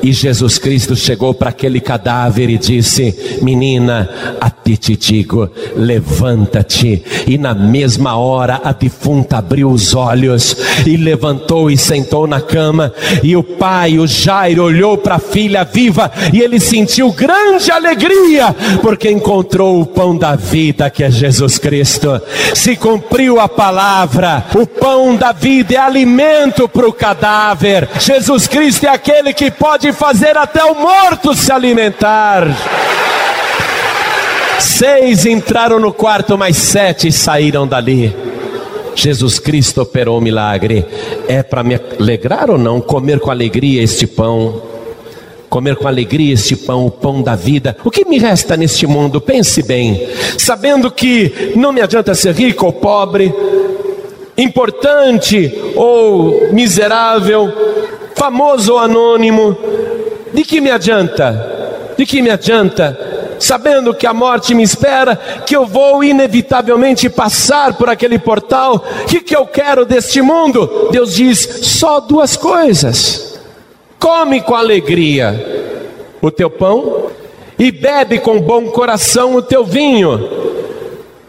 E 0.00 0.12
Jesus 0.12 0.58
Cristo 0.58 0.94
chegou 0.94 1.34
para 1.34 1.50
aquele 1.50 1.80
cadáver 1.80 2.48
e 2.48 2.56
disse: 2.56 3.40
Menina, 3.42 4.08
a 4.40 4.48
ti 4.48 4.76
te 4.76 4.96
digo, 4.96 5.50
levanta-te. 5.74 7.02
E 7.26 7.36
na 7.36 7.52
mesma 7.52 8.16
hora 8.16 8.60
a 8.62 8.70
defunta 8.70 9.38
abriu 9.38 9.68
os 9.70 9.92
olhos 9.92 10.56
e 10.86 10.96
levantou 10.96 11.68
e 11.68 11.76
sentou 11.76 12.28
na 12.28 12.40
cama. 12.40 12.92
E 13.24 13.34
o 13.34 13.42
pai, 13.42 13.98
o 13.98 14.06
Jairo, 14.06 14.62
olhou 14.62 14.96
para 14.96 15.16
a 15.16 15.18
filha 15.18 15.64
viva 15.64 16.12
e 16.32 16.40
ele 16.40 16.60
sentiu 16.60 17.10
grande 17.10 17.72
alegria, 17.72 18.54
porque 18.80 19.10
encontrou 19.10 19.80
o 19.80 19.86
pão 19.86 20.16
da 20.16 20.36
vida 20.36 20.88
que 20.88 21.02
é 21.02 21.10
Jesus 21.10 21.58
Cristo. 21.58 22.20
Se 22.54 22.76
cumpriu 22.76 23.40
a 23.40 23.48
palavra 23.48 24.11
palavra. 24.12 24.44
O 24.54 24.66
pão 24.66 25.16
da 25.16 25.32
vida 25.32 25.74
é 25.74 25.78
alimento 25.78 26.68
para 26.68 26.86
o 26.86 26.92
cadáver. 26.92 27.88
Jesus 27.98 28.46
Cristo 28.46 28.84
é 28.84 28.90
aquele 28.90 29.32
que 29.32 29.50
pode 29.50 29.92
fazer 29.92 30.36
até 30.36 30.62
o 30.64 30.74
morto 30.74 31.34
se 31.34 31.50
alimentar. 31.50 32.46
Seis 34.58 35.26
entraram 35.26 35.80
no 35.80 35.92
quarto, 35.92 36.36
mas 36.36 36.56
sete 36.56 37.10
saíram 37.10 37.66
dali. 37.66 38.14
Jesus 38.94 39.38
Cristo 39.38 39.82
operou 39.82 40.18
o 40.18 40.20
milagre. 40.20 40.84
É 41.26 41.42
para 41.42 41.62
me 41.62 41.80
alegrar 41.98 42.50
ou 42.50 42.58
não 42.58 42.80
comer 42.80 43.18
com 43.18 43.30
alegria 43.30 43.82
este 43.82 44.06
pão? 44.06 44.70
comer 45.48 45.76
com 45.76 45.86
alegria 45.86 46.32
este 46.32 46.56
pão, 46.56 46.86
o 46.86 46.90
pão 46.90 47.20
da 47.20 47.36
vida. 47.36 47.76
O 47.84 47.90
que 47.90 48.06
me 48.06 48.18
resta 48.18 48.56
neste 48.56 48.86
mundo? 48.86 49.20
Pense 49.20 49.62
bem, 49.62 50.08
sabendo 50.38 50.90
que 50.90 51.52
não 51.54 51.74
me 51.74 51.82
adianta 51.82 52.14
ser 52.14 52.34
rico 52.34 52.64
ou 52.64 52.72
pobre, 52.72 53.30
importante 54.36 55.52
ou 55.76 56.52
miserável, 56.52 57.52
famoso 58.14 58.72
ou 58.72 58.78
anônimo, 58.78 59.56
de 60.32 60.42
que 60.42 60.60
me 60.60 60.70
adianta? 60.70 61.92
De 61.96 62.06
que 62.06 62.22
me 62.22 62.30
adianta? 62.30 62.98
Sabendo 63.38 63.92
que 63.92 64.06
a 64.06 64.14
morte 64.14 64.54
me 64.54 64.62
espera, 64.62 65.16
que 65.16 65.56
eu 65.56 65.66
vou 65.66 66.04
inevitavelmente 66.04 67.10
passar 67.10 67.74
por 67.74 67.90
aquele 67.90 68.18
portal, 68.18 68.84
o 69.02 69.06
que, 69.06 69.20
que 69.20 69.36
eu 69.36 69.44
quero 69.46 69.84
deste 69.84 70.22
mundo? 70.22 70.88
Deus 70.92 71.14
diz: 71.14 71.38
só 71.62 71.98
duas 72.00 72.36
coisas. 72.36 73.40
Come 73.98 74.40
com 74.40 74.54
alegria 74.54 75.72
o 76.20 76.30
teu 76.30 76.48
pão 76.48 77.06
e 77.58 77.70
bebe 77.70 78.20
com 78.20 78.40
bom 78.40 78.66
coração 78.66 79.34
o 79.34 79.42
teu 79.42 79.64
vinho 79.64 80.51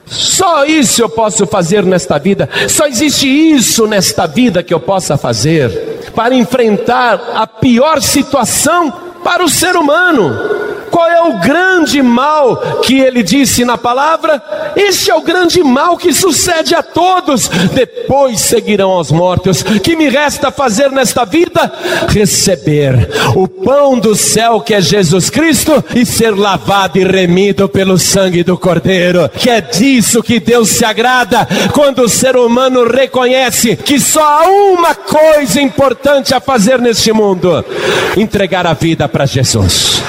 só 0.05 0.65
isso 0.65 1.01
eu 1.01 1.09
posso 1.09 1.45
fazer 1.47 1.83
nesta 1.83 2.17
vida, 2.17 2.49
só 2.67 2.87
existe 2.87 3.27
isso 3.27 3.87
nesta 3.87 4.27
vida 4.27 4.61
que 4.61 4.73
eu 4.73 4.79
possa 4.79 5.17
fazer 5.17 6.11
para 6.15 6.35
enfrentar 6.35 7.31
a 7.35 7.47
pior 7.47 8.01
situação 8.01 8.91
para 9.23 9.43
o 9.43 9.49
ser 9.49 9.75
humano. 9.75 10.72
Qual 10.93 11.09
é 11.09 11.23
o 11.23 11.39
grande 11.39 12.03
mal 12.03 12.55
que 12.83 12.99
ele 12.99 13.23
disse 13.23 13.65
na 13.65 13.79
palavra? 13.79 14.39
Este 14.75 15.09
é 15.09 15.15
o 15.15 15.21
grande 15.23 15.63
mal 15.63 15.97
que 15.97 16.13
sucede 16.13 16.75
a 16.75 16.83
todos. 16.83 17.47
Depois 17.47 18.39
seguirão 18.39 18.91
aos 18.91 19.11
mortos. 19.11 19.63
Que 19.63 19.95
me 19.95 20.07
resta 20.07 20.51
fazer 20.51 20.91
nesta 20.91 21.25
vida? 21.25 21.73
Receber 22.09 23.09
o 23.35 23.47
pão 23.47 23.97
do 23.97 24.15
céu 24.15 24.61
que 24.61 24.75
é 24.75 24.79
Jesus 24.79 25.31
Cristo 25.31 25.83
e 25.95 26.05
ser 26.05 26.37
lavado 26.37 26.99
e 26.99 27.03
remido 27.03 27.67
pelo 27.67 27.97
sangue 27.97 28.43
do 28.43 28.55
Cordeiro. 28.55 29.27
Que 29.29 29.49
é 29.49 29.61
disso 29.61 30.21
que 30.21 30.39
Deus 30.39 30.69
se 30.69 30.85
agrada 30.85 31.47
quando 31.73 32.03
o 32.03 32.09
ser 32.09 32.37
humano 32.37 32.87
reconhece 32.87 33.75
que 33.75 33.99
só 33.99 34.21
há 34.23 34.47
uma 34.47 34.93
coisa 34.93 35.59
importante 35.59 36.35
a 36.35 36.39
fazer 36.39 36.77
neste 36.77 37.11
mundo: 37.11 37.65
entregar 38.15 38.67
a 38.67 38.73
vida 38.73 39.09
para 39.09 39.25
Jesus. 39.25 40.03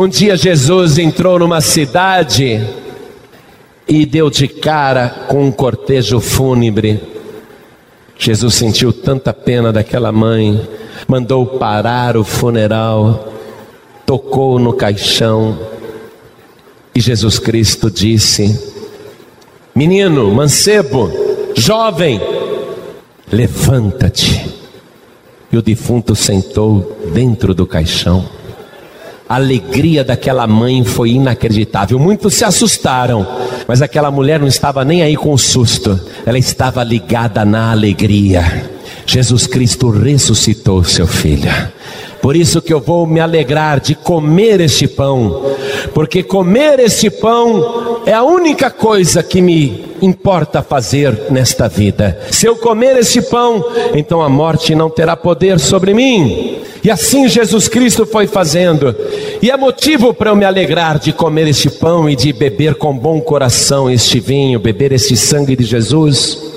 Um 0.00 0.08
dia 0.08 0.34
Jesus 0.34 0.96
entrou 0.96 1.38
numa 1.38 1.60
cidade 1.60 2.66
e 3.86 4.06
deu 4.06 4.30
de 4.30 4.48
cara 4.48 5.26
com 5.28 5.44
um 5.44 5.52
cortejo 5.52 6.18
fúnebre. 6.20 6.98
Jesus 8.18 8.54
sentiu 8.54 8.94
tanta 8.94 9.34
pena 9.34 9.70
daquela 9.70 10.10
mãe, 10.10 10.66
mandou 11.06 11.44
parar 11.44 12.16
o 12.16 12.24
funeral, 12.24 13.30
tocou 14.06 14.58
no 14.58 14.72
caixão 14.72 15.58
e 16.94 16.98
Jesus 16.98 17.38
Cristo 17.38 17.90
disse: 17.90 18.58
Menino, 19.74 20.32
mancebo, 20.32 21.12
jovem, 21.54 22.18
levanta-te. 23.30 24.50
E 25.52 25.58
o 25.58 25.62
defunto 25.62 26.16
sentou 26.16 26.96
dentro 27.12 27.52
do 27.52 27.66
caixão. 27.66 28.39
A 29.30 29.36
alegria 29.36 30.02
daquela 30.02 30.44
mãe 30.44 30.82
foi 30.82 31.10
inacreditável. 31.10 32.00
Muitos 32.00 32.34
se 32.34 32.44
assustaram, 32.44 33.24
mas 33.68 33.80
aquela 33.80 34.10
mulher 34.10 34.40
não 34.40 34.48
estava 34.48 34.84
nem 34.84 35.04
aí 35.04 35.14
com 35.14 35.32
o 35.32 35.38
susto, 35.38 36.00
ela 36.26 36.36
estava 36.36 36.82
ligada 36.82 37.44
na 37.44 37.70
alegria. 37.70 38.68
Jesus 39.06 39.46
Cristo 39.46 39.88
ressuscitou 39.88 40.82
seu 40.82 41.06
filho. 41.06 41.48
Por 42.20 42.34
isso 42.34 42.60
que 42.60 42.74
eu 42.74 42.80
vou 42.80 43.06
me 43.06 43.20
alegrar 43.20 43.78
de 43.78 43.94
comer 43.94 44.60
este 44.60 44.88
pão, 44.88 45.40
porque 45.94 46.24
comer 46.24 46.80
este 46.80 47.08
pão 47.08 48.02
é 48.04 48.12
a 48.12 48.24
única 48.24 48.68
coisa 48.68 49.22
que 49.22 49.40
me 49.40 49.94
importa 50.02 50.60
fazer 50.60 51.26
nesta 51.30 51.68
vida. 51.68 52.18
Se 52.32 52.46
eu 52.46 52.56
comer 52.56 52.96
este 52.96 53.22
pão, 53.22 53.64
então 53.94 54.22
a 54.22 54.28
morte 54.28 54.74
não 54.74 54.90
terá 54.90 55.16
poder 55.16 55.60
sobre 55.60 55.94
mim. 55.94 56.58
E 56.82 56.90
assim 56.90 57.28
Jesus 57.28 57.68
Cristo 57.68 58.06
foi 58.06 58.26
fazendo. 58.26 58.94
E 59.42 59.50
é 59.50 59.56
motivo 59.56 60.14
para 60.14 60.30
eu 60.30 60.36
me 60.36 60.44
alegrar 60.44 60.98
de 60.98 61.12
comer 61.12 61.46
este 61.48 61.68
pão 61.68 62.08
e 62.08 62.16
de 62.16 62.32
beber 62.32 62.74
com 62.74 62.96
bom 62.96 63.20
coração 63.20 63.90
este 63.90 64.18
vinho, 64.18 64.58
beber 64.58 64.92
este 64.92 65.16
sangue 65.16 65.54
de 65.54 65.64
Jesus. 65.64 66.52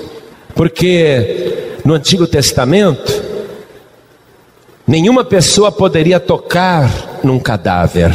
Porque 0.54 1.76
no 1.84 1.92
Antigo 1.92 2.26
Testamento, 2.26 3.22
nenhuma 4.86 5.24
pessoa 5.24 5.70
poderia 5.70 6.18
tocar 6.18 7.20
num 7.22 7.38
cadáver. 7.38 8.12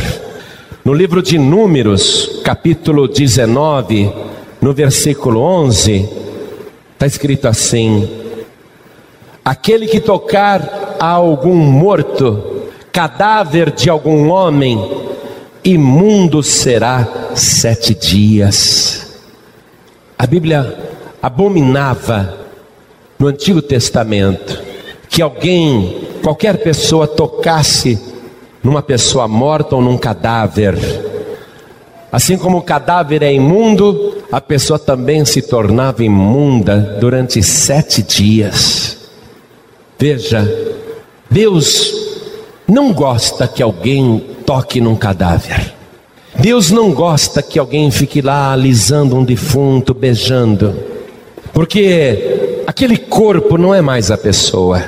No 0.84 0.94
livro 0.94 1.22
de 1.22 1.38
Números, 1.38 2.42
capítulo 2.44 3.08
19, 3.08 4.12
no 4.60 4.74
versículo 4.74 5.42
11, 5.42 6.10
está 6.94 7.06
escrito 7.06 7.48
assim: 7.48 8.10
Aquele 9.46 9.86
que 9.86 10.00
tocar 10.00 10.89
a 11.00 11.12
algum 11.12 11.56
morto, 11.56 12.64
cadáver 12.92 13.72
de 13.72 13.90
algum 13.90 14.30
homem, 14.30 14.78
imundo 15.64 16.44
será 16.44 17.08
sete 17.36 17.96
dias. 17.96 19.18
A 20.18 20.28
Bíblia 20.28 20.78
abominava 21.22 22.38
no 23.18 23.28
Antigo 23.28 23.62
Testamento 23.62 24.62
que 25.10 25.22
alguém, 25.22 26.08
qualquer 26.22 26.62
pessoa, 26.62 27.08
tocasse 27.08 28.00
numa 28.64 28.82
pessoa 28.82 29.28
morta 29.28 29.76
ou 29.76 29.82
num 29.82 29.98
cadáver. 29.98 30.78
Assim 32.12 32.38
como 32.38 32.58
o 32.58 32.62
cadáver 32.62 33.22
é 33.24 33.34
imundo, 33.34 34.16
a 34.32 34.42
pessoa 34.42 34.80
também 34.80 35.26
se 35.26 35.42
tornava 35.42 36.04
imunda 36.04 36.98
durante 37.00 37.42
sete 37.44 38.02
dias. 38.02 38.98
Veja, 39.98 40.48
Deus 41.30 41.94
não 42.68 42.92
gosta 42.92 43.48
que 43.48 43.62
alguém 43.62 44.24
toque 44.46 44.82
num 44.82 44.96
cadáver. 44.96 45.74
Deus 46.40 46.72
não 46.72 46.92
gosta 46.92 47.42
que 47.42 47.60
alguém 47.60 47.92
fique 47.92 48.22
lá 48.22 48.54
alisando 48.54 49.16
um 49.16 49.24
defunto, 49.24 49.94
beijando. 49.94 50.76
Porque 51.54 52.64
aquele 52.66 52.98
corpo 52.98 53.58
não 53.58 53.74
é 53.76 53.82
mais 53.82 54.10
a 54.10 54.18
pessoa. 54.18 54.82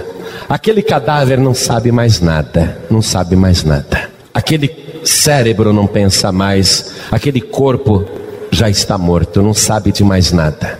Aquele 0.47 0.82
cadáver 0.82 1.38
não 1.38 1.54
sabe 1.54 1.91
mais 1.91 2.21
nada, 2.21 2.80
não 2.89 3.01
sabe 3.01 3.36
mais 3.36 3.63
nada. 3.63 4.10
Aquele 4.34 5.01
cérebro 5.04 5.73
não 5.73 5.88
pensa 5.88 6.32
mais, 6.32 6.93
aquele 7.12 7.41
corpo 7.41 8.06
já 8.49 8.69
está 8.69 8.97
morto, 8.97 9.41
não 9.41 9.54
sabe 9.54 9.91
de 9.91 10.04
mais 10.04 10.32
nada. 10.32 10.80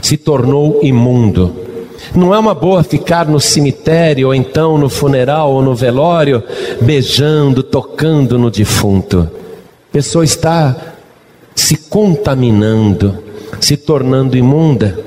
Se 0.00 0.16
tornou 0.16 0.80
imundo. 0.82 1.69
Não 2.14 2.34
é 2.34 2.38
uma 2.38 2.54
boa 2.54 2.82
ficar 2.82 3.26
no 3.26 3.40
cemitério, 3.40 4.28
ou 4.28 4.34
então 4.34 4.76
no 4.76 4.88
funeral 4.88 5.52
ou 5.52 5.62
no 5.62 5.74
velório, 5.74 6.42
beijando, 6.80 7.62
tocando 7.62 8.38
no 8.38 8.50
defunto. 8.50 9.30
A 9.88 9.92
pessoa 9.92 10.24
está 10.24 10.76
se 11.54 11.76
contaminando, 11.76 13.18
se 13.60 13.76
tornando 13.76 14.36
imunda. 14.36 14.98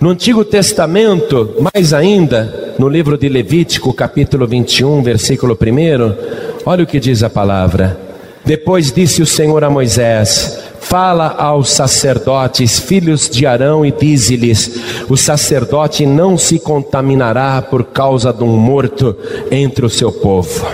No 0.00 0.10
Antigo 0.10 0.44
Testamento, 0.44 1.56
mais 1.74 1.92
ainda, 1.92 2.74
no 2.78 2.88
livro 2.88 3.16
de 3.16 3.28
Levítico, 3.28 3.92
capítulo 3.92 4.46
21, 4.46 5.02
versículo 5.02 5.56
1, 5.60 6.66
olha 6.66 6.84
o 6.84 6.86
que 6.86 7.00
diz 7.00 7.22
a 7.22 7.30
palavra. 7.30 7.98
Depois 8.44 8.92
disse 8.92 9.22
o 9.22 9.26
Senhor 9.26 9.62
a 9.62 9.70
Moisés: 9.70 10.61
Fala 10.92 11.34
aos 11.38 11.70
sacerdotes, 11.70 12.78
filhos 12.78 13.26
de 13.26 13.46
Arão, 13.46 13.82
e 13.82 13.90
dize-lhes: 13.90 14.78
O 15.08 15.16
sacerdote 15.16 16.04
não 16.04 16.36
se 16.36 16.58
contaminará 16.58 17.62
por 17.62 17.84
causa 17.84 18.30
de 18.30 18.44
um 18.44 18.58
morto 18.58 19.16
entre 19.50 19.86
o 19.86 19.88
seu 19.88 20.12
povo 20.12 20.66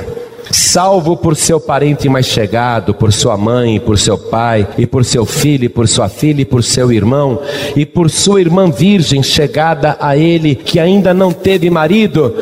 salvo 0.50 1.16
por 1.16 1.36
seu 1.36 1.60
parente 1.60 2.08
mais 2.08 2.26
chegado, 2.26 2.94
por 2.94 3.12
sua 3.12 3.36
mãe, 3.36 3.78
por 3.78 3.98
seu 3.98 4.16
pai, 4.16 4.66
e 4.78 4.86
por 4.86 5.04
seu 5.04 5.26
filho, 5.26 5.66
e 5.66 5.68
por 5.68 5.86
sua 5.86 6.08
filha, 6.08 6.40
e 6.40 6.44
por 6.44 6.64
seu 6.64 6.90
irmão, 6.90 7.38
e 7.76 7.84
por 7.84 8.08
sua 8.08 8.40
irmã 8.40 8.70
virgem 8.70 9.22
chegada 9.22 9.96
a 10.00 10.16
ele, 10.16 10.54
que 10.54 10.80
ainda 10.80 11.12
não 11.12 11.32
teve 11.32 11.68
marido, 11.68 12.34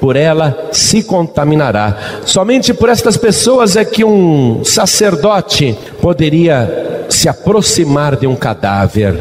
por 0.00 0.16
ela 0.16 0.68
se 0.72 1.02
contaminará. 1.02 2.20
Somente 2.24 2.74
por 2.74 2.88
estas 2.88 3.16
pessoas 3.16 3.74
é 3.74 3.84
que 3.84 4.04
um 4.04 4.62
sacerdote 4.64 5.76
poderia 6.00 6.89
se 7.20 7.28
aproximar 7.28 8.16
de 8.16 8.26
um 8.26 8.34
cadáver 8.34 9.14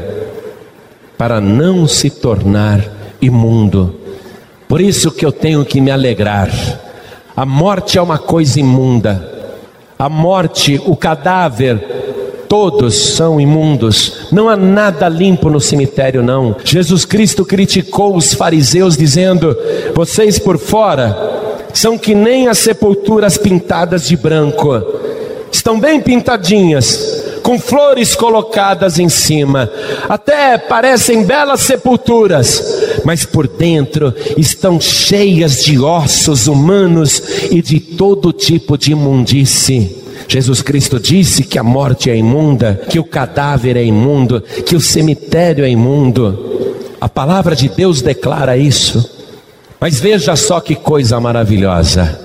para 1.18 1.42
não 1.42 1.86
se 1.86 2.10
tornar 2.10 2.82
imundo. 3.22 3.94
Por 4.70 4.80
isso 4.80 5.12
que 5.12 5.26
eu 5.26 5.34
tenho 5.34 5.66
que 5.66 5.82
me 5.82 5.92
alegrar 5.92 6.50
a 7.36 7.46
morte 7.46 7.98
é 7.98 8.02
uma 8.02 8.18
coisa 8.18 8.58
imunda. 8.58 9.56
A 9.98 10.08
morte, 10.08 10.82
o 10.86 10.96
cadáver, 10.96 11.78
todos 12.48 12.96
são 12.96 13.40
imundos. 13.40 14.28
Não 14.32 14.48
há 14.48 14.56
nada 14.56 15.10
limpo 15.10 15.50
no 15.50 15.60
cemitério, 15.60 16.24
não. 16.24 16.56
Jesus 16.64 17.04
Cristo 17.04 17.44
criticou 17.46 18.16
os 18.16 18.34
fariseus, 18.34 18.96
dizendo: 18.96 19.54
Vocês 19.94 20.40
por 20.40 20.58
fora 20.58 21.66
são 21.74 21.98
que 21.98 22.16
nem 22.16 22.48
as 22.48 22.60
sepulturas 22.60 23.38
pintadas 23.38 24.08
de 24.08 24.16
branco, 24.16 24.82
estão 25.52 25.80
bem 25.80 26.00
pintadinhas 26.00 27.19
com 27.50 27.58
flores 27.58 28.16
colocadas 28.16 29.00
em 29.00 29.10
cima, 29.10 29.72
até 30.08 30.56
parecem 30.56 31.24
belas 31.24 31.62
sepulturas, 31.62 33.02
mas 33.04 33.26
por 33.26 33.48
dentro 33.48 34.14
estão 34.38 34.80
cheias 34.80 35.64
de 35.64 35.80
ossos 35.80 36.46
humanos 36.46 37.20
e 37.50 37.60
de 37.60 37.80
todo 37.80 38.32
tipo 38.32 38.78
de 38.78 38.92
imundície. 38.92 39.98
Jesus 40.28 40.62
Cristo 40.62 41.00
disse 41.00 41.42
que 41.42 41.58
a 41.58 41.64
morte 41.64 42.08
é 42.12 42.16
imunda, 42.16 42.84
que 42.88 43.00
o 43.00 43.04
cadáver 43.04 43.78
é 43.78 43.84
imundo, 43.84 44.42
que 44.42 44.76
o 44.76 44.80
cemitério 44.80 45.66
é 45.66 45.70
imundo. 45.72 46.76
A 47.02 47.10
palavra 47.10 47.56
de 47.56 47.68
Deus 47.68 48.04
declara 48.04 48.58
isso. 48.58 49.10
Mas 49.80 50.00
veja 50.00 50.36
só 50.36 50.60
que 50.60 50.76
coisa 50.76 51.20
maravilhosa. 51.20 52.22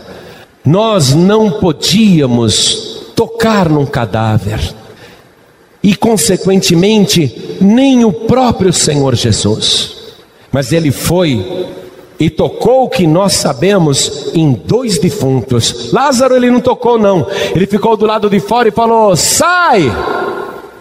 Nós 0.62 1.14
não 1.14 1.50
podíamos 1.50 3.00
tocar 3.16 3.70
num 3.70 3.86
cadáver 3.86 4.83
e, 5.84 5.94
consequentemente, 5.94 7.58
nem 7.60 8.06
o 8.06 8.12
próprio 8.12 8.72
Senhor 8.72 9.14
Jesus. 9.14 10.14
Mas 10.50 10.72
ele 10.72 10.90
foi 10.90 11.68
e 12.18 12.30
tocou 12.30 12.84
o 12.84 12.88
que 12.88 13.06
nós 13.06 13.34
sabemos 13.34 14.30
em 14.34 14.54
dois 14.54 14.98
defuntos. 14.98 15.92
Lázaro 15.92 16.34
ele 16.34 16.50
não 16.50 16.60
tocou, 16.60 16.98
não, 16.98 17.26
ele 17.54 17.66
ficou 17.66 17.98
do 17.98 18.06
lado 18.06 18.30
de 18.30 18.40
fora 18.40 18.68
e 18.68 18.72
falou: 18.72 19.14
sai! 19.14 19.92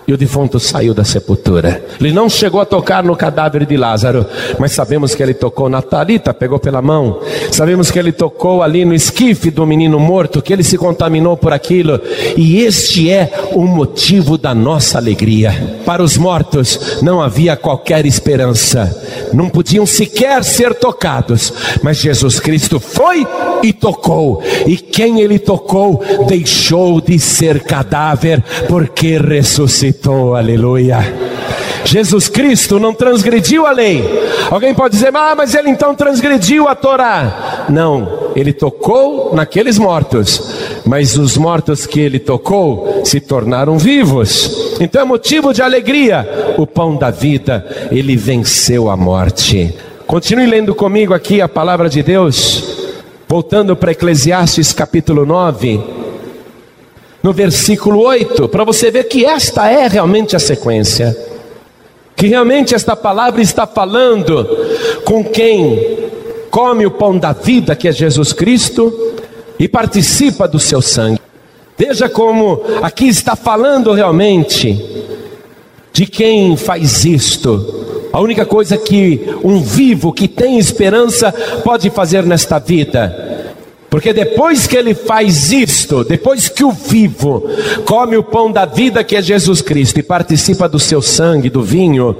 E 0.07 0.13
o 0.13 0.17
defunto 0.17 0.59
saiu 0.59 0.93
da 0.93 1.03
sepultura. 1.03 1.83
Ele 1.99 2.11
não 2.11 2.29
chegou 2.29 2.59
a 2.59 2.65
tocar 2.65 3.03
no 3.03 3.15
cadáver 3.15 3.65
de 3.65 3.77
Lázaro, 3.77 4.25
mas 4.59 4.73
sabemos 4.73 5.15
que 5.15 5.23
ele 5.23 5.33
tocou 5.33 5.69
na 5.69 5.81
Talita, 5.81 6.33
pegou 6.33 6.59
pela 6.59 6.81
mão. 6.81 7.19
Sabemos 7.51 7.89
que 7.89 7.97
ele 7.97 8.11
tocou 8.11 8.61
ali 8.61 8.83
no 8.83 8.93
esquife 8.93 9.49
do 9.49 9.65
menino 9.65 9.99
morto, 9.99 10.41
que 10.41 10.51
ele 10.51 10.63
se 10.63 10.77
contaminou 10.77 11.37
por 11.37 11.53
aquilo. 11.53 12.01
E 12.35 12.61
este 12.61 13.09
é 13.09 13.31
o 13.53 13.65
motivo 13.65 14.37
da 14.37 14.53
nossa 14.53 14.97
alegria. 14.97 15.77
Para 15.85 16.03
os 16.03 16.17
mortos 16.17 17.01
não 17.01 17.21
havia 17.21 17.55
qualquer 17.55 18.05
esperança. 18.05 19.01
Não 19.33 19.49
podiam 19.49 19.85
sequer 19.85 20.43
ser 20.43 20.75
tocados, 20.75 21.53
mas 21.81 21.97
Jesus 21.97 22.39
Cristo 22.39 22.79
foi 22.79 23.25
e 23.63 23.71
tocou. 23.71 24.43
E 24.67 24.75
quem 24.75 25.21
ele 25.21 25.39
tocou 25.39 26.03
deixou 26.27 26.99
de 26.99 27.17
ser 27.17 27.63
cadáver 27.63 28.43
porque 28.67 29.17
ressuscitou 29.17 29.92
ressuscitou, 29.93 30.35
aleluia. 30.35 30.97
Jesus 31.85 32.27
Cristo 32.27 32.79
não 32.79 32.93
transgrediu 32.93 33.65
a 33.67 33.71
lei. 33.71 34.03
Alguém 34.49 34.73
pode 34.73 34.95
dizer, 34.95 35.15
ah, 35.15 35.35
mas 35.35 35.53
ele 35.53 35.69
então 35.69 35.93
transgrediu 35.93 36.67
a 36.67 36.75
Torá. 36.75 37.65
Não, 37.69 38.31
ele 38.35 38.53
tocou 38.53 39.35
naqueles 39.35 39.77
mortos, 39.77 40.81
mas 40.85 41.17
os 41.17 41.37
mortos 41.37 41.85
que 41.85 41.99
ele 41.99 42.19
tocou 42.19 43.01
se 43.03 43.19
tornaram 43.19 43.77
vivos. 43.77 44.77
Então 44.79 45.01
é 45.01 45.05
motivo 45.05 45.53
de 45.53 45.61
alegria. 45.61 46.55
O 46.57 46.65
pão 46.65 46.95
da 46.95 47.11
vida, 47.11 47.65
ele 47.91 48.15
venceu 48.15 48.89
a 48.89 48.97
morte. 48.97 49.75
Continue 50.07 50.47
lendo 50.47 50.73
comigo 50.73 51.13
aqui 51.13 51.41
a 51.41 51.49
palavra 51.49 51.89
de 51.89 52.01
Deus, 52.01 52.63
voltando 53.27 53.75
para 53.75 53.91
Eclesiastes 53.91 54.71
capítulo 54.73 55.25
9 55.25 56.03
no 57.23 57.31
versículo 57.31 58.01
8, 58.01 58.49
para 58.49 58.65
você 58.65 58.91
ver 58.91 59.05
que 59.05 59.25
esta 59.25 59.71
é 59.71 59.87
realmente 59.87 60.35
a 60.35 60.39
sequência. 60.39 61.17
Que 62.17 62.27
realmente 62.27 62.75
esta 62.75 62.97
palavra 62.97 63.41
está 63.41 63.65
falando 63.65 64.45
com 65.05 65.23
quem 65.23 66.09
come 66.51 66.85
o 66.85 66.91
pão 66.91 67.17
da 67.17 67.31
vida, 67.31 67.77
que 67.77 67.87
é 67.87 67.93
Jesus 67.93 68.33
Cristo, 68.33 69.13
e 69.57 69.69
participa 69.69 70.47
do 70.49 70.59
seu 70.59 70.81
sangue. 70.81 71.21
Veja 71.77 72.09
como 72.09 72.61
aqui 72.81 73.07
está 73.07 73.37
falando 73.37 73.93
realmente 73.93 74.83
de 75.93 76.05
quem 76.05 76.57
faz 76.57 77.05
isto. 77.05 78.09
A 78.11 78.19
única 78.19 78.45
coisa 78.45 78.77
que 78.77 79.33
um 79.43 79.61
vivo 79.61 80.11
que 80.11 80.27
tem 80.27 80.59
esperança 80.59 81.31
pode 81.63 81.89
fazer 81.89 82.23
nesta 82.25 82.59
vida 82.59 83.33
porque 83.93 84.11
depois 84.11 84.65
que 84.65 84.75
ele 84.75 84.95
faz 84.95 85.51
isto, 85.51 86.03
depois 86.03 86.49
que 86.49 86.63
o 86.63 86.71
vivo 86.71 87.47
come 87.85 88.17
o 88.17 88.23
pão 88.23 88.51
da 88.51 88.65
vida 88.65 89.03
que 89.03 89.15
é 89.15 89.21
Jesus 89.21 89.61
Cristo 89.61 89.99
e 89.99 90.01
participa 90.01 90.67
do 90.67 90.79
seu 90.79 90.99
sangue, 90.99 91.47
do 91.47 91.61
vinho, 91.61 92.15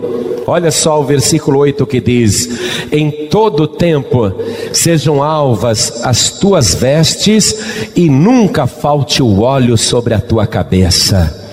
olha 0.46 0.70
só 0.70 1.02
o 1.02 1.04
versículo 1.04 1.58
8 1.58 1.84
que 1.88 2.00
diz: 2.00 2.48
Em 2.92 3.10
todo 3.28 3.68
tempo 3.68 4.32
sejam 4.72 5.24
alvas 5.24 6.06
as 6.06 6.38
tuas 6.38 6.76
vestes 6.76 7.90
e 7.96 8.08
nunca 8.08 8.68
falte 8.68 9.24
o 9.24 9.42
óleo 9.42 9.76
sobre 9.76 10.14
a 10.14 10.22
tua 10.22 10.46
cabeça. 10.46 11.44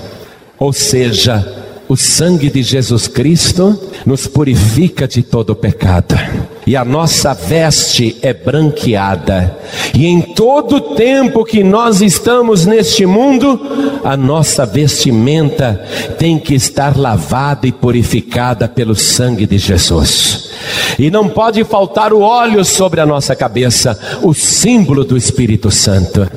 Ou 0.58 0.70
seja, 0.70 1.59
o 1.90 1.96
sangue 1.96 2.48
de 2.48 2.62
Jesus 2.62 3.08
Cristo 3.08 3.76
nos 4.06 4.24
purifica 4.28 5.08
de 5.08 5.24
todo 5.24 5.56
pecado. 5.56 6.16
E 6.64 6.76
a 6.76 6.84
nossa 6.84 7.34
veste 7.34 8.16
é 8.22 8.32
branqueada. 8.32 9.58
E 9.92 10.06
em 10.06 10.20
todo 10.20 10.94
tempo 10.94 11.44
que 11.44 11.64
nós 11.64 12.00
estamos 12.00 12.64
neste 12.64 13.04
mundo, 13.04 13.60
a 14.04 14.16
nossa 14.16 14.64
vestimenta 14.64 15.84
tem 16.16 16.38
que 16.38 16.54
estar 16.54 16.96
lavada 16.96 17.66
e 17.66 17.72
purificada 17.72 18.68
pelo 18.68 18.94
sangue 18.94 19.44
de 19.44 19.58
Jesus. 19.58 20.48
E 20.96 21.10
não 21.10 21.28
pode 21.28 21.64
faltar 21.64 22.12
o 22.12 22.20
óleo 22.20 22.64
sobre 22.64 23.00
a 23.00 23.06
nossa 23.06 23.34
cabeça, 23.34 23.98
o 24.22 24.32
símbolo 24.32 25.02
do 25.02 25.16
Espírito 25.16 25.72
Santo. 25.72 26.30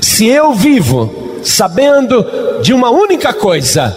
Se 0.00 0.26
eu 0.28 0.54
vivo 0.54 1.28
sabendo 1.42 2.24
de 2.62 2.72
uma 2.72 2.90
única 2.90 3.34
coisa, 3.34 3.94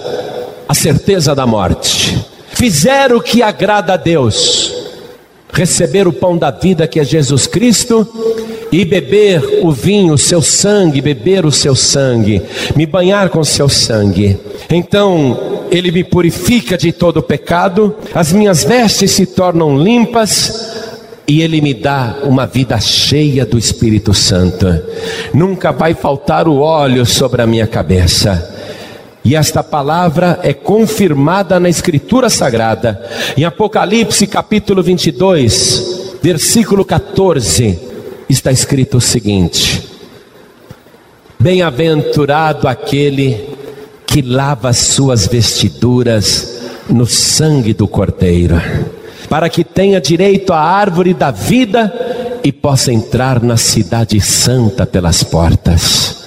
a 0.72 0.74
certeza 0.74 1.36
da 1.36 1.46
morte. 1.46 2.18
Fizeram 2.54 3.18
o 3.18 3.22
que 3.22 3.44
agrada 3.44 3.96
a 3.96 3.98
Deus, 3.98 4.74
receber 5.52 6.08
o 6.08 6.14
pão 6.14 6.38
da 6.38 6.50
vida 6.50 6.88
que 6.88 6.98
é 6.98 7.04
Jesus 7.04 7.46
Cristo 7.46 8.08
e 8.72 8.86
beber 8.86 9.60
o 9.64 9.72
vinho, 9.74 10.14
o 10.14 10.18
seu 10.18 10.41
sangue, 10.41 11.02
beber 11.02 11.45
o 11.45 11.52
seu 11.52 11.76
sangue, 11.76 12.41
me 12.74 12.86
banhar 12.86 13.28
com 13.28 13.41
o 13.41 13.45
seu 13.45 13.68
sangue. 13.68 14.38
Então, 14.70 15.66
ele 15.70 15.91
me 15.91 16.06
purifica 16.06 16.78
de 16.78 16.93
todo 16.93 17.22
pecado, 17.22 17.93
as 18.14 18.32
minhas 18.32 18.64
vestes 18.64 19.12
se 19.12 19.26
tornam 19.26 19.78
limpas 19.78 20.70
e 21.28 21.41
Ele 21.41 21.62
me 21.62 21.74
dá 21.74 22.18
uma 22.24 22.45
vida 22.45 22.80
cheia 22.80 23.45
do 23.45 23.58
Espírito 23.58 24.14
Santo. 24.14 24.68
Nunca 25.34 25.72
vai 25.72 25.93
faltar 25.93 26.48
o 26.48 26.60
óleo 26.60 27.06
sobre 27.06 27.41
a 27.41 27.48
minha 27.48 27.68
cabeça. 27.68 28.61
E 29.24 29.36
esta 29.36 29.63
palavra 29.63 30.39
é 30.41 30.53
confirmada 30.53 31.59
na 31.59 31.69
Escritura 31.69 32.30
Sagrada, 32.30 33.03
em 33.38 33.43
Apocalipse 33.43 34.26
capítulo 34.26 34.82
22, 34.82 36.17
versículo 36.22 36.84
14, 36.84 37.80
está 38.28 38.51
escrito 38.51 38.97
o 38.97 39.01
seguinte: 39.01 39.88
Bem-aventurado 41.39 42.67
aquele 42.67 43.49
que 44.07 44.22
lava 44.22 44.74
suas 44.74 45.28
vestiduras 45.28 46.59
no 46.89 47.05
sangue 47.05 47.74
do 47.74 47.88
Cordeiro 47.88 48.59
para 49.32 49.47
que 49.47 49.63
tenha 49.63 50.01
direito 50.01 50.51
à 50.51 50.59
árvore 50.59 51.13
da 51.13 51.32
vida 51.32 52.39
e 52.43 52.51
possa 52.51 52.91
entrar 52.91 53.41
na 53.41 53.55
cidade 53.55 54.19
santa 54.19 54.86
pelas 54.86 55.24
portas. 55.24 56.20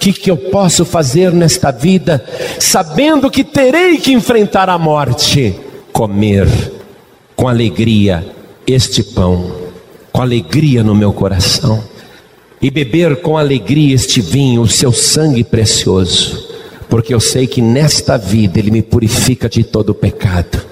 Que, 0.00 0.12
que 0.12 0.30
eu 0.30 0.36
posso 0.36 0.84
fazer 0.84 1.30
nesta 1.30 1.70
vida, 1.70 2.24
sabendo 2.58 3.30
que 3.30 3.44
terei 3.44 3.98
que 3.98 4.12
enfrentar 4.12 4.68
a 4.68 4.78
morte? 4.78 5.54
Comer 5.92 6.48
com 7.36 7.46
alegria 7.46 8.26
este 8.66 9.02
pão, 9.02 9.52
com 10.10 10.22
alegria 10.22 10.82
no 10.82 10.94
meu 10.94 11.12
coração, 11.12 11.84
e 12.62 12.70
beber 12.70 13.20
com 13.20 13.36
alegria 13.36 13.94
este 13.94 14.22
vinho, 14.22 14.62
o 14.62 14.68
seu 14.68 14.92
sangue 14.92 15.44
precioso, 15.44 16.48
porque 16.88 17.12
eu 17.12 17.20
sei 17.20 17.46
que 17.46 17.60
nesta 17.60 18.16
vida 18.16 18.58
ele 18.58 18.70
me 18.70 18.82
purifica 18.82 19.48
de 19.48 19.62
todo 19.62 19.94
pecado 19.94 20.69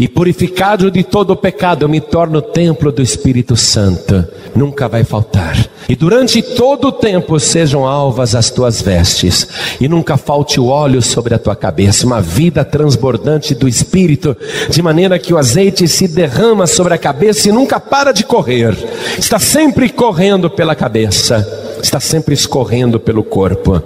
e 0.00 0.08
purificado 0.08 0.90
de 0.90 1.04
todo 1.04 1.32
o 1.32 1.36
pecado, 1.36 1.84
eu 1.84 1.88
me 1.88 2.00
torno 2.00 2.40
templo 2.40 2.90
do 2.90 3.02
Espírito 3.02 3.54
Santo, 3.54 4.26
nunca 4.56 4.88
vai 4.88 5.04
faltar. 5.04 5.68
E 5.90 5.94
durante 5.94 6.40
todo 6.40 6.88
o 6.88 6.92
tempo 6.92 7.38
sejam 7.38 7.86
alvas 7.86 8.34
as 8.34 8.48
tuas 8.48 8.80
vestes, 8.80 9.46
e 9.78 9.86
nunca 9.86 10.16
falte 10.16 10.58
o 10.58 10.68
óleo 10.68 11.02
sobre 11.02 11.34
a 11.34 11.38
tua 11.38 11.54
cabeça, 11.54 12.06
uma 12.06 12.22
vida 12.22 12.64
transbordante 12.64 13.54
do 13.54 13.68
Espírito, 13.68 14.34
de 14.70 14.80
maneira 14.80 15.18
que 15.18 15.34
o 15.34 15.38
azeite 15.38 15.86
se 15.86 16.08
derrama 16.08 16.66
sobre 16.66 16.94
a 16.94 16.98
cabeça 16.98 17.50
e 17.50 17.52
nunca 17.52 17.78
para 17.78 18.10
de 18.10 18.24
correr, 18.24 18.74
está 19.18 19.38
sempre 19.38 19.90
correndo 19.90 20.48
pela 20.48 20.74
cabeça, 20.74 21.46
está 21.82 22.00
sempre 22.00 22.32
escorrendo 22.32 22.98
pelo 22.98 23.22
corpo, 23.22 23.82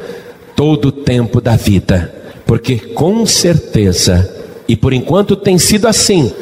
todo 0.55 0.87
o 0.87 0.93
tempo 0.93 1.41
da 1.41 1.57
vida, 1.57 2.15
porque 2.47 2.77
com 2.77 3.27
certeza, 3.27 4.34
e 4.69 4.77
por 4.77 4.93
enquanto 4.93 5.37
tem 5.37 5.59
sido 5.59 5.87
assim. 5.87 6.33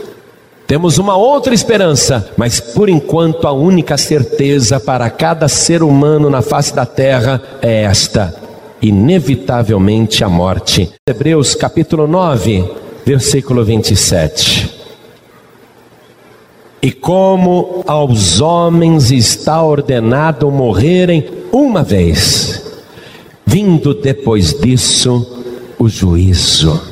Temos 0.66 0.96
uma 0.96 1.16
outra 1.16 1.52
esperança, 1.52 2.30
mas 2.36 2.60
por 2.60 2.88
enquanto 2.88 3.46
a 3.46 3.52
única 3.52 3.98
certeza 3.98 4.80
para 4.80 5.10
cada 5.10 5.48
ser 5.48 5.82
humano 5.82 6.30
na 6.30 6.40
face 6.40 6.74
da 6.74 6.86
terra 6.86 7.42
é 7.60 7.82
esta: 7.82 8.34
inevitavelmente 8.80 10.24
a 10.24 10.28
morte. 10.28 10.90
Hebreus 11.06 11.54
capítulo 11.54 12.06
9, 12.06 12.64
versículo 13.04 13.64
27. 13.64 14.80
E 16.80 16.90
como 16.90 17.84
aos 17.86 18.40
homens 18.40 19.12
está 19.12 19.62
ordenado 19.62 20.50
morrerem 20.50 21.28
uma 21.52 21.82
vez, 21.82 22.62
vindo 23.46 23.94
depois 23.94 24.58
disso 24.58 25.44
o 25.78 25.88
juízo. 25.88 26.91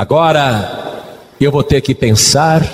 Agora, 0.00 1.02
eu 1.38 1.52
vou 1.52 1.62
ter 1.62 1.82
que 1.82 1.94
pensar 1.94 2.66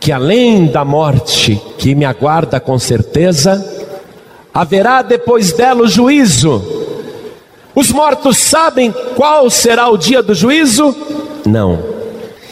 que 0.00 0.10
além 0.10 0.66
da 0.66 0.84
morte 0.84 1.62
que 1.78 1.94
me 1.94 2.04
aguarda 2.04 2.58
com 2.58 2.76
certeza, 2.80 3.64
haverá 4.52 5.02
depois 5.02 5.52
dela 5.52 5.82
o 5.82 5.86
juízo. 5.86 6.60
Os 7.76 7.92
mortos 7.92 8.38
sabem 8.38 8.92
qual 9.14 9.48
será 9.50 9.88
o 9.88 9.96
dia 9.96 10.20
do 10.20 10.34
juízo? 10.34 10.92
Não, 11.46 11.78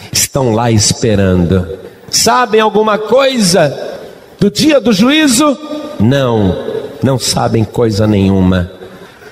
estão 0.09 0.55
lá 0.55 0.71
esperando. 0.71 1.67
Sabem 2.09 2.61
alguma 2.61 2.97
coisa 2.97 3.77
do 4.39 4.49
dia 4.49 4.79
do 4.79 4.93
juízo? 4.93 5.57
Não, 5.99 6.55
não 7.03 7.19
sabem 7.19 7.65
coisa 7.65 8.07
nenhuma, 8.07 8.71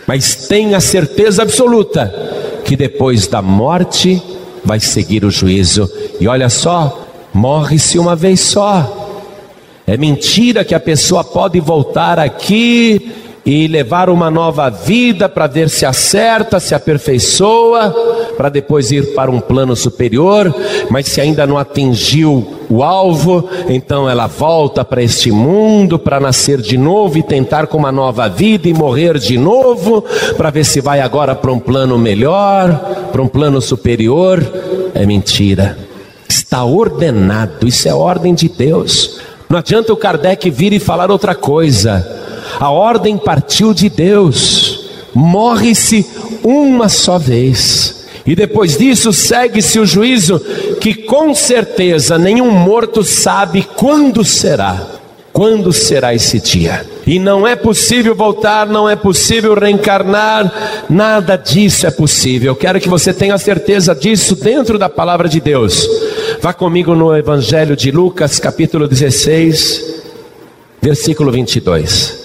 mas 0.05 0.47
têm 0.49 0.75
a 0.75 0.81
certeza 0.81 1.43
absoluta 1.43 2.27
que 2.67 2.75
depois 2.75 3.27
da 3.27 3.41
morte 3.41 4.21
vai 4.63 4.77
seguir 4.77 5.23
o 5.23 5.31
juízo. 5.31 5.89
E 6.19 6.27
olha 6.27 6.49
só, 6.49 7.01
morre-se 7.33 7.97
uma 7.97 8.13
vez 8.13 8.41
só. 8.41 9.07
É 9.87 9.95
mentira 9.95 10.65
que 10.65 10.75
a 10.75 10.79
pessoa 10.79 11.23
pode 11.23 11.61
voltar 11.61 12.19
aqui 12.19 13.09
e 13.45 13.69
levar 13.69 14.09
uma 14.09 14.29
nova 14.29 14.69
vida 14.69 15.29
para 15.29 15.47
ver 15.47 15.69
se 15.69 15.85
acerta, 15.85 16.59
se 16.59 16.75
aperfeiçoa, 16.75 17.95
para 18.35 18.49
depois 18.49 18.91
ir 18.91 19.13
para 19.15 19.31
um 19.31 19.39
plano 19.39 19.73
superior, 19.73 20.53
mas 20.89 21.07
se 21.07 21.21
ainda 21.21 21.47
não 21.47 21.57
atingiu 21.57 22.56
o 22.69 22.83
alvo, 22.83 23.47
então 23.69 24.09
ela 24.09 24.27
volta 24.27 24.83
para 24.83 25.01
este 25.01 25.31
mundo 25.31 25.97
para 25.97 26.19
nascer 26.19 26.61
de 26.61 26.77
novo 26.77 27.17
e 27.17 27.23
tentar 27.23 27.67
com 27.67 27.77
uma 27.77 27.91
nova 27.91 28.27
vida 28.27 28.67
e 28.67 28.73
morrer 28.73 29.17
de 29.17 29.37
novo, 29.37 30.03
para 30.35 30.49
ver 30.49 30.65
se 30.65 30.81
vai 30.81 30.99
agora 30.99 31.33
para 31.33 31.51
um 31.51 31.59
plano 31.59 31.97
melhor, 31.97 33.09
para 33.11 33.21
um 33.21 33.27
plano 33.27 33.61
superior. 33.61 34.45
É 34.93 35.05
mentira. 35.05 35.77
Está 36.27 36.63
ordenado, 36.63 37.67
isso 37.67 37.87
é 37.87 37.93
ordem 37.93 38.33
de 38.33 38.49
Deus. 38.49 39.19
Não 39.49 39.59
adianta 39.59 39.93
o 39.93 39.97
Kardec 39.97 40.49
vir 40.49 40.73
e 40.73 40.79
falar 40.79 41.09
outra 41.09 41.33
coisa. 41.33 42.05
A 42.59 42.69
ordem 42.69 43.17
partiu 43.17 43.73
de 43.73 43.89
Deus. 43.89 44.89
Morre-se 45.13 46.05
uma 46.43 46.89
só 46.89 47.17
vez. 47.17 47.97
E 48.27 48.35
depois 48.35 48.77
disso 48.77 49.13
segue-se 49.13 49.79
o 49.79 49.85
juízo, 49.85 50.41
que 50.79 50.93
com 50.93 51.33
certeza 51.33 52.17
nenhum 52.17 52.51
morto 52.51 53.03
sabe 53.03 53.67
quando 53.75 54.23
será. 54.23 54.97
Quando 55.33 55.71
será 55.71 56.15
esse 56.15 56.39
dia? 56.39 56.83
E 57.05 57.19
não 57.19 57.45
é 57.45 57.55
possível 57.55 58.15
voltar, 58.15 58.65
não 58.65 58.89
é 58.89 58.95
possível 58.95 59.53
reencarnar, 59.53 60.85
nada 60.89 61.35
disso 61.35 61.85
é 61.85 61.91
possível. 61.91 62.53
Eu 62.53 62.55
quero 62.55 62.79
que 62.79 62.89
você 62.89 63.13
tenha 63.13 63.37
certeza 63.37 63.93
disso 63.93 64.35
dentro 64.35 64.79
da 64.79 64.89
palavra 64.89 65.29
de 65.29 65.39
Deus. 65.39 65.87
Vá 66.41 66.53
comigo 66.53 66.95
no 66.95 67.15
Evangelho 67.15 67.75
de 67.75 67.91
Lucas, 67.91 68.39
capítulo 68.39 68.87
16, 68.87 70.01
versículo 70.81 71.31
22. 71.31 72.17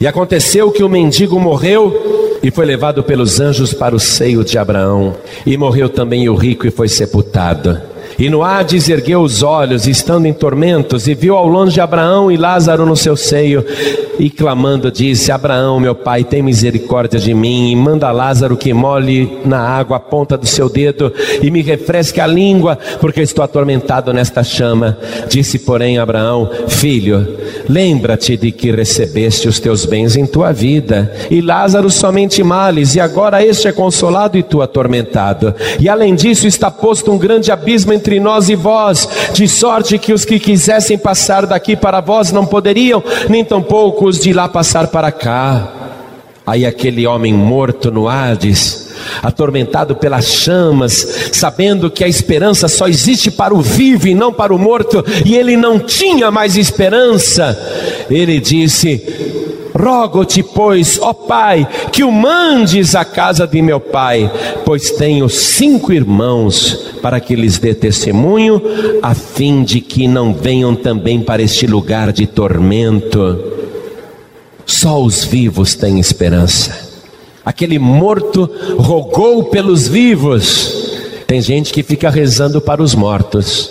E 0.00 0.06
aconteceu 0.06 0.72
que 0.72 0.82
o 0.82 0.88
mendigo 0.88 1.38
morreu 1.38 2.23
e 2.44 2.50
foi 2.50 2.66
levado 2.66 3.02
pelos 3.02 3.40
anjos 3.40 3.72
para 3.72 3.96
o 3.96 3.98
seio 3.98 4.44
de 4.44 4.58
Abraão. 4.58 5.16
E 5.46 5.56
morreu 5.56 5.88
também 5.88 6.28
o 6.28 6.34
rico 6.34 6.66
e 6.66 6.70
foi 6.70 6.88
sepultado. 6.88 7.80
E 8.24 8.30
no 8.30 8.42
Hades 8.42 8.88
ergueu 8.88 9.20
os 9.20 9.42
olhos, 9.42 9.86
estando 9.86 10.24
em 10.24 10.32
tormentos, 10.32 11.06
e 11.06 11.14
viu 11.14 11.36
ao 11.36 11.46
longe 11.46 11.78
Abraão 11.78 12.32
e 12.32 12.38
Lázaro 12.38 12.86
no 12.86 12.96
seu 12.96 13.18
seio, 13.18 13.62
e 14.18 14.30
clamando 14.30 14.90
disse: 14.90 15.30
Abraão, 15.30 15.78
meu 15.78 15.94
pai, 15.94 16.24
tem 16.24 16.40
misericórdia 16.40 17.20
de 17.20 17.34
mim, 17.34 17.70
e 17.70 17.76
manda 17.76 18.10
Lázaro 18.10 18.56
que 18.56 18.72
molhe 18.72 19.40
na 19.44 19.58
água 19.58 19.98
a 19.98 20.00
ponta 20.00 20.38
do 20.38 20.46
seu 20.46 20.70
dedo 20.70 21.12
e 21.42 21.50
me 21.50 21.60
refresque 21.60 22.18
a 22.18 22.26
língua, 22.26 22.78
porque 22.98 23.20
estou 23.20 23.44
atormentado 23.44 24.10
nesta 24.10 24.42
chama. 24.42 24.96
Disse, 25.28 25.58
porém, 25.58 25.98
Abraão: 25.98 26.48
Filho, 26.66 27.28
lembra-te 27.68 28.38
de 28.38 28.50
que 28.52 28.72
recebeste 28.72 29.48
os 29.48 29.60
teus 29.60 29.84
bens 29.84 30.16
em 30.16 30.24
tua 30.24 30.50
vida, 30.50 31.12
e 31.30 31.42
Lázaro 31.42 31.90
somente 31.90 32.42
males, 32.42 32.94
e 32.94 33.00
agora 33.00 33.44
este 33.44 33.68
é 33.68 33.72
consolado 33.72 34.38
e 34.38 34.42
tu 34.42 34.62
atormentado. 34.62 35.54
E 35.78 35.90
além 35.90 36.14
disso 36.14 36.46
está 36.46 36.70
posto 36.70 37.12
um 37.12 37.18
grande 37.18 37.52
abismo 37.52 37.92
entre 37.92 38.13
entre 38.14 38.20
nós 38.20 38.48
e 38.48 38.54
vós, 38.54 39.08
de 39.32 39.48
sorte 39.48 39.98
que 39.98 40.12
os 40.12 40.24
que 40.24 40.38
quisessem 40.38 40.96
passar 40.96 41.46
daqui 41.46 41.74
para 41.74 42.00
vós 42.00 42.30
não 42.30 42.46
poderiam, 42.46 43.02
nem 43.28 43.44
tampouco 43.44 44.06
os 44.06 44.20
de 44.20 44.32
lá 44.32 44.48
passar 44.48 44.86
para 44.88 45.10
cá. 45.10 45.72
Aí 46.46 46.64
aquele 46.64 47.06
homem 47.06 47.32
morto 47.32 47.90
no 47.90 48.06
Hades, 48.06 48.90
atormentado 49.22 49.96
pelas 49.96 50.26
chamas, 50.26 51.30
sabendo 51.32 51.90
que 51.90 52.04
a 52.04 52.08
esperança 52.08 52.68
só 52.68 52.86
existe 52.86 53.30
para 53.30 53.54
o 53.54 53.60
vivo 53.60 54.06
e 54.06 54.14
não 54.14 54.32
para 54.32 54.54
o 54.54 54.58
morto, 54.58 55.04
e 55.24 55.34
ele 55.34 55.56
não 55.56 55.78
tinha 55.78 56.30
mais 56.30 56.56
esperança, 56.56 57.58
ele 58.10 58.38
disse: 58.38 59.43
Rogo-te, 59.84 60.42
pois, 60.42 60.98
ó 60.98 61.12
Pai, 61.12 61.68
que 61.92 62.02
o 62.02 62.10
mandes 62.10 62.94
à 62.94 63.04
casa 63.04 63.46
de 63.46 63.60
meu 63.60 63.78
pai, 63.78 64.30
pois 64.64 64.90
tenho 64.92 65.28
cinco 65.28 65.92
irmãos, 65.92 66.94
para 67.02 67.20
que 67.20 67.36
lhes 67.36 67.58
dê 67.58 67.74
testemunho, 67.74 68.62
a 69.02 69.14
fim 69.14 69.62
de 69.62 69.82
que 69.82 70.08
não 70.08 70.32
venham 70.32 70.74
também 70.74 71.20
para 71.20 71.42
este 71.42 71.66
lugar 71.66 72.12
de 72.12 72.26
tormento. 72.26 73.38
Só 74.64 75.02
os 75.02 75.22
vivos 75.22 75.74
têm 75.74 76.00
esperança. 76.00 76.74
Aquele 77.44 77.78
morto 77.78 78.50
rogou 78.78 79.44
pelos 79.44 79.86
vivos. 79.86 80.96
Tem 81.26 81.42
gente 81.42 81.74
que 81.74 81.82
fica 81.82 82.08
rezando 82.08 82.58
para 82.58 82.82
os 82.82 82.94
mortos. 82.94 83.70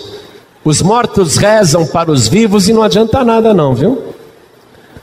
Os 0.64 0.80
mortos 0.80 1.36
rezam 1.36 1.84
para 1.84 2.12
os 2.12 2.28
vivos 2.28 2.68
e 2.68 2.72
não 2.72 2.84
adianta 2.84 3.24
nada, 3.24 3.52
não, 3.52 3.74
viu? 3.74 4.13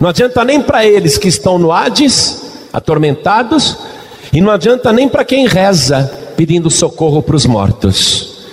Não 0.02 0.10
adianta 0.10 0.44
nem 0.44 0.60
para 0.60 0.84
eles 0.84 1.16
que 1.16 1.28
estão 1.28 1.60
no 1.60 1.72
Hades, 1.72 2.42
atormentados, 2.74 3.78
e 4.34 4.42
não 4.42 4.50
adianta 4.50 4.92
nem 4.92 5.08
para 5.08 5.24
quem 5.24 5.46
reza 5.46 6.12
pedindo 6.36 6.72
socorro 6.72 7.22
para 7.22 7.36
os 7.36 7.46
mortos. 7.46 8.48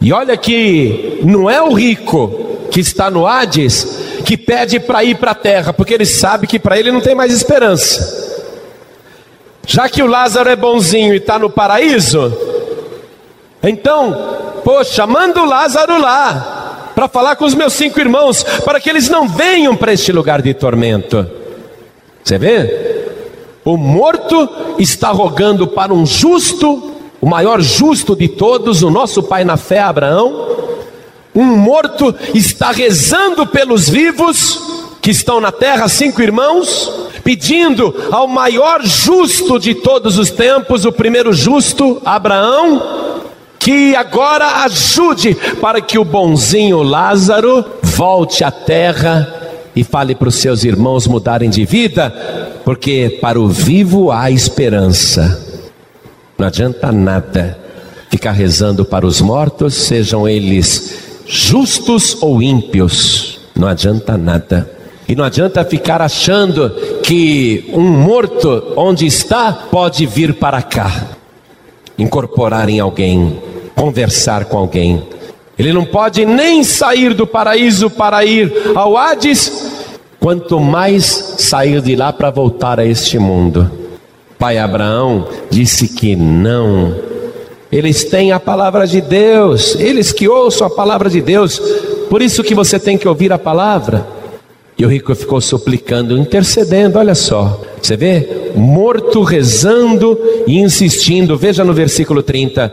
E 0.00 0.12
olha 0.12 0.36
que 0.36 1.20
não 1.22 1.48
é 1.48 1.62
o 1.62 1.72
rico 1.72 2.66
que 2.68 2.80
está 2.80 3.08
no 3.08 3.28
Hades 3.28 3.86
que 4.24 4.36
pede 4.36 4.80
para 4.80 5.04
ir 5.04 5.18
para 5.18 5.30
a 5.30 5.36
terra, 5.36 5.72
porque 5.72 5.94
ele 5.94 6.04
sabe 6.04 6.48
que 6.48 6.58
para 6.58 6.76
ele 6.76 6.90
não 6.90 7.00
tem 7.00 7.14
mais 7.14 7.32
esperança. 7.32 8.42
Já 9.64 9.88
que 9.88 10.02
o 10.02 10.08
Lázaro 10.08 10.50
é 10.50 10.56
bonzinho 10.56 11.14
e 11.14 11.18
está 11.18 11.38
no 11.38 11.48
paraíso, 11.48 12.36
então, 13.62 14.60
poxa, 14.64 15.06
manda 15.06 15.40
o 15.40 15.46
Lázaro 15.46 16.00
lá 16.00 16.61
para 16.94 17.08
falar 17.08 17.36
com 17.36 17.44
os 17.44 17.54
meus 17.54 17.72
cinco 17.72 18.00
irmãos, 18.00 18.42
para 18.64 18.80
que 18.80 18.88
eles 18.88 19.08
não 19.08 19.28
venham 19.28 19.76
para 19.76 19.92
este 19.92 20.12
lugar 20.12 20.42
de 20.42 20.54
tormento. 20.54 21.26
Você 22.22 22.38
vê? 22.38 22.92
O 23.64 23.76
morto 23.76 24.48
está 24.78 25.10
rogando 25.10 25.66
para 25.66 25.94
um 25.94 26.04
justo, 26.04 26.92
o 27.20 27.26
maior 27.26 27.60
justo 27.60 28.16
de 28.16 28.28
todos, 28.28 28.82
o 28.82 28.90
nosso 28.90 29.22
pai 29.22 29.44
na 29.44 29.56
fé, 29.56 29.80
Abraão. 29.80 30.48
Um 31.34 31.44
morto 31.44 32.14
está 32.34 32.72
rezando 32.72 33.46
pelos 33.46 33.88
vivos 33.88 34.60
que 35.00 35.10
estão 35.10 35.40
na 35.40 35.50
terra, 35.50 35.88
cinco 35.88 36.22
irmãos, 36.22 37.08
pedindo 37.24 37.94
ao 38.10 38.26
maior 38.28 38.82
justo 38.84 39.58
de 39.58 39.74
todos 39.74 40.18
os 40.18 40.30
tempos, 40.30 40.84
o 40.84 40.92
primeiro 40.92 41.32
justo, 41.32 42.00
Abraão, 42.04 43.21
que 43.62 43.94
agora 43.94 44.64
ajude 44.64 45.36
para 45.60 45.80
que 45.80 45.96
o 45.96 46.04
bonzinho 46.04 46.82
Lázaro 46.82 47.64
volte 47.80 48.42
à 48.42 48.50
terra 48.50 49.32
e 49.74 49.84
fale 49.84 50.16
para 50.16 50.28
os 50.28 50.34
seus 50.34 50.64
irmãos 50.64 51.06
mudarem 51.06 51.48
de 51.48 51.64
vida, 51.64 52.10
porque 52.64 53.18
para 53.20 53.40
o 53.40 53.46
vivo 53.46 54.10
há 54.10 54.32
esperança. 54.32 55.40
Não 56.36 56.48
adianta 56.48 56.90
nada 56.90 57.56
ficar 58.10 58.32
rezando 58.32 58.84
para 58.84 59.06
os 59.06 59.20
mortos, 59.20 59.74
sejam 59.74 60.28
eles 60.28 60.98
justos 61.24 62.20
ou 62.20 62.42
ímpios, 62.42 63.38
não 63.54 63.68
adianta 63.68 64.18
nada. 64.18 64.68
E 65.08 65.14
não 65.14 65.24
adianta 65.24 65.64
ficar 65.64 66.02
achando 66.02 66.70
que 67.04 67.70
um 67.72 67.88
morto 67.88 68.72
onde 68.76 69.06
está 69.06 69.52
pode 69.52 70.04
vir 70.04 70.34
para 70.34 70.62
cá, 70.62 71.10
incorporar 71.96 72.68
em 72.68 72.80
alguém 72.80 73.51
conversar 73.74 74.46
com 74.46 74.56
alguém. 74.56 75.02
Ele 75.58 75.72
não 75.72 75.84
pode 75.84 76.24
nem 76.24 76.64
sair 76.64 77.14
do 77.14 77.26
paraíso 77.26 77.90
para 77.90 78.24
ir 78.24 78.52
ao 78.74 78.96
Hades, 78.96 79.70
quanto 80.18 80.58
mais 80.58 81.04
sair 81.38 81.80
de 81.80 81.94
lá 81.94 82.12
para 82.12 82.30
voltar 82.30 82.80
a 82.80 82.86
este 82.86 83.18
mundo. 83.18 83.70
Pai 84.38 84.58
Abraão 84.58 85.28
disse 85.50 85.88
que 85.88 86.16
não. 86.16 86.96
Eles 87.70 88.04
têm 88.04 88.32
a 88.32 88.40
palavra 88.40 88.86
de 88.86 89.00
Deus, 89.00 89.76
eles 89.76 90.12
que 90.12 90.28
ouçam 90.28 90.66
a 90.66 90.70
palavra 90.70 91.08
de 91.08 91.20
Deus, 91.20 91.58
por 92.10 92.20
isso 92.20 92.42
que 92.42 92.54
você 92.54 92.78
tem 92.78 92.98
que 92.98 93.08
ouvir 93.08 93.32
a 93.32 93.38
palavra. 93.38 94.06
E 94.76 94.84
o 94.84 94.88
rico 94.88 95.14
ficou 95.14 95.40
suplicando, 95.40 96.18
intercedendo, 96.18 96.98
olha 96.98 97.14
só. 97.14 97.60
Você 97.82 97.96
vê? 97.96 98.52
Morto 98.54 99.24
rezando 99.24 100.16
e 100.46 100.58
insistindo. 100.58 101.36
Veja 101.36 101.64
no 101.64 101.74
versículo 101.74 102.22
30. 102.22 102.72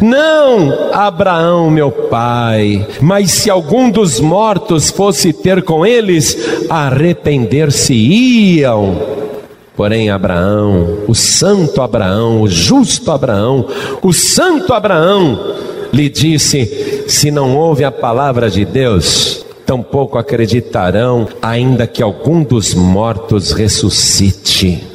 Não, 0.00 0.72
Abraão, 0.92 1.70
meu 1.70 1.90
pai, 1.90 2.86
mas 3.02 3.32
se 3.32 3.50
algum 3.50 3.90
dos 3.90 4.18
mortos 4.18 4.90
fosse 4.90 5.34
ter 5.34 5.62
com 5.62 5.84
eles, 5.84 6.64
arrepender-se-iam. 6.70 9.16
Porém, 9.76 10.08
Abraão, 10.08 11.00
o 11.06 11.14
santo 11.14 11.82
Abraão, 11.82 12.40
o 12.40 12.48
justo 12.48 13.10
Abraão, 13.10 13.68
o 14.00 14.10
santo 14.10 14.72
Abraão, 14.72 15.54
lhe 15.92 16.08
disse: 16.08 17.04
Se 17.06 17.30
não 17.30 17.54
ouve 17.54 17.84
a 17.84 17.92
palavra 17.92 18.48
de 18.48 18.64
Deus, 18.64 19.44
tampouco 19.66 20.16
acreditarão, 20.16 21.26
ainda 21.42 21.86
que 21.88 22.02
algum 22.02 22.44
dos 22.44 22.72
mortos 22.72 23.50
ressuscite. 23.50 24.86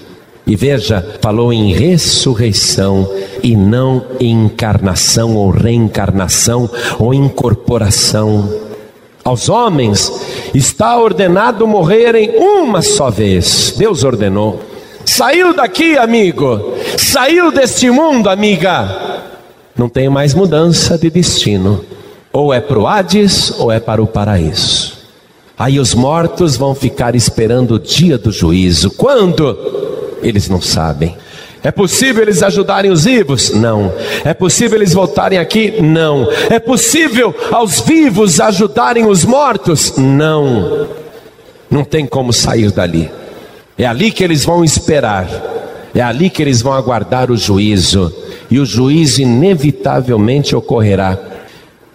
E 0.47 0.55
veja, 0.55 1.05
falou 1.21 1.53
em 1.53 1.73
ressurreição 1.73 3.07
e 3.43 3.55
não 3.55 4.03
em 4.19 4.45
encarnação 4.45 5.35
ou 5.35 5.51
reencarnação 5.51 6.69
ou 6.97 7.13
incorporação. 7.13 8.49
Aos 9.23 9.49
homens 9.49 10.11
está 10.53 10.97
ordenado 10.97 11.67
morrerem 11.67 12.31
uma 12.37 12.81
só 12.81 13.09
vez. 13.09 13.75
Deus 13.77 14.03
ordenou. 14.03 14.59
Saiu 15.05 15.53
daqui, 15.53 15.97
amigo. 15.97 16.73
Saiu 16.97 17.51
deste 17.51 17.91
mundo, 17.91 18.29
amiga. 18.29 19.21
Não 19.77 19.87
tem 19.87 20.09
mais 20.09 20.33
mudança 20.33 20.97
de 20.97 21.09
destino. 21.09 21.83
Ou 22.33 22.53
é 22.53 22.61
para 22.61 22.79
o 22.79 22.87
Hades 22.87 23.51
ou 23.59 23.71
é 23.71 23.79
para 23.79 24.01
o 24.01 24.07
paraíso. 24.07 24.93
Aí 25.57 25.79
os 25.79 25.93
mortos 25.93 26.55
vão 26.55 26.73
ficar 26.73 27.13
esperando 27.13 27.75
o 27.75 27.79
dia 27.79 28.17
do 28.17 28.31
juízo. 28.31 28.89
Quando? 28.91 29.57
Eles 30.23 30.49
não 30.49 30.61
sabem. 30.61 31.15
É 31.63 31.69
possível 31.69 32.23
eles 32.23 32.41
ajudarem 32.41 32.89
os 32.89 33.03
vivos? 33.03 33.51
Não. 33.51 33.93
É 34.25 34.33
possível 34.33 34.79
eles 34.79 34.93
voltarem 34.93 35.37
aqui? 35.37 35.79
Não. 35.79 36.27
É 36.49 36.57
possível 36.57 37.35
aos 37.51 37.79
vivos 37.81 38.39
ajudarem 38.39 39.05
os 39.05 39.23
mortos? 39.23 39.93
Não. 39.97 40.87
Não 41.69 41.83
tem 41.83 42.07
como 42.07 42.33
sair 42.33 42.71
dali. 42.71 43.11
É 43.77 43.85
ali 43.85 44.11
que 44.11 44.23
eles 44.23 44.43
vão 44.43 44.63
esperar. 44.63 45.29
É 45.93 46.01
ali 46.01 46.29
que 46.29 46.41
eles 46.41 46.61
vão 46.61 46.73
aguardar 46.73 47.29
o 47.29 47.37
juízo. 47.37 48.11
E 48.49 48.59
o 48.59 48.65
juízo 48.65 49.21
inevitavelmente 49.21 50.55
ocorrerá. 50.55 51.17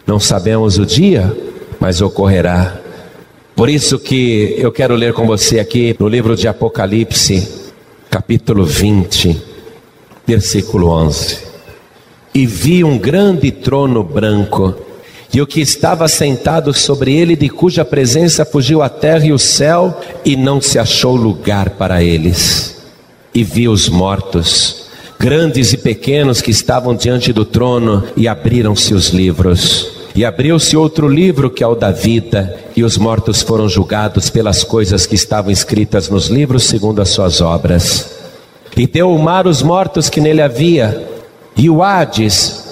Não 0.06 0.20
sabemos 0.20 0.78
o 0.78 0.86
dia, 0.86 1.36
mas 1.80 2.00
ocorrerá. 2.00 2.80
Por 3.56 3.68
isso 3.68 3.98
que 3.98 4.54
eu 4.56 4.70
quero 4.70 4.94
ler 4.94 5.12
com 5.12 5.26
você 5.26 5.58
aqui 5.58 5.96
no 5.98 6.06
livro 6.06 6.36
de 6.36 6.46
Apocalipse, 6.46 7.72
capítulo 8.08 8.64
20, 8.64 9.42
versículo 10.24 10.90
11. 10.90 11.38
E 12.32 12.46
vi 12.46 12.84
um 12.84 12.96
grande 12.96 13.50
trono 13.50 14.04
branco, 14.04 14.76
e 15.34 15.40
o 15.40 15.46
que 15.46 15.60
estava 15.60 16.06
sentado 16.06 16.72
sobre 16.72 17.12
ele, 17.12 17.34
de 17.34 17.48
cuja 17.48 17.84
presença 17.84 18.44
fugiu 18.44 18.82
a 18.82 18.88
terra 18.88 19.26
e 19.26 19.32
o 19.32 19.38
céu, 19.40 20.00
e 20.24 20.36
não 20.36 20.60
se 20.60 20.78
achou 20.78 21.16
lugar 21.16 21.70
para 21.70 22.00
eles. 22.00 22.76
E 23.34 23.42
vi 23.42 23.66
os 23.66 23.88
mortos, 23.88 24.86
grandes 25.18 25.72
e 25.72 25.76
pequenos, 25.76 26.40
que 26.40 26.52
estavam 26.52 26.94
diante 26.94 27.32
do 27.32 27.44
trono, 27.44 28.04
e 28.16 28.28
abriram-se 28.28 28.94
os 28.94 29.08
livros. 29.08 29.95
E 30.16 30.24
abriu-se 30.24 30.74
outro 30.78 31.06
livro 31.06 31.50
que 31.50 31.62
é 31.62 31.66
o 31.66 31.74
da 31.74 31.90
vida, 31.90 32.58
e 32.74 32.82
os 32.82 32.96
mortos 32.96 33.42
foram 33.42 33.68
julgados 33.68 34.30
pelas 34.30 34.64
coisas 34.64 35.04
que 35.04 35.14
estavam 35.14 35.50
escritas 35.50 36.08
nos 36.08 36.28
livros 36.28 36.64
segundo 36.64 37.02
as 37.02 37.10
suas 37.10 37.42
obras. 37.42 38.16
E 38.74 38.86
deu 38.86 39.14
o 39.14 39.18
mar 39.18 39.46
os 39.46 39.60
mortos 39.60 40.08
que 40.08 40.18
nele 40.18 40.40
havia, 40.40 41.06
e 41.54 41.68
o 41.68 41.82
Hades, 41.82 42.64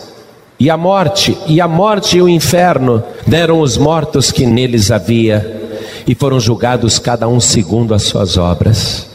e 0.59 0.70
a 0.70 0.76
morte, 0.78 1.36
e 1.47 1.61
a 1.61 1.68
morte 1.68 2.16
e 2.16 2.22
o 2.22 2.30
inferno 2.30 3.05
deram 3.26 3.61
os 3.61 3.76
mortos 3.76 4.32
que 4.32 4.47
neles 4.47 4.90
havia, 4.90 5.62
e 6.07 6.14
foram 6.14 6.40
julgados 6.40 6.99
cada 6.99 7.28
um 7.28 7.40
segundo 7.40 7.92
as 7.92 8.05
suas 8.05 8.38
obras. 8.38 9.07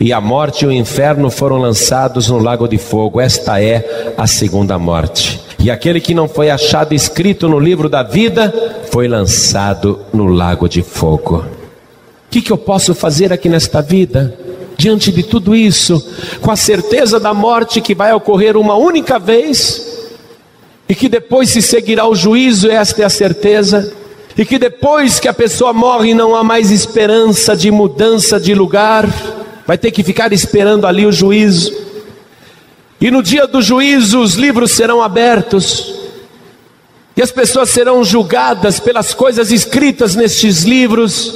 E 0.00 0.12
a 0.12 0.20
morte 0.20 0.64
e 0.64 0.66
o 0.66 0.72
inferno 0.72 1.30
foram 1.30 1.58
lançados 1.58 2.28
no 2.28 2.38
lago 2.38 2.66
de 2.66 2.76
fogo, 2.76 3.20
esta 3.20 3.62
é 3.62 4.14
a 4.18 4.26
segunda 4.26 4.76
morte. 4.80 5.47
E 5.58 5.70
aquele 5.70 6.00
que 6.00 6.14
não 6.14 6.28
foi 6.28 6.50
achado 6.50 6.94
escrito 6.94 7.48
no 7.48 7.58
livro 7.58 7.88
da 7.88 8.02
vida 8.02 8.52
foi 8.90 9.08
lançado 9.08 10.00
no 10.12 10.26
lago 10.26 10.68
de 10.68 10.82
fogo. 10.82 11.38
O 11.38 12.30
que, 12.30 12.40
que 12.40 12.52
eu 12.52 12.58
posso 12.58 12.94
fazer 12.94 13.32
aqui 13.32 13.48
nesta 13.48 13.80
vida? 13.80 14.38
Diante 14.76 15.10
de 15.10 15.22
tudo 15.22 15.56
isso, 15.56 16.06
com 16.40 16.50
a 16.50 16.56
certeza 16.56 17.18
da 17.18 17.34
morte 17.34 17.80
que 17.80 17.94
vai 17.94 18.12
ocorrer 18.12 18.56
uma 18.56 18.76
única 18.76 19.18
vez, 19.18 19.88
e 20.88 20.94
que 20.94 21.08
depois 21.08 21.50
se 21.50 21.60
seguirá 21.60 22.06
o 22.06 22.14
juízo, 22.14 22.70
esta 22.70 23.02
é 23.02 23.04
a 23.04 23.10
certeza, 23.10 23.92
e 24.36 24.44
que 24.44 24.58
depois 24.58 25.18
que 25.18 25.26
a 25.26 25.34
pessoa 25.34 25.72
morre 25.72 26.14
não 26.14 26.34
há 26.34 26.44
mais 26.44 26.70
esperança 26.70 27.56
de 27.56 27.70
mudança 27.70 28.38
de 28.38 28.54
lugar, 28.54 29.06
vai 29.66 29.76
ter 29.76 29.90
que 29.90 30.04
ficar 30.04 30.32
esperando 30.32 30.86
ali 30.86 31.04
o 31.04 31.12
juízo. 31.12 31.87
E 33.00 33.10
no 33.10 33.22
dia 33.22 33.46
do 33.46 33.62
juízo 33.62 34.20
os 34.20 34.34
livros 34.34 34.72
serão 34.72 35.00
abertos, 35.02 35.94
e 37.16 37.22
as 37.22 37.30
pessoas 37.30 37.70
serão 37.70 38.04
julgadas 38.04 38.78
pelas 38.78 39.12
coisas 39.12 39.50
escritas 39.50 40.14
nestes 40.14 40.62
livros, 40.62 41.34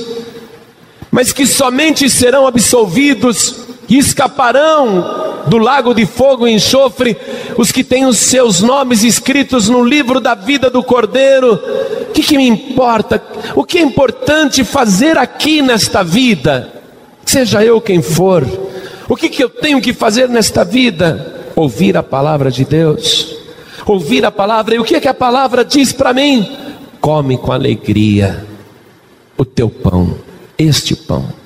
mas 1.11 1.33
que 1.33 1.47
somente 1.47 2.09
serão 2.09 2.47
absolvidos 2.47 3.57
e 3.89 3.99
escaparão 3.99 5.45
do 5.47 5.59
lago 5.59 5.93
de 5.93 6.07
fogo 6.07 6.47
e 6.47 6.53
enxofre, 6.53 7.17
os 7.57 7.71
que 7.71 7.83
têm 7.83 8.07
os 8.07 8.19
seus 8.19 8.61
nomes 8.61 9.03
escritos 9.03 9.69
no 9.69 9.85
livro 9.85 10.21
da 10.21 10.35
vida 10.35 10.71
do 10.71 10.83
Cordeiro. 10.83 11.55
O 12.09 12.13
que, 12.13 12.23
que 12.23 12.37
me 12.37 12.47
importa? 12.47 13.23
O 13.55 13.65
que 13.65 13.79
é 13.79 13.83
importante 13.83 14.65
fazer 14.65 15.19
aqui 15.19 15.63
nesta 15.63 16.03
vida? 16.03 16.73
Seja 17.25 17.65
eu 17.65 17.81
quem 17.81 18.03
for, 18.03 18.47
o 19.09 19.17
que, 19.17 19.29
que 19.29 19.43
eu 19.43 19.49
tenho 19.49 19.81
que 19.81 19.93
fazer 19.93 20.29
nesta 20.29 20.65
vida? 20.65 21.42
Ouvir 21.55 21.97
a 21.97 22.03
palavra 22.03 22.51
de 22.51 22.65
Deus, 22.65 23.37
ouvir 23.87 24.25
a 24.25 24.31
palavra, 24.31 24.75
e 24.75 24.79
o 24.79 24.85
que 24.85 24.97
é 24.97 25.01
que 25.01 25.09
a 25.09 25.15
palavra 25.15 25.65
diz 25.65 25.93
para 25.93 26.13
mim? 26.13 26.51
Come 27.01 27.37
com 27.37 27.53
alegria 27.53 28.47
o 29.37 29.45
teu 29.45 29.69
pão, 29.69 30.17
este 30.59 30.95
pão 30.95 31.43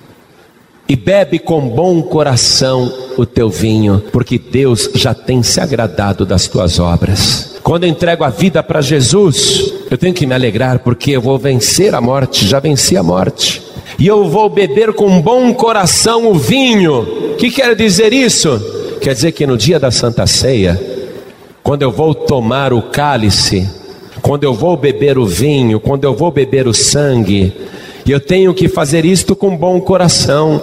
e 0.89 0.95
bebe 0.95 1.39
com 1.39 1.69
bom 1.69 2.01
coração 2.03 2.93
o 3.17 3.27
teu 3.27 3.51
vinho, 3.51 4.03
porque 4.13 4.39
Deus 4.39 4.89
já 4.95 5.13
tem 5.13 5.43
se 5.43 5.61
agradado 5.61 6.25
das 6.25 6.47
tuas 6.47 6.79
obras. 6.79 7.57
Quando 7.63 7.85
eu 7.85 7.91
entrego 7.91 8.23
a 8.23 8.31
vida 8.31 8.63
para 8.63 8.81
Jesus, 8.81 9.73
eu 9.91 9.99
tenho 9.99 10.15
que 10.15 10.27
me 10.27 10.35
alegrar, 10.35 10.79
porque 10.81 11.11
eu 11.13 11.21
vou 11.21 11.39
vencer 11.39 11.95
a 11.95 12.01
morte, 12.01 12.47
já 12.47 12.61
venci 12.61 12.97
a 12.97 13.03
morte. 13.03 13.63
E 13.99 14.07
eu 14.07 14.29
vou 14.29 14.49
beber 14.49 14.93
com 14.93 15.21
bom 15.21 15.53
coração 15.55 16.31
o 16.31 16.35
vinho. 16.35 17.33
O 17.33 17.37
que 17.37 17.51
quer 17.51 17.75
dizer 17.75 18.13
isso? 18.13 18.76
Quer 19.01 19.15
dizer 19.15 19.33
que 19.33 19.47
no 19.47 19.57
dia 19.57 19.79
da 19.79 19.91
Santa 19.91 20.27
Ceia, 20.27 20.81
quando 21.63 21.83
eu 21.83 21.91
vou 21.91 22.15
tomar 22.15 22.73
o 22.73 22.83
cálice, 22.83 23.69
quando 24.23 24.45
eu 24.45 24.55
vou 24.55 24.77
beber 24.77 25.19
o 25.19 25.27
vinho, 25.27 25.79
quando 25.81 26.05
eu 26.05 26.15
vou 26.15 26.31
beber 26.31 26.67
o 26.67 26.75
sangue, 26.75 27.53
eu 28.07 28.21
tenho 28.21 28.55
que 28.55 28.69
fazer 28.69 29.05
isto 29.05 29.35
com 29.35 29.57
bom 29.57 29.81
coração 29.81 30.63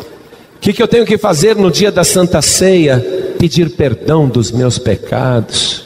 que, 0.63 0.71
que 0.71 0.81
eu 0.81 0.87
tenho 0.87 1.05
que 1.05 1.17
fazer 1.17 1.57
no 1.57 1.69
dia 1.69 1.91
da 1.91 2.05
Santa 2.05 2.41
Ceia? 2.41 2.97
Pedir 3.37 3.71
perdão 3.71 4.29
dos 4.29 4.49
meus 4.49 4.79
pecados, 4.79 5.83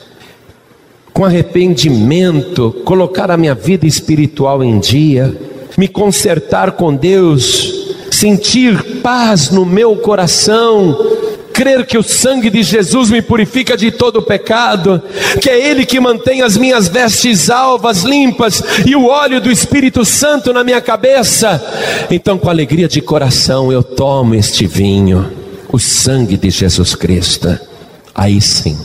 com 1.12 1.26
arrependimento, 1.26 2.72
colocar 2.86 3.32
a 3.32 3.38
minha 3.38 3.56
vida 3.56 3.88
espiritual 3.88 4.64
em 4.64 4.78
dia, 4.80 5.36
me 5.76 5.88
consertar 5.88 6.74
com 6.74 6.93
Deus, 6.93 7.95
sentir 8.12 9.02
paz 9.02 9.50
no 9.50 9.66
meu 9.66 9.95
coração, 9.95 10.95
crer 11.58 11.88
que 11.88 11.97
o 11.97 12.03
sangue 12.03 12.51
de 12.51 12.62
Jesus 12.62 13.10
me 13.10 13.20
purifica 13.20 13.76
de 13.76 13.89
todo 13.89 14.22
pecado, 14.22 15.01
que 15.41 15.49
é 15.49 15.72
Ele 15.72 15.88
que 15.88 15.99
mantém 15.99 16.43
as 16.43 16.55
minhas 16.55 16.88
vestes 16.88 17.49
alvas, 17.49 18.03
limpas 18.03 18.62
e 18.86 18.95
o 18.95 19.08
óleo 19.08 19.41
do 19.41 19.51
Espírito 19.51 20.05
Santo 20.05 20.53
na 20.53 20.64
minha 20.64 20.80
cabeça, 20.80 21.60
então 22.12 22.38
com 22.38 22.47
alegria 22.47 22.88
de 22.88 23.01
coração 23.01 23.72
eu 23.72 23.82
tomo 23.82 24.36
este 24.36 24.68
vinho, 24.68 25.32
o 25.74 25.80
sangue 25.80 26.38
de 26.38 26.51
Jesus 26.51 26.93
Cristo. 26.93 27.60
Aí 28.14 28.39
sim, 28.39 28.78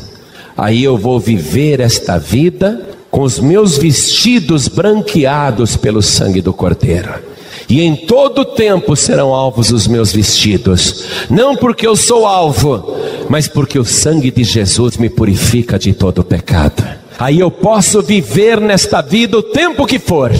aí 0.57 0.83
eu 0.83 0.97
vou 0.97 1.21
viver 1.21 1.79
esta 1.79 2.17
vida 2.17 2.89
com 3.11 3.21
os 3.21 3.39
meus 3.39 3.77
vestidos 3.77 4.67
branqueados 4.67 5.77
pelo 5.77 6.01
sangue 6.01 6.41
do 6.41 6.55
Cordeiro 6.55 7.32
e 7.73 7.81
em 7.81 7.97
todo 7.97 8.45
tempo 8.45 8.95
serão 8.95 9.33
alvos 9.33 9.71
os 9.71 9.87
meus 9.87 10.13
vestidos, 10.13 11.07
não 11.31 11.57
porque 11.57 11.87
eu 11.87 11.97
sou 11.97 12.27
alvo, 12.27 12.99
mas 13.31 13.49
porque 13.49 13.79
o 13.79 13.85
sangue 13.85 14.31
de 14.31 14.45
Jesus 14.45 14.99
me 14.99 15.09
purifica 15.09 15.79
de 15.79 15.95
todo 15.95 16.23
pecado. 16.23 16.85
Aí 17.19 17.41
eu 17.41 17.51
posso 17.51 18.03
viver 18.03 18.61
nesta 18.61 19.01
vida 19.01 19.39
o 19.39 19.43
tempo 19.43 19.87
que 19.87 19.99
for. 19.99 20.31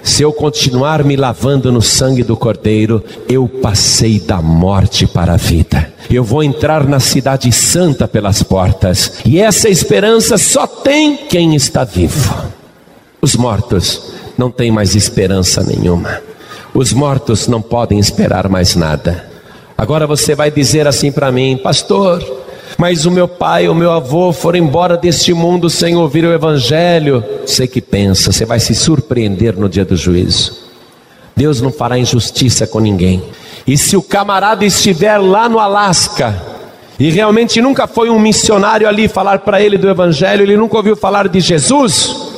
Se 0.00 0.22
eu 0.22 0.32
continuar 0.32 1.02
me 1.02 1.16
lavando 1.16 1.72
no 1.72 1.82
sangue 1.82 2.22
do 2.22 2.36
Cordeiro, 2.36 3.02
eu 3.28 3.48
passei 3.48 4.20
da 4.20 4.40
morte 4.40 5.08
para 5.08 5.32
a 5.32 5.36
vida. 5.36 5.92
Eu 6.08 6.22
vou 6.22 6.40
entrar 6.40 6.86
na 6.86 7.00
cidade 7.00 7.50
santa 7.50 8.06
pelas 8.06 8.44
portas, 8.44 9.14
e 9.26 9.40
essa 9.40 9.68
esperança 9.68 10.38
só 10.38 10.68
tem 10.68 11.16
quem 11.16 11.56
está 11.56 11.82
vivo. 11.82 12.32
Os 13.20 13.34
mortos 13.34 14.12
não 14.38 14.52
têm 14.52 14.70
mais 14.70 14.94
esperança 14.94 15.60
nenhuma. 15.64 16.22
Os 16.74 16.92
mortos 16.92 17.46
não 17.46 17.62
podem 17.62 18.00
esperar 18.00 18.48
mais 18.48 18.74
nada. 18.74 19.30
Agora 19.78 20.08
você 20.08 20.34
vai 20.34 20.50
dizer 20.50 20.88
assim 20.88 21.12
para 21.12 21.30
mim, 21.30 21.56
pastor, 21.56 22.20
mas 22.76 23.06
o 23.06 23.12
meu 23.12 23.28
pai, 23.28 23.68
o 23.68 23.74
meu 23.74 23.92
avô 23.92 24.32
foram 24.32 24.58
embora 24.58 24.96
deste 24.96 25.32
mundo 25.32 25.70
sem 25.70 25.94
ouvir 25.94 26.24
o 26.24 26.32
evangelho. 26.32 27.22
Você 27.46 27.68
que 27.68 27.80
pensa, 27.80 28.32
você 28.32 28.44
vai 28.44 28.58
se 28.58 28.74
surpreender 28.74 29.56
no 29.56 29.68
dia 29.68 29.84
do 29.84 29.96
juízo. 29.96 30.64
Deus 31.36 31.60
não 31.60 31.70
fará 31.70 31.96
injustiça 31.96 32.66
com 32.66 32.80
ninguém. 32.80 33.22
E 33.64 33.78
se 33.78 33.96
o 33.96 34.02
camarada 34.02 34.64
estiver 34.64 35.16
lá 35.18 35.48
no 35.48 35.60
Alasca, 35.60 36.42
e 36.98 37.10
realmente 37.10 37.60
nunca 37.60 37.86
foi 37.86 38.10
um 38.10 38.18
missionário 38.18 38.88
ali 38.88 39.06
falar 39.06 39.40
para 39.40 39.60
ele 39.60 39.78
do 39.78 39.88
Evangelho, 39.88 40.42
ele 40.42 40.56
nunca 40.56 40.76
ouviu 40.76 40.96
falar 40.96 41.28
de 41.28 41.40
Jesus, 41.40 42.30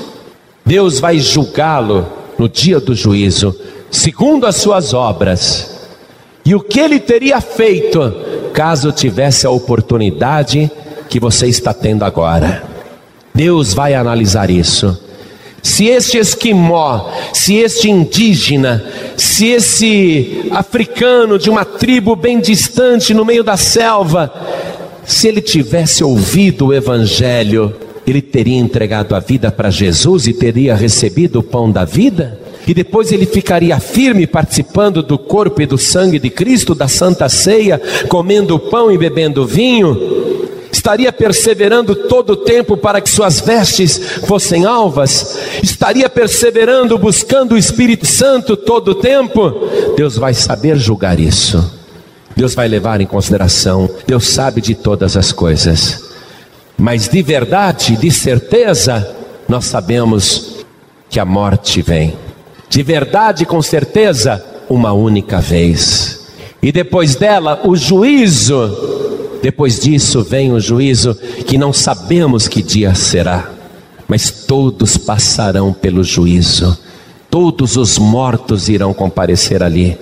Deus 0.64 1.01
vai 1.01 1.18
julgá-lo 1.18 2.07
no 2.39 2.49
dia 2.49 2.78
do 2.78 2.95
juízo, 2.95 3.55
segundo 3.97 4.47
as 4.47 4.57
suas 4.57 4.92
obras, 4.92 5.70
e 6.44 6.55
o 6.55 6.61
que 6.61 6.78
ele 6.78 7.01
teria 7.01 7.40
feito 7.40 8.14
caso 8.53 8.92
tivesse 8.92 9.47
a 9.47 9.51
oportunidade 9.51 10.70
que 11.09 11.18
você 11.18 11.47
está 11.47 11.72
tendo 11.72 12.05
agora. 12.05 12.62
Deus 13.34 13.72
vai 13.72 13.94
analisar 13.94 14.51
isso. 14.51 15.03
Se 15.62 15.86
este 15.86 16.18
esquimó, 16.18 17.11
se 17.32 17.57
este 17.57 17.90
indígena, 17.90 18.84
se 19.16 19.47
esse 19.47 20.47
africano 20.51 21.38
de 21.38 21.49
uma 21.49 21.64
tribo 21.64 22.14
bem 22.14 22.38
distante 22.38 23.14
no 23.14 23.24
meio 23.24 23.42
da 23.42 23.57
selva, 23.57 24.32
se 25.07 25.26
ele 25.26 25.40
tivesse 25.40 26.05
ouvido 26.05 26.66
o 26.66 26.74
evangelho, 26.74 27.74
ele 28.07 28.20
teria 28.20 28.59
entregado 28.59 29.14
a 29.16 29.20
vida 29.20 29.51
para 29.51 29.70
Jesus 29.70 30.26
e 30.26 30.34
teria 30.34 30.74
recebido 30.74 31.38
o 31.38 31.42
pão 31.42 31.70
da 31.70 31.84
vida? 31.84 32.45
E 32.66 32.74
depois 32.74 33.12
ele 33.12 33.26
ficaria 33.26 33.78
firme 33.78 34.26
participando 34.26 35.02
do 35.02 35.16
corpo 35.16 35.62
e 35.62 35.66
do 35.66 35.78
sangue 35.78 36.18
de 36.18 36.28
Cristo, 36.28 36.74
da 36.74 36.88
Santa 36.88 37.28
Ceia, 37.28 37.80
comendo 38.08 38.58
pão 38.58 38.90
e 38.90 38.98
bebendo 38.98 39.46
vinho, 39.46 40.36
estaria 40.72 41.12
perseverando 41.12 41.94
todo 41.94 42.30
o 42.30 42.36
tempo 42.36 42.76
para 42.76 43.00
que 43.00 43.08
suas 43.08 43.40
vestes 43.40 43.98
fossem 44.26 44.64
alvas, 44.64 45.38
estaria 45.62 46.08
perseverando 46.08 46.98
buscando 46.98 47.52
o 47.52 47.58
Espírito 47.58 48.04
Santo 48.04 48.56
todo 48.56 48.88
o 48.88 48.94
tempo, 48.96 49.68
Deus 49.96 50.16
vai 50.16 50.34
saber 50.34 50.76
julgar 50.76 51.20
isso. 51.20 51.72
Deus 52.36 52.54
vai 52.54 52.68
levar 52.68 53.00
em 53.00 53.06
consideração, 53.06 53.88
Deus 54.06 54.28
sabe 54.28 54.60
de 54.60 54.74
todas 54.74 55.16
as 55.16 55.32
coisas. 55.32 56.04
Mas 56.76 57.08
de 57.08 57.22
verdade, 57.22 57.96
de 57.96 58.10
certeza, 58.10 59.16
nós 59.48 59.64
sabemos 59.64 60.66
que 61.08 61.18
a 61.18 61.24
morte 61.24 61.80
vem 61.80 62.25
de 62.68 62.82
verdade, 62.82 63.46
com 63.46 63.62
certeza, 63.62 64.44
uma 64.68 64.92
única 64.92 65.40
vez. 65.40 66.26
E 66.62 66.72
depois 66.72 67.14
dela, 67.14 67.60
o 67.64 67.76
juízo. 67.76 69.38
Depois 69.42 69.78
disso 69.78 70.24
vem 70.24 70.52
o 70.52 70.58
juízo 70.58 71.14
que 71.46 71.56
não 71.56 71.72
sabemos 71.72 72.48
que 72.48 72.62
dia 72.62 72.94
será, 72.94 73.50
mas 74.08 74.30
todos 74.30 74.96
passarão 74.96 75.72
pelo 75.72 76.02
juízo. 76.02 76.76
Todos 77.30 77.76
os 77.76 77.98
mortos 77.98 78.68
irão 78.68 78.92
comparecer 78.94 79.62
ali. 79.62 79.98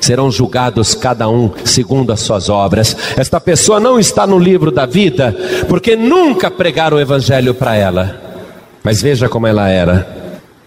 Serão 0.00 0.30
julgados 0.30 0.94
cada 0.94 1.28
um 1.28 1.50
segundo 1.64 2.12
as 2.12 2.20
suas 2.20 2.48
obras. 2.48 2.96
Esta 3.16 3.40
pessoa 3.40 3.80
não 3.80 3.98
está 3.98 4.26
no 4.26 4.38
livro 4.38 4.70
da 4.70 4.86
vida, 4.86 5.36
porque 5.68 5.96
nunca 5.96 6.50
pregaram 6.50 6.96
o 6.96 7.00
evangelho 7.00 7.54
para 7.54 7.74
ela. 7.74 8.20
Mas 8.84 9.02
veja 9.02 9.28
como 9.28 9.46
ela 9.46 9.68
era. 9.68 10.06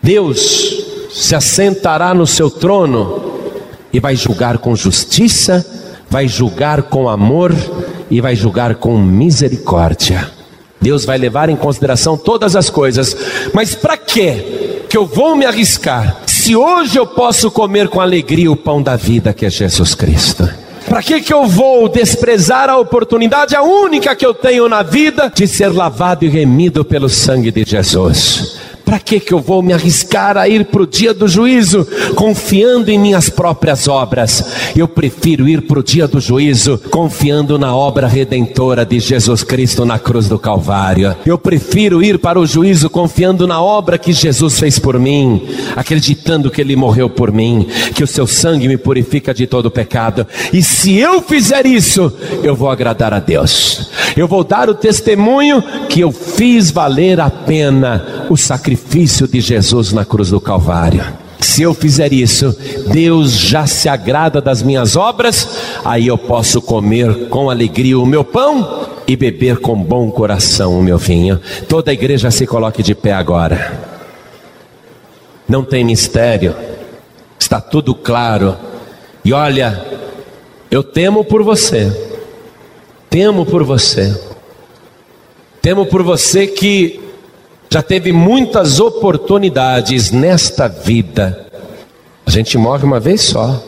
Deus 0.03 0.88
se 1.09 1.35
assentará 1.35 2.13
no 2.13 2.27
seu 2.27 2.49
trono 2.49 3.39
e 3.91 3.99
vai 3.99 4.15
julgar 4.15 4.59
com 4.59 4.75
justiça, 4.75 5.65
vai 6.09 6.27
julgar 6.27 6.83
com 6.83 7.09
amor 7.09 7.53
e 8.09 8.21
vai 8.21 8.35
julgar 8.35 8.75
com 8.75 8.97
misericórdia. 8.97 10.29
Deus 10.81 11.03
vai 11.03 11.17
levar 11.17 11.49
em 11.49 11.55
consideração 11.55 12.17
todas 12.17 12.55
as 12.55 12.69
coisas, 12.69 13.15
mas 13.53 13.75
para 13.75 13.97
que 13.97 14.85
que 14.89 14.97
eu 14.97 15.05
vou 15.05 15.35
me 15.35 15.45
arriscar? 15.45 16.21
Se 16.25 16.55
hoje 16.55 16.97
eu 16.97 17.05
posso 17.05 17.51
comer 17.51 17.89
com 17.89 18.01
alegria 18.01 18.51
o 18.51 18.55
pão 18.55 18.81
da 18.81 18.95
vida 18.95 19.33
que 19.33 19.45
é 19.45 19.49
Jesus 19.49 19.93
Cristo. 19.93 20.49
Para 20.87 21.03
que 21.03 21.21
que 21.21 21.31
eu 21.31 21.45
vou 21.45 21.87
desprezar 21.87 22.67
a 22.69 22.77
oportunidade, 22.77 23.55
a 23.55 23.61
única 23.61 24.15
que 24.15 24.25
eu 24.25 24.33
tenho 24.33 24.67
na 24.67 24.81
vida, 24.81 25.31
de 25.35 25.47
ser 25.47 25.67
lavado 25.67 26.25
e 26.25 26.29
remido 26.29 26.83
pelo 26.83 27.07
sangue 27.07 27.51
de 27.51 27.63
Jesus? 27.63 28.58
Para 28.89 28.97
que 28.97 29.19
que 29.19 29.31
eu 29.31 29.39
vou 29.39 29.61
me 29.61 29.71
arriscar 29.71 30.35
a 30.35 30.49
ir 30.49 30.65
para 30.65 30.81
o 30.81 30.87
dia 30.87 31.13
do 31.13 31.27
juízo 31.27 31.87
confiando 32.15 32.89
em 32.89 32.97
minhas 32.97 33.29
próprias 33.29 33.87
obras? 33.87 34.43
Eu 34.75 34.87
prefiro 34.87 35.47
ir 35.47 35.61
para 35.61 35.77
o 35.77 35.83
dia 35.83 36.07
do 36.07 36.19
juízo 36.19 36.81
confiando 36.89 37.59
na 37.59 37.75
obra 37.75 38.07
redentora 38.07 38.83
de 38.83 38.99
Jesus 38.99 39.43
Cristo 39.43 39.85
na 39.85 39.99
cruz 39.99 40.27
do 40.27 40.39
Calvário. 40.39 41.15
Eu 41.23 41.37
prefiro 41.37 42.01
ir 42.01 42.17
para 42.17 42.39
o 42.39 42.47
juízo 42.47 42.89
confiando 42.89 43.45
na 43.45 43.61
obra 43.61 43.95
que 43.95 44.11
Jesus 44.11 44.59
fez 44.59 44.79
por 44.79 44.97
mim, 44.97 45.47
acreditando 45.75 46.49
que 46.49 46.59
ele 46.59 46.75
morreu 46.75 47.11
por 47.11 47.31
mim, 47.31 47.67
que 47.93 48.03
o 48.03 48.07
seu 48.07 48.25
sangue 48.25 48.67
me 48.67 48.75
purifica 48.75 49.35
de 49.35 49.45
todo 49.45 49.69
pecado. 49.69 50.25
E 50.51 50.63
se 50.63 50.97
eu 50.97 51.21
fizer 51.21 51.67
isso, 51.67 52.11
eu 52.41 52.55
vou 52.55 52.71
agradar 52.71 53.13
a 53.13 53.19
Deus. 53.19 53.91
Eu 54.17 54.27
vou 54.27 54.43
dar 54.43 54.67
o 54.67 54.73
testemunho 54.73 55.61
que 55.87 55.99
eu 55.99 56.11
fiz 56.11 56.71
valer 56.71 57.19
a 57.19 57.29
pena 57.29 58.25
o 58.31 58.35
sacrifício 58.35 58.78
de 59.27 59.41
Jesus 59.41 59.91
na 59.93 60.05
cruz 60.05 60.29
do 60.29 60.41
Calvário. 60.41 61.03
Se 61.39 61.61
eu 61.61 61.73
fizer 61.73 62.11
isso, 62.11 62.55
Deus 62.91 63.31
já 63.31 63.65
se 63.65 63.87
agrada 63.87 64.41
das 64.41 64.61
minhas 64.61 64.95
obras, 64.95 65.47
aí 65.85 66.07
eu 66.07 66.17
posso 66.17 66.61
comer 66.61 67.29
com 67.29 67.49
alegria 67.49 67.97
o 67.97 68.05
meu 68.05 68.23
pão 68.23 68.87
e 69.07 69.15
beber 69.15 69.57
com 69.57 69.75
bom 69.81 70.11
coração 70.11 70.77
o 70.77 70.83
meu 70.83 70.97
vinho. 70.97 71.39
Toda 71.67 71.91
a 71.91 71.93
igreja 71.93 72.29
se 72.29 72.45
coloque 72.45 72.83
de 72.83 72.93
pé 72.93 73.13
agora. 73.13 73.79
Não 75.47 75.63
tem 75.63 75.83
mistério, 75.83 76.55
está 77.39 77.61
tudo 77.61 77.95
claro. 77.95 78.55
E 79.23 79.33
olha, 79.33 79.83
eu 80.69 80.83
temo 80.83 81.23
por 81.23 81.41
você, 81.41 81.91
temo 83.09 83.45
por 83.45 83.63
você, 83.63 84.15
temo 85.61 85.85
por 85.85 86.03
você 86.03 86.45
que 86.45 87.08
já 87.69 87.83
teve 87.83 88.11
muitas 88.11 88.79
oportunidades 88.79 90.11
nesta 90.11 90.67
vida. 90.67 91.47
A 92.25 92.31
gente 92.31 92.57
morre 92.57 92.83
uma 92.83 92.99
vez 92.99 93.21
só. 93.21 93.63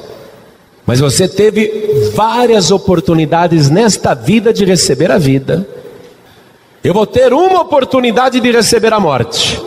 Mas 0.85 0.99
você 0.99 1.27
teve 1.27 2.11
várias 2.15 2.71
oportunidades 2.71 3.69
nesta 3.69 4.15
vida 4.15 4.51
de 4.51 4.65
receber 4.65 5.11
a 5.11 5.19
vida. 5.19 5.67
Eu 6.83 6.93
vou 6.93 7.05
ter 7.05 7.31
uma 7.31 7.61
oportunidade 7.61 8.39
de 8.39 8.51
receber 8.51 8.91
a 8.91 8.99
morte. 8.99 9.61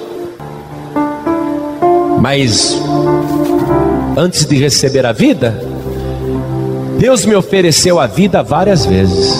Mas 2.20 2.76
antes 4.16 4.44
de 4.44 4.56
receber 4.56 5.06
a 5.06 5.12
vida, 5.12 5.62
Deus 6.98 7.24
me 7.24 7.36
ofereceu 7.36 8.00
a 8.00 8.08
vida 8.08 8.42
várias 8.42 8.84
vezes. 8.84 9.32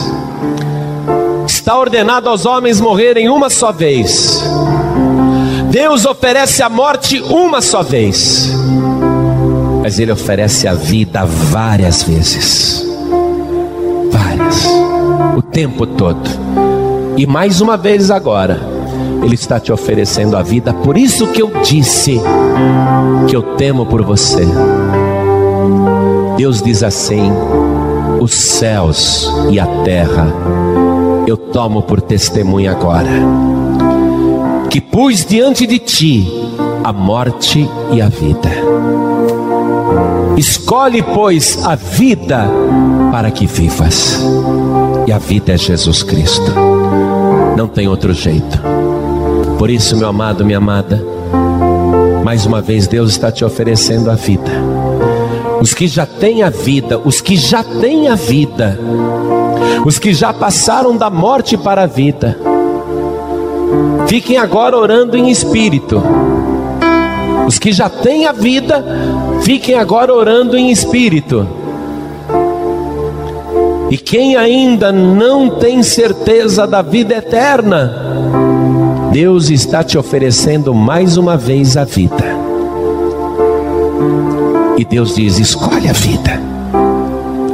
Está 1.46 1.76
ordenado 1.76 2.28
aos 2.28 2.46
homens 2.46 2.80
morrerem 2.80 3.28
uma 3.28 3.50
só 3.50 3.72
vez. 3.72 4.42
Deus 5.74 6.06
oferece 6.06 6.62
a 6.62 6.68
morte 6.68 7.20
uma 7.20 7.60
só 7.60 7.82
vez, 7.82 8.48
mas 9.82 9.98
Ele 9.98 10.12
oferece 10.12 10.68
a 10.68 10.72
vida 10.72 11.24
várias 11.24 12.04
vezes 12.04 12.86
várias, 14.08 14.64
o 15.36 15.42
tempo 15.42 15.84
todo. 15.84 16.30
E 17.16 17.26
mais 17.26 17.60
uma 17.60 17.76
vez 17.76 18.08
agora, 18.08 18.60
Ele 19.20 19.34
está 19.34 19.58
te 19.58 19.72
oferecendo 19.72 20.36
a 20.36 20.42
vida, 20.42 20.72
por 20.72 20.96
isso 20.96 21.26
que 21.26 21.42
eu 21.42 21.50
disse 21.64 22.20
que 23.26 23.34
eu 23.34 23.42
temo 23.56 23.84
por 23.84 24.00
você. 24.00 24.46
Deus 26.36 26.62
diz 26.62 26.84
assim: 26.84 27.32
os 28.20 28.32
céus 28.32 29.28
e 29.50 29.58
a 29.58 29.66
terra, 29.82 30.32
eu 31.26 31.36
tomo 31.36 31.82
por 31.82 32.00
testemunha 32.00 32.70
agora 32.70 33.63
que 34.70 34.80
pus 34.80 35.24
diante 35.24 35.66
de 35.66 35.78
ti 35.78 36.26
a 36.82 36.92
morte 36.92 37.68
e 37.92 38.00
a 38.00 38.08
vida. 38.08 38.50
Escolhe, 40.36 41.02
pois, 41.02 41.64
a 41.64 41.74
vida 41.74 42.48
para 43.12 43.30
que 43.30 43.46
vivas. 43.46 44.20
E 45.06 45.12
a 45.12 45.18
vida 45.18 45.52
é 45.52 45.56
Jesus 45.56 46.02
Cristo. 46.02 46.52
Não 47.56 47.68
tem 47.68 47.86
outro 47.86 48.12
jeito. 48.12 48.60
Por 49.58 49.70
isso, 49.70 49.96
meu 49.96 50.08
amado, 50.08 50.44
minha 50.44 50.58
amada, 50.58 51.02
mais 52.24 52.44
uma 52.44 52.60
vez 52.60 52.86
Deus 52.86 53.12
está 53.12 53.30
te 53.30 53.44
oferecendo 53.44 54.10
a 54.10 54.14
vida. 54.14 54.50
Os 55.60 55.72
que 55.72 55.86
já 55.86 56.04
têm 56.04 56.42
a 56.42 56.50
vida, 56.50 56.98
os 56.98 57.20
que 57.20 57.36
já 57.36 57.62
têm 57.62 58.08
a 58.08 58.14
vida, 58.14 58.78
os 59.86 59.98
que 59.98 60.12
já 60.12 60.32
passaram 60.32 60.96
da 60.96 61.08
morte 61.08 61.56
para 61.56 61.84
a 61.84 61.86
vida, 61.86 62.36
Fiquem 64.06 64.36
agora 64.36 64.76
orando 64.76 65.16
em 65.16 65.30
espírito. 65.30 66.02
Os 67.46 67.58
que 67.58 67.72
já 67.72 67.88
têm 67.88 68.26
a 68.26 68.32
vida, 68.32 68.84
fiquem 69.42 69.74
agora 69.74 70.14
orando 70.14 70.56
em 70.56 70.70
espírito. 70.70 71.46
E 73.90 73.98
quem 73.98 74.36
ainda 74.36 74.90
não 74.90 75.50
tem 75.58 75.82
certeza 75.82 76.66
da 76.66 76.80
vida 76.80 77.14
eterna, 77.14 77.92
Deus 79.12 79.50
está 79.50 79.82
te 79.84 79.98
oferecendo 79.98 80.74
mais 80.74 81.16
uma 81.16 81.36
vez 81.36 81.76
a 81.76 81.84
vida. 81.84 82.24
E 84.76 84.84
Deus 84.84 85.14
diz: 85.14 85.38
escolhe 85.38 85.88
a 85.88 85.92
vida. 85.92 86.40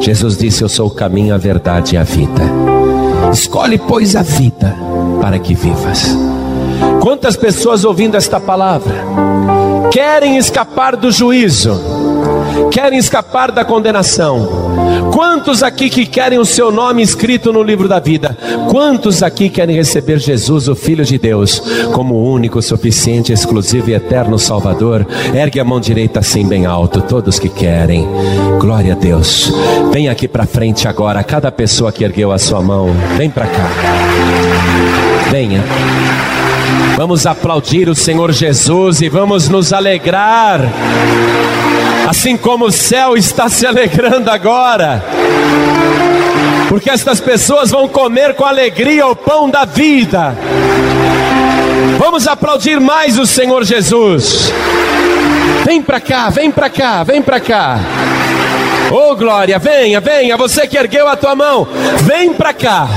Jesus 0.01 0.37
disse: 0.39 0.63
Eu 0.63 0.69
sou 0.69 0.87
o 0.87 0.95
caminho, 0.95 1.35
a 1.35 1.39
verdade 1.39 1.95
e 1.95 1.99
a 1.99 2.03
vida. 2.03 2.43
Escolhe, 3.33 3.77
pois, 3.77 4.17
a 4.17 4.23
vida 4.23 4.90
para 5.21 5.39
que 5.39 5.55
vivas. 5.55 6.17
Quantas 7.01 7.37
pessoas 7.37 7.85
ouvindo 7.85 8.17
esta 8.17 8.41
palavra 8.41 8.95
querem 9.91 10.37
escapar 10.37 10.97
do 10.97 11.11
juízo, 11.11 11.81
querem 12.71 12.99
escapar 12.99 13.51
da 13.51 13.65
condenação? 13.65 14.71
Quantos 15.13 15.63
aqui 15.63 15.91
que 15.91 16.07
querem 16.07 16.39
o 16.39 16.45
seu 16.45 16.71
nome 16.71 17.03
escrito 17.03 17.53
no 17.53 17.63
livro 17.63 17.89
da 17.89 17.99
vida? 17.99 18.37
Quantos 18.71 19.23
aqui 19.23 19.49
querem 19.49 19.75
receber 19.75 20.19
Jesus, 20.19 20.69
o 20.69 20.75
Filho 20.75 21.05
de 21.05 21.19
Deus, 21.19 21.61
como 21.93 22.23
único, 22.23 22.63
suficiente, 22.63 23.33
exclusivo 23.33 23.91
e 23.91 23.95
eterno 23.95 24.39
Salvador? 24.39 25.07
Ergue 25.35 25.59
a 25.59 25.65
mão 25.65 25.81
direita 25.81 26.21
assim 26.21 26.47
bem 26.47 26.67
alto, 26.67 27.03
todos 27.03 27.39
que 27.39 27.49
querem. 27.49 28.09
Glória 28.61 28.93
a 28.93 28.97
Deus. 28.97 29.53
Vem 29.93 30.09
aqui 30.09 30.29
para 30.29 30.47
frente 30.47 30.87
agora, 30.87 31.25
cada 31.25 31.51
pessoa 31.51 31.91
que 31.91 32.05
ergueu 32.05 32.31
a 32.31 32.39
sua 32.39 32.63
mão, 32.63 32.91
vem 33.17 33.29
para 33.29 33.47
cá. 33.47 33.69
Venha. 35.31 35.63
Vamos 36.97 37.25
aplaudir 37.25 37.89
o 37.89 37.95
Senhor 37.95 38.33
Jesus 38.33 39.01
e 39.01 39.09
vamos 39.09 39.49
nos 39.49 39.73
alegrar, 39.73 40.61
assim 42.09 42.37
como 42.37 42.67
o 42.67 42.73
céu 42.73 43.17
está 43.17 43.49
se 43.49 43.67
alegrando 43.67 44.31
agora, 44.31 45.03
porque 46.69 46.91
estas 46.91 47.21
pessoas 47.21 47.71
vão 47.71 47.89
comer 47.89 48.35
com 48.35 48.45
alegria 48.45 49.07
o 49.07 49.17
pão 49.17 49.49
da 49.49 49.65
vida. 49.65 50.37
Vamos 51.99 52.27
aplaudir 52.27 52.81
mais 52.81 53.19
o 53.19 53.27
Senhor 53.27 53.65
Jesus. 53.65 54.53
Vem 55.65 55.81
para 55.81 56.01
cá, 56.01 56.29
vem 56.29 56.51
para 56.51 56.69
cá, 56.69 57.05
vem 57.05 57.23
para 57.23 57.41
cá. 57.41 57.79
Oh 58.91 59.15
glória, 59.15 59.59
venha, 59.59 60.01
venha, 60.01 60.37
você 60.37 60.67
que 60.67 60.77
ergueu 60.77 61.07
a 61.07 61.17
tua 61.17 61.37
mão, 61.37 61.69
vem 62.03 62.35
para 62.35 62.53
cá. 62.53 62.89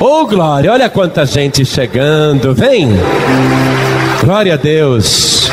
Oh 0.00 0.26
glória, 0.26 0.72
olha 0.72 0.90
quanta 0.90 1.24
gente 1.24 1.64
chegando, 1.64 2.54
vem. 2.54 2.88
Glória 4.22 4.54
a 4.54 4.56
Deus. 4.56 5.50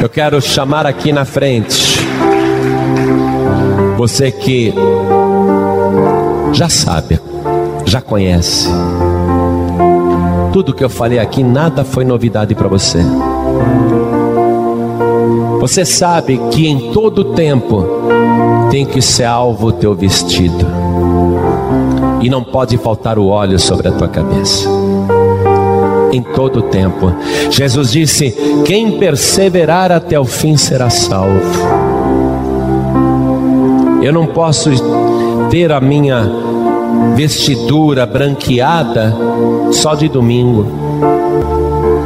Eu 0.00 0.08
quero 0.08 0.40
chamar 0.40 0.86
aqui 0.86 1.12
na 1.12 1.24
frente 1.24 1.98
você 3.98 4.30
que 4.30 4.72
já 6.52 6.68
sabe, 6.68 7.20
já 7.84 8.00
conhece. 8.00 8.68
Tudo 10.52 10.72
que 10.72 10.84
eu 10.84 10.88
falei 10.88 11.18
aqui, 11.18 11.42
nada 11.42 11.84
foi 11.84 12.04
novidade 12.04 12.54
para 12.54 12.68
você. 12.68 12.98
Você 15.60 15.84
sabe 15.84 16.40
que 16.52 16.68
em 16.68 16.92
todo 16.92 17.34
tempo 17.34 17.84
tem 18.70 18.84
que 18.84 19.00
ser 19.00 19.24
alvo 19.24 19.68
o 19.68 19.72
teu 19.72 19.94
vestido, 19.94 20.66
e 22.20 22.28
não 22.28 22.42
pode 22.42 22.76
faltar 22.76 23.18
o 23.18 23.28
óleo 23.28 23.58
sobre 23.58 23.88
a 23.88 23.92
tua 23.92 24.08
cabeça. 24.08 24.68
Em 26.12 26.22
todo 26.22 26.62
tempo, 26.62 27.12
Jesus 27.50 27.92
disse: 27.92 28.34
Quem 28.64 28.98
perseverar 28.98 29.92
até 29.92 30.18
o 30.18 30.24
fim 30.24 30.56
será 30.56 30.90
salvo. 30.90 31.40
Eu 34.02 34.12
não 34.12 34.26
posso 34.26 34.70
ter 35.50 35.72
a 35.72 35.80
minha 35.80 36.30
vestidura 37.14 38.06
branqueada 38.06 39.14
só 39.72 39.94
de 39.94 40.08
domingo, 40.08 40.66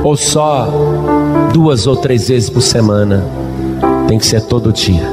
ou 0.03 0.17
só 0.17 0.69
duas 1.53 1.87
ou 1.87 1.97
três 1.97 2.29
vezes 2.29 2.51
por 2.51 2.63
semana, 2.63 3.25
tem 4.09 4.19
que 4.19 4.27
ser 4.27 4.43
todo 4.43 4.73
dia 4.73 5.12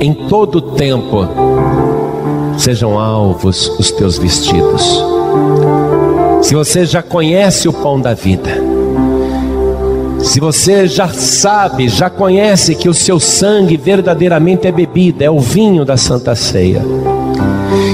em 0.00 0.14
todo 0.14 0.60
tempo 0.60 1.28
sejam 2.56 2.98
alvos 2.98 3.68
os 3.78 3.90
teus 3.90 4.18
vestidos. 4.18 5.04
se 6.42 6.54
você 6.54 6.84
já 6.84 7.02
conhece 7.02 7.68
o 7.68 7.72
pão 7.72 8.00
da 8.00 8.14
vida, 8.14 8.50
se 10.20 10.40
você 10.40 10.86
já 10.86 11.08
sabe, 11.08 11.88
já 11.88 12.10
conhece 12.10 12.74
que 12.74 12.88
o 12.88 12.94
seu 12.94 13.18
sangue 13.18 13.76
verdadeiramente 13.76 14.66
é 14.66 14.72
bebida, 14.72 15.24
é 15.24 15.30
o 15.30 15.40
vinho 15.40 15.84
da 15.84 15.96
Santa 15.96 16.34
Ceia. 16.34 16.82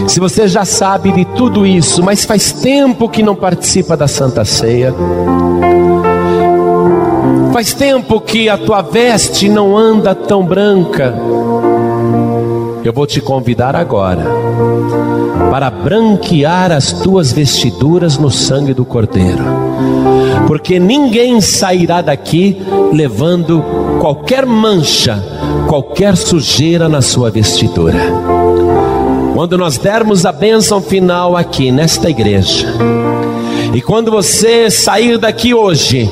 Se 0.08 0.20
você 0.20 0.48
já 0.48 0.64
sabe 0.64 1.12
de 1.12 1.24
tudo 1.24 1.66
isso, 1.66 2.02
mas 2.02 2.24
faz 2.24 2.52
tempo 2.52 3.08
que 3.08 3.22
não 3.22 3.34
participa 3.34 3.96
da 3.96 4.08
Santa 4.08 4.44
Ceia, 4.44 4.94
faz 7.52 7.72
tempo 7.72 8.20
que 8.20 8.48
a 8.48 8.56
tua 8.56 8.82
veste 8.82 9.48
não 9.48 9.76
anda 9.76 10.14
tão 10.14 10.44
branca, 10.44 11.14
eu 12.86 12.92
vou 12.92 13.06
te 13.06 13.20
convidar 13.20 13.74
agora 13.74 14.24
para 15.50 15.68
branquear 15.70 16.70
as 16.70 16.92
tuas 16.92 17.32
vestiduras 17.32 18.16
no 18.16 18.30
sangue 18.30 18.72
do 18.72 18.84
Cordeiro, 18.84 19.42
porque 20.46 20.78
ninguém 20.78 21.40
sairá 21.40 22.00
daqui 22.00 22.56
levando 22.92 23.64
qualquer 24.00 24.46
mancha, 24.46 25.20
qualquer 25.66 26.16
sujeira 26.16 26.88
na 26.88 27.02
sua 27.02 27.28
vestidura. 27.28 27.98
Quando 29.34 29.58
nós 29.58 29.78
dermos 29.78 30.24
a 30.24 30.30
bênção 30.30 30.80
final 30.80 31.36
aqui 31.36 31.72
nesta 31.72 32.08
igreja, 32.08 32.72
e 33.72 33.80
quando 33.80 34.10
você 34.10 34.70
sair 34.70 35.18
daqui 35.18 35.52
hoje, 35.54 36.10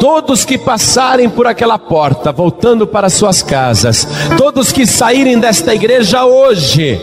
todos 0.00 0.44
que 0.44 0.58
passarem 0.58 1.28
por 1.28 1.46
aquela 1.46 1.78
porta, 1.78 2.32
voltando 2.32 2.86
para 2.86 3.08
suas 3.08 3.42
casas, 3.42 4.06
todos 4.36 4.72
que 4.72 4.86
saírem 4.86 5.38
desta 5.38 5.74
igreja 5.74 6.24
hoje, 6.24 7.00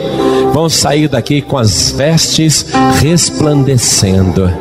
vão 0.54 0.70
sair 0.70 1.08
daqui 1.08 1.42
com 1.42 1.58
as 1.58 1.92
vestes 1.92 2.66
resplandecendo, 3.00 4.52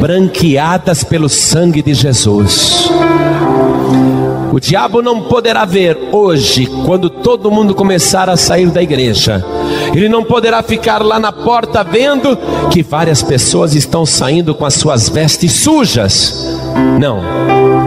branqueadas 0.00 1.02
pelo 1.02 1.28
sangue 1.28 1.82
de 1.82 1.94
Jesus. 1.94 2.90
O 4.52 4.60
diabo 4.60 5.02
não 5.02 5.22
poderá 5.22 5.64
ver 5.64 5.98
hoje, 6.12 6.66
quando 6.84 7.10
todo 7.10 7.50
mundo 7.50 7.74
começar 7.74 8.30
a 8.30 8.36
sair 8.36 8.70
da 8.70 8.82
igreja. 8.82 9.44
Ele 9.92 10.08
não 10.08 10.24
poderá 10.24 10.62
ficar 10.62 11.02
lá 11.02 11.18
na 11.18 11.32
porta 11.32 11.82
vendo 11.82 12.38
que 12.70 12.82
várias 12.82 13.22
pessoas 13.22 13.74
estão 13.74 14.06
saindo 14.06 14.54
com 14.54 14.64
as 14.64 14.74
suas 14.74 15.08
vestes 15.08 15.52
sujas. 15.52 16.58
Não. 16.98 17.20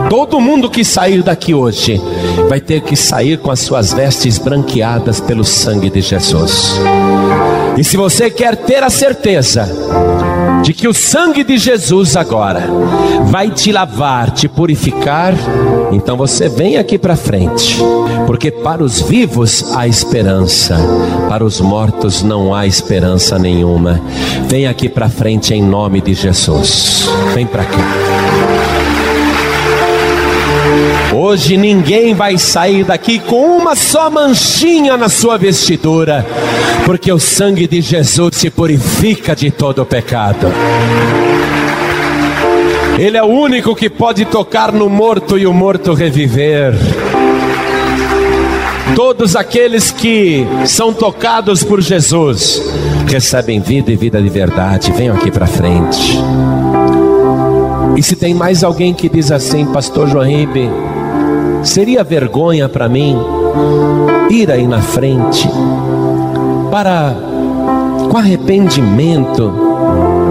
Todo 0.10 0.42
mundo 0.42 0.70
que 0.70 0.84
sair 0.84 1.22
daqui 1.22 1.54
hoje 1.54 2.02
vai 2.48 2.60
ter 2.60 2.82
que 2.82 2.96
sair 2.96 3.38
com 3.38 3.52
as 3.52 3.60
suas 3.60 3.94
vestes 3.94 4.40
branqueadas 4.40 5.20
pelo 5.20 5.44
sangue 5.44 5.90
de 5.90 6.02
Jesus. 6.02 6.80
E 7.78 7.84
se 7.84 7.96
você 7.96 8.30
quer 8.30 8.56
ter 8.56 8.84
a 8.84 8.90
certeza 8.90 9.70
de 10.64 10.74
que 10.74 10.88
o 10.88 10.94
sangue 10.94 11.44
de 11.44 11.58
Jesus 11.58 12.16
agora 12.16 12.68
vai 13.26 13.50
te 13.50 13.72
lavar, 13.72 14.32
te 14.32 14.48
purificar, 14.48 15.34
então 15.92 16.18
você 16.18 16.48
vem 16.48 16.78
aqui 16.78 16.98
para 16.98 17.16
frente, 17.16 17.78
porque 18.28 18.52
para 18.52 18.84
os 18.84 19.02
vivos 19.02 19.76
há 19.76 19.88
esperança, 19.88 20.78
para 21.28 21.44
os 21.44 21.60
mortos 21.60 22.22
não 22.22 22.54
há 22.54 22.68
esperança 22.68 23.40
nenhuma. 23.40 24.02
Vem 24.48 24.68
aqui 24.68 24.90
para 24.90 25.10
frente 25.10 25.54
em 25.54 25.62
nome 25.62 26.02
de 26.02 26.14
Jesus. 26.14 27.08
Vem 27.34 27.46
para 27.46 27.66
cá. 27.66 28.69
Hoje 31.14 31.58
ninguém 31.58 32.14
vai 32.14 32.38
sair 32.38 32.84
daqui 32.84 33.18
com 33.18 33.58
uma 33.58 33.76
só 33.76 34.12
manchinha 34.12 34.96
na 34.96 35.10
sua 35.10 35.38
vestidura, 35.38 36.26
porque 36.86 37.12
o 37.12 37.20
sangue 37.20 37.68
de 37.68 37.82
Jesus 37.82 38.36
se 38.36 38.50
purifica 38.52 39.36
de 39.36 39.50
todo 39.50 39.82
o 39.82 39.86
pecado. 39.86 40.48
Ele 43.00 43.18
é 43.18 43.24
o 43.24 43.28
único 43.28 43.76
que 43.76 43.90
pode 43.90 44.26
tocar 44.26 44.72
no 44.72 44.88
morto 44.88 45.38
e 45.38 45.48
o 45.48 45.54
morto 45.54 45.94
reviver. 45.94 46.76
Todos 48.96 49.36
aqueles 49.36 49.90
que 49.90 50.46
são 50.66 50.94
tocados 50.94 51.64
por 51.64 51.82
Jesus 51.82 52.62
recebem 53.08 53.62
vida 53.62 53.92
e 53.92 53.96
vida 53.96 54.22
de 54.22 54.30
verdade. 54.30 54.92
Venham 54.92 55.16
aqui 55.16 55.32
para 55.32 55.48
frente. 55.48 56.20
E 57.96 58.04
se 58.04 58.16
tem 58.16 58.34
mais 58.34 58.64
alguém 58.64 58.94
que 58.94 59.10
diz 59.10 59.32
assim, 59.32 59.66
Pastor 59.66 60.08
Joaíbe, 60.08 60.70
seria 61.64 62.04
vergonha 62.04 62.68
para 62.70 62.88
mim 62.88 63.18
ir 64.30 64.52
aí 64.52 64.68
na 64.68 64.82
frente 64.82 65.50
para, 66.72 67.16
com 68.10 68.18
arrependimento, 68.18 69.54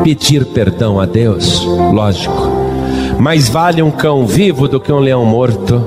pedir 0.04 0.46
perdão 0.46 1.00
a 1.00 1.06
Deus? 1.06 1.64
Lógico, 1.92 2.50
mais 3.18 3.48
vale 3.48 3.82
um 3.82 3.90
cão 3.90 4.26
vivo 4.26 4.68
do 4.68 4.80
que 4.80 4.92
um 4.92 4.98
leão 4.98 5.24
morto. 5.24 5.82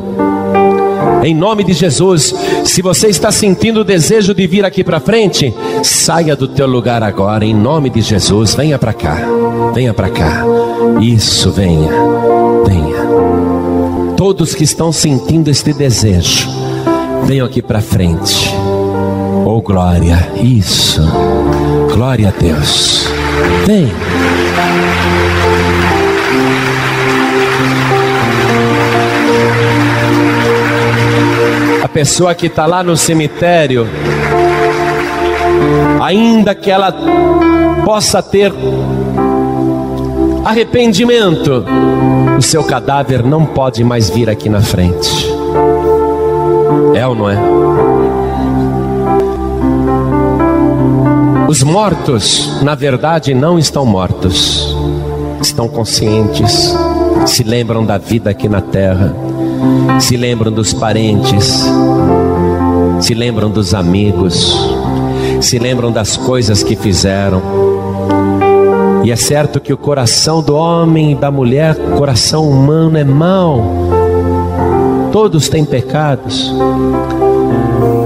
Em 1.24 1.36
nome 1.36 1.64
de 1.64 1.74
Jesus, 1.74 2.34
se 2.66 2.82
você 2.82 3.08
está 3.08 3.32
sentindo 3.32 3.82
o 3.82 3.84
desejo 3.84 4.34
de 4.34 4.48
vir 4.48 4.66
aqui 4.66 4.84
para 4.84 5.00
frente, 5.00 5.54
saia 5.84 6.36
do 6.36 6.48
teu 6.48 6.66
lugar 6.66 7.04
agora, 7.04 7.46
em 7.46 7.54
nome 7.54 7.92
de 7.92 8.02
Jesus, 8.02 8.56
venha 8.56 8.80
para 8.80 8.94
cá. 8.94 9.18
Venha 9.74 9.94
para 9.94 10.10
cá. 10.10 10.44
Isso, 11.00 11.52
venha. 11.52 12.21
Todos 14.24 14.54
que 14.54 14.64
estão 14.64 14.92
sentindo 14.92 15.50
este 15.50 15.74
desejo, 15.74 16.48
venham 17.24 17.44
aqui 17.44 17.60
para 17.60 17.82
frente. 17.82 18.54
Oh 19.44 19.60
glória, 19.64 20.32
isso. 20.44 21.02
Glória 21.92 22.28
a 22.28 22.32
Deus. 22.40 23.08
Vem. 23.66 23.92
A 31.84 31.88
pessoa 31.88 32.36
que 32.36 32.46
está 32.46 32.68
lá 32.68 32.84
no 32.84 32.96
cemitério, 32.96 33.88
ainda 36.00 36.54
que 36.54 36.70
ela 36.70 36.94
possa 37.84 38.22
ter 38.22 38.54
arrependimento, 40.46 41.66
o 42.42 42.44
seu 42.44 42.64
cadáver 42.64 43.24
não 43.24 43.46
pode 43.46 43.84
mais 43.84 44.10
vir 44.10 44.28
aqui 44.28 44.50
na 44.50 44.62
frente. 44.62 45.32
É 46.96 47.06
ou 47.06 47.14
não 47.14 47.30
é? 47.30 47.38
Os 51.48 51.62
mortos, 51.62 52.60
na 52.64 52.74
verdade, 52.74 53.36
não 53.36 53.60
estão 53.60 53.86
mortos, 53.86 54.76
estão 55.39 55.68
conscientes, 55.68 56.76
se 57.28 57.44
lembram 57.44 57.86
da 57.86 58.00
vida 58.00 58.32
aqui 58.32 58.50
na 58.50 58.60
terra, 58.60 59.16
se 60.00 60.18
lembram 60.18 60.52
dos 60.52 60.74
parentes, 60.74 61.64
se 63.02 63.14
lembram 63.14 63.52
dos 63.52 63.76
amigos, 63.76 64.58
se 65.39 65.60
lembram 65.60 65.92
das 65.92 66.18
coisas 66.18 66.64
que 66.64 66.76
fizeram. 66.76 67.71
E 69.04 69.12
é 69.12 69.16
certo 69.16 69.60
que 69.60 69.74
o 69.74 69.78
coração 69.78 70.43
do 70.43 70.56
homem 70.56 71.12
e 71.12 71.16
da 71.16 71.32
mulher, 71.32 71.76
coração 71.97 72.47
humano, 72.47 72.97
é 72.97 73.04
mau. 73.04 73.64
Todos 75.12 75.49
têm 75.49 75.66
pecados. 75.66 76.54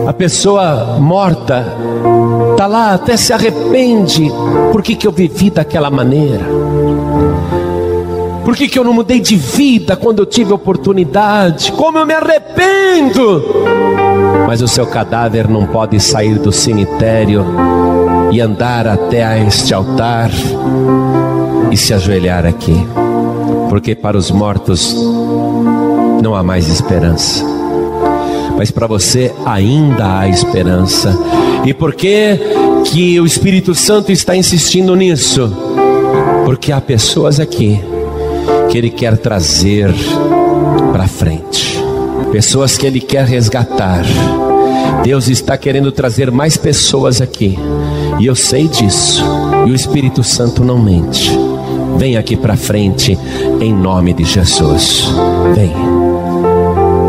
A 0.07 0.13
pessoa 0.13 0.97
morta 0.99 1.65
está 2.51 2.65
lá, 2.65 2.93
até 2.93 3.17
se 3.17 3.33
arrepende. 3.33 4.31
Por 4.71 4.81
que, 4.81 4.95
que 4.95 5.05
eu 5.05 5.11
vivi 5.11 5.49
daquela 5.49 5.89
maneira? 5.89 6.45
Por 8.45 8.55
que, 8.55 8.69
que 8.69 8.79
eu 8.79 8.83
não 8.83 8.93
mudei 8.93 9.19
de 9.19 9.35
vida 9.35 9.95
quando 9.97 10.19
eu 10.19 10.25
tive 10.25 10.53
oportunidade? 10.53 11.71
Como 11.73 11.97
eu 11.97 12.05
me 12.05 12.13
arrependo! 12.13 13.43
Mas 14.47 14.61
o 14.61 14.67
seu 14.67 14.85
cadáver 14.85 15.49
não 15.49 15.65
pode 15.65 15.99
sair 15.99 16.39
do 16.39 16.51
cemitério 16.51 17.43
e 18.31 18.41
andar 18.41 18.87
até 18.87 19.45
este 19.45 19.73
altar 19.73 20.31
e 21.71 21.77
se 21.77 21.93
ajoelhar 21.93 22.45
aqui, 22.45 22.75
porque 23.69 23.95
para 23.95 24.17
os 24.17 24.31
mortos 24.31 24.95
não 26.21 26.35
há 26.35 26.43
mais 26.43 26.67
esperança, 26.67 27.43
mas 28.57 28.71
para 28.71 28.87
você 28.87 29.33
ainda 29.45 30.19
há 30.19 30.27
esperança. 30.27 31.17
E 31.65 31.73
por 31.73 31.93
que 31.93 32.39
que 32.85 33.19
o 33.19 33.25
Espírito 33.25 33.73
Santo 33.73 34.11
está 34.11 34.35
insistindo 34.35 34.95
nisso? 34.95 35.51
Porque 36.45 36.71
há 36.71 36.79
pessoas 36.79 37.39
aqui 37.39 37.79
que 38.69 38.77
ele 38.77 38.89
quer 38.89 39.17
trazer 39.17 39.93
para 40.91 41.07
frente, 41.07 41.81
pessoas 42.31 42.77
que 42.77 42.85
ele 42.85 42.99
quer 42.99 43.25
resgatar. 43.25 44.05
Deus 45.03 45.27
está 45.27 45.57
querendo 45.57 45.91
trazer 45.91 46.31
mais 46.31 46.57
pessoas 46.57 47.21
aqui, 47.21 47.57
e 48.19 48.25
eu 48.25 48.35
sei 48.35 48.67
disso, 48.67 49.23
e 49.67 49.71
o 49.71 49.75
Espírito 49.75 50.23
Santo 50.23 50.63
não 50.63 50.77
mente. 50.77 51.31
Vem 51.97 52.17
aqui 52.17 52.35
para 52.35 52.57
frente, 52.57 53.17
em 53.61 53.73
nome 53.73 54.13
de 54.13 54.25
Jesus. 54.25 55.07
Vem. 55.53 55.73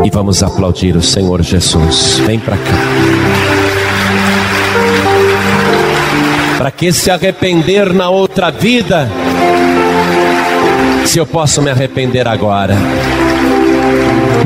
E 0.05 0.09
vamos 0.09 0.41
aplaudir 0.41 0.95
o 0.95 1.01
Senhor 1.01 1.41
Jesus. 1.41 2.19
Vem 2.25 2.39
para 2.39 2.55
cá. 2.55 2.73
Para 6.57 6.71
que 6.71 6.93
se 6.93 7.11
arrepender 7.11 7.93
na 7.93 8.09
outra 8.09 8.49
vida, 8.49 9.09
se 11.05 11.19
eu 11.19 11.25
posso 11.25 11.61
me 11.61 11.69
arrepender 11.69 12.27
agora. 12.27 12.75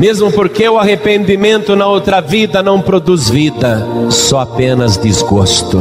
Mesmo 0.02 0.32
porque 0.32 0.68
o 0.68 0.80
arrepimento 0.80 1.76
na 1.76 1.86
outra 1.86 2.20
vida 2.20 2.60
não 2.60 2.80
produz 2.80 3.30
vida, 3.30 3.86
só 4.10 4.40
apenas 4.40 4.96
desgosto. 4.96 5.80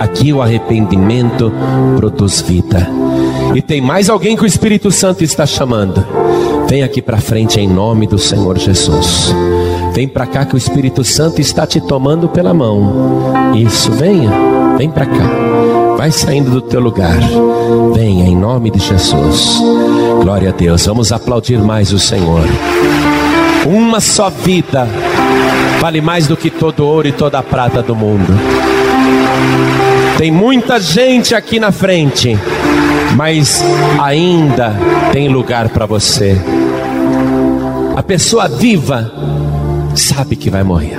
Aqui 0.00 0.32
o 0.32 0.42
arrependimento 0.42 1.52
produz 1.96 2.40
vida. 2.40 2.90
E 3.54 3.62
tem 3.62 3.80
mais 3.80 4.10
alguém 4.10 4.36
que 4.36 4.42
o 4.42 4.46
Espírito 4.46 4.90
Santo 4.90 5.22
está 5.22 5.46
chamando. 5.46 6.04
Vem 6.68 6.82
aqui 6.82 7.00
para 7.00 7.18
frente 7.18 7.60
em 7.60 7.68
nome 7.68 8.08
do 8.08 8.18
Senhor 8.18 8.58
Jesus. 8.58 9.32
Vem 9.92 10.08
para 10.08 10.26
cá 10.26 10.44
que 10.44 10.56
o 10.56 10.58
Espírito 10.58 11.04
Santo 11.04 11.40
está 11.40 11.64
te 11.64 11.80
tomando 11.80 12.28
pela 12.28 12.52
mão. 12.52 13.54
Isso, 13.54 13.92
venha, 13.92 14.32
vem 14.76 14.90
para 14.90 15.06
cá. 15.06 15.30
Vai 15.96 16.10
saindo 16.10 16.50
do 16.50 16.60
teu 16.60 16.80
lugar. 16.80 17.20
Venha 17.94 18.26
em 18.26 18.34
nome 18.34 18.72
de 18.72 18.80
Jesus. 18.80 19.60
Glória 20.24 20.48
a 20.48 20.52
Deus. 20.52 20.84
Vamos 20.86 21.12
aplaudir 21.12 21.58
mais 21.60 21.92
o 21.92 22.00
Senhor. 22.00 22.42
Uma 23.66 24.00
só 24.00 24.28
vida 24.28 24.86
vale 25.80 26.00
mais 26.00 26.26
do 26.26 26.36
que 26.36 26.50
todo 26.50 26.86
ouro 26.86 27.08
e 27.08 27.12
toda 27.12 27.42
prata 27.42 27.82
do 27.82 27.94
mundo. 27.94 28.32
Tem 30.18 30.30
muita 30.30 30.78
gente 30.78 31.34
aqui 31.34 31.58
na 31.58 31.72
frente, 31.72 32.38
mas 33.16 33.62
ainda 34.00 34.74
tem 35.12 35.28
lugar 35.28 35.68
para 35.70 35.86
você. 35.86 36.36
A 37.96 38.02
pessoa 38.02 38.48
viva 38.48 39.12
sabe 39.94 40.36
que 40.36 40.50
vai 40.50 40.62
morrer. 40.62 40.96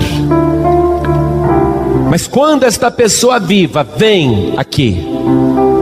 Mas 2.10 2.28
quando 2.28 2.64
esta 2.64 2.90
pessoa 2.90 3.40
viva 3.40 3.84
vem 3.84 4.54
aqui 4.58 5.06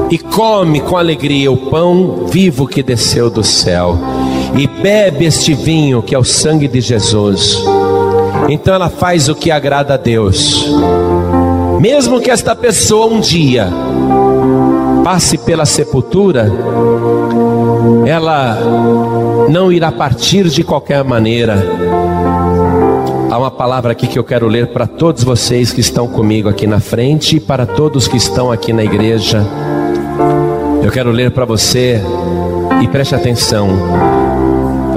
e 0.10 0.18
come 0.18 0.80
com 0.80 0.98
alegria 0.98 1.52
o 1.52 1.58
pão 1.58 2.26
vivo 2.28 2.68
que 2.68 2.82
desceu 2.82 3.30
do 3.30 3.44
céu, 3.44 3.98
e 4.56 4.68
bebe 4.68 5.26
este 5.26 5.54
vinho 5.54 6.02
que 6.02 6.14
é 6.14 6.20
o 6.20 6.24
sangue 6.24 6.68
de 6.68 6.82
Jesus, 6.82 7.64
então 8.50 8.74
ela 8.74 8.90
faz 8.90 9.30
o 9.30 9.36
que 9.36 9.52
agrada 9.52 9.94
a 9.94 9.98
Deus. 9.98 10.68
Mesmo 11.80 12.22
que 12.22 12.32
esta 12.32 12.56
pessoa 12.56 13.08
um 13.08 13.20
dia 13.20 13.68
passe 15.04 15.38
pela 15.38 15.66
sepultura, 15.66 16.52
ela 18.06 18.58
não 19.50 19.72
irá 19.72 19.92
partir 19.92 20.48
de 20.48 20.64
qualquer 20.64 21.04
maneira. 21.04 21.62
Há 23.30 23.38
uma 23.38 23.52
palavra 23.52 23.92
aqui 23.92 24.08
que 24.08 24.18
eu 24.18 24.24
quero 24.24 24.48
ler 24.48 24.68
para 24.68 24.86
todos 24.86 25.24
vocês 25.24 25.74
que 25.74 25.82
estão 25.82 26.08
comigo 26.08 26.48
aqui 26.48 26.68
na 26.68 26.80
frente 26.80 27.38
e 27.38 27.40
para 27.40 27.66
todos 27.66 28.08
que 28.08 28.16
estão 28.16 28.52
aqui 28.52 28.72
na 28.72 28.84
igreja. 28.84 29.46
Eu 30.84 30.92
quero 30.92 31.12
ler 31.12 31.32
para 31.32 31.44
você 31.44 32.00
e 32.82 32.88
preste 32.88 33.16
atenção. 33.16 34.33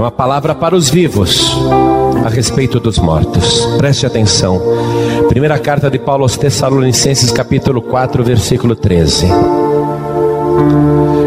Uma 0.07 0.13
palavra 0.13 0.55
para 0.55 0.77
os 0.77 0.89
vivos 0.89 1.59
a 2.25 2.29
respeito 2.29 2.79
dos 2.79 2.97
mortos. 2.97 3.67
Preste 3.77 4.07
atenção. 4.07 4.63
Primeira 5.29 5.59
carta 5.59 5.91
de 5.91 5.99
Paulo 5.99 6.23
aos 6.23 6.37
Tessalonicenses, 6.37 7.33
capítulo 7.33 7.83
4, 7.83 8.23
versículo 8.23 8.77
13. 8.77 9.27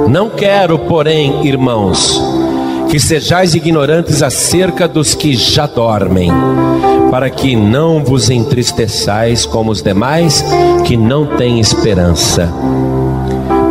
Não 0.08 0.30
quero, 0.30 0.80
porém, 0.80 1.46
irmãos, 1.46 2.22
que 2.90 3.02
sejais 3.02 3.54
ignorantes 3.54 4.24
acerca 4.24 4.88
dos 4.88 5.14
que 5.14 5.36
já 5.36 5.68
dormem, 5.68 6.32
para 7.12 7.30
que 7.30 7.58
não 7.58 8.02
vos 8.02 8.30
entristeçais 8.30 9.46
como 9.46 9.72
os 9.72 9.82
demais 9.82 10.42
que 10.86 10.96
não 10.96 11.26
têm 11.26 11.60
esperança. 11.60 12.50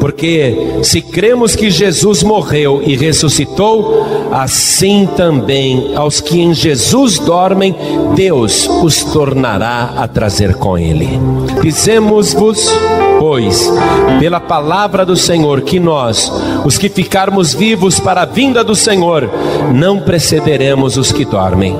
Porque 0.01 0.81
se 0.83 1.01
cremos 1.03 1.57
que 1.57 1.71
Jesus 1.71 2.23
morreu 2.23 2.83
e 2.85 2.97
ressuscitou, 2.97 3.98
assim 4.33 5.09
também 5.17 5.95
aos 5.95 6.21
que 6.21 6.41
em 6.41 6.55
Jesus 6.55 7.19
dormem, 7.19 7.75
Deus 8.15 8.69
os 8.83 9.05
tornará 9.05 9.95
a 9.97 10.07
trazer 10.07 10.55
com 10.55 10.77
ele. 10.77 11.19
Dizemos-vos, 11.63 12.71
pois, 13.19 13.73
pela 14.19 14.41
palavra 14.41 15.05
do 15.05 15.17
Senhor, 15.17 15.63
que 15.63 15.81
nós, 15.81 16.33
os 16.65 16.79
que 16.79 16.89
ficarmos 16.89 17.55
vivos 17.55 17.99
para 17.99 18.23
a 18.23 18.27
vinda 18.27 18.63
do 18.63 18.75
Senhor, 18.75 19.31
não 19.73 20.01
precederemos 20.01 20.97
os 20.97 21.13
que 21.13 21.25
dormem. 21.25 21.77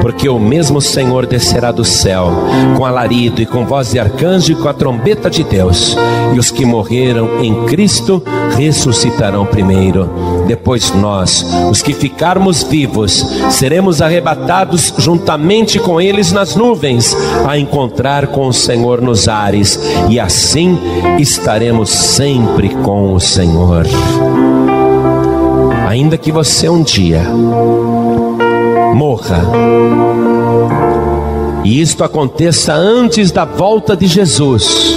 Porque 0.00 0.28
o 0.28 0.38
mesmo 0.38 0.80
Senhor 0.80 1.26
descerá 1.26 1.70
do 1.70 1.84
céu, 1.84 2.30
com 2.76 2.84
alarido 2.84 3.40
e 3.40 3.46
com 3.46 3.64
voz 3.64 3.90
de 3.90 3.98
arcanjo 3.98 4.52
e 4.52 4.56
com 4.56 4.68
a 4.68 4.74
trombeta 4.74 5.30
de 5.30 5.44
Deus, 5.44 5.96
e 6.34 6.38
os 6.38 6.50
que 6.50 6.64
morreram 6.64 7.42
em 7.42 7.64
Cristo 7.66 8.22
ressuscitarão 8.56 9.46
primeiro. 9.46 10.31
Depois 10.46 10.92
nós, 10.92 11.44
os 11.70 11.82
que 11.82 11.92
ficarmos 11.92 12.62
vivos, 12.62 13.24
seremos 13.50 14.02
arrebatados 14.02 14.92
juntamente 14.98 15.78
com 15.78 16.00
eles 16.00 16.32
nas 16.32 16.56
nuvens, 16.56 17.16
a 17.46 17.56
encontrar 17.58 18.26
com 18.28 18.48
o 18.48 18.52
Senhor 18.52 19.00
nos 19.00 19.28
ares, 19.28 19.78
e 20.08 20.18
assim 20.18 20.78
estaremos 21.18 21.90
sempre 21.90 22.70
com 22.70 23.14
o 23.14 23.20
Senhor. 23.20 23.86
Ainda 25.88 26.16
que 26.16 26.32
você 26.32 26.68
um 26.68 26.82
dia 26.82 27.22
morra, 28.94 29.42
e 31.64 31.80
isto 31.80 32.02
aconteça 32.02 32.74
antes 32.74 33.30
da 33.30 33.44
volta 33.44 33.96
de 33.96 34.06
Jesus, 34.06 34.96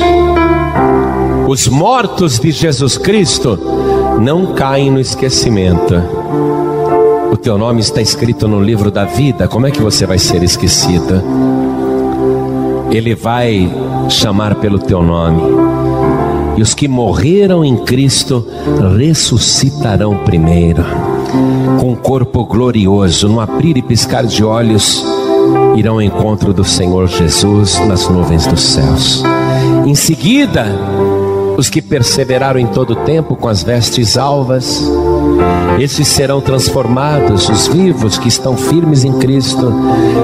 os 1.48 1.68
mortos 1.68 2.40
de 2.40 2.52
Jesus 2.52 2.98
Cristo 2.98 3.60
não 4.20 4.54
caem 4.54 4.92
no 4.92 5.00
esquecimento. 5.00 5.96
O 7.32 7.38
teu 7.38 7.58
nome 7.58 7.82
está 7.82 8.02
escrito 8.02 8.48
no 8.48 8.62
livro 8.62 8.90
da 8.90 9.06
vida, 9.06 9.48
como 9.48 9.68
é 9.68 9.72
que 9.72 9.82
você 9.82 10.06
vai 10.06 10.18
ser 10.18 10.42
esquecido? 10.44 11.22
Ele 12.92 13.14
vai 13.14 13.70
chamar 14.10 14.56
pelo 14.56 14.80
teu 14.80 15.02
nome. 15.02 15.42
E 16.58 16.62
os 16.62 16.74
que 16.74 16.88
morreram 16.88 17.66
em 17.66 17.76
Cristo 17.76 18.48
ressuscitarão 18.98 20.20
primeiro, 20.20 20.86
com 21.82 21.92
um 21.92 21.96
corpo 21.96 22.46
glorioso, 22.46 23.28
no 23.28 23.42
abrir 23.42 23.78
e 23.78 23.82
piscar 23.82 24.26
de 24.26 24.44
olhos, 24.44 25.04
irão 25.76 25.96
ao 25.96 26.02
encontro 26.02 26.54
do 26.54 26.64
Senhor 26.64 27.08
Jesus 27.08 27.78
nas 27.88 28.08
nuvens 28.08 28.48
dos 28.48 28.62
céus. 28.62 29.24
Em 29.86 29.94
seguida, 29.94 30.66
os 31.58 31.70
que 31.70 31.82
perseveraram 31.82 32.60
em 32.60 32.68
todo 32.68 32.92
o 32.92 32.96
tempo 32.98 33.36
com 33.36 33.48
as 33.48 33.64
vestes 33.64 34.18
alvas, 34.18 34.84
esses 35.80 36.08
serão 36.08 36.42
transformados, 36.42 37.50
os 37.50 37.68
vivos 37.68 38.18
que 38.18 38.28
estão 38.28 38.56
firmes 38.56 39.04
em 39.04 39.14
Cristo, 39.20 39.74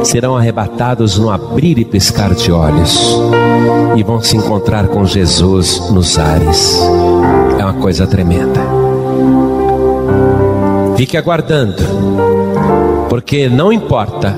serão 0.04 0.36
arrebatados 0.36 1.18
no 1.18 1.30
abrir 1.30 1.78
e 1.78 1.86
piscar 1.86 2.34
de 2.34 2.52
olhos, 2.52 3.18
e 3.96 4.04
vão 4.04 4.22
se 4.22 4.38
encontrar 4.38 4.88
com 4.88 5.06
Jesus 5.06 5.92
nos 5.92 6.18
ares. 6.18 6.80
É 7.60 7.64
uma 7.64 7.74
coisa 7.74 8.08
tremenda. 8.08 8.62
Fique 10.96 11.18
aguardando, 11.18 11.84
porque 13.10 13.50
não 13.50 13.74
importa 13.74 14.36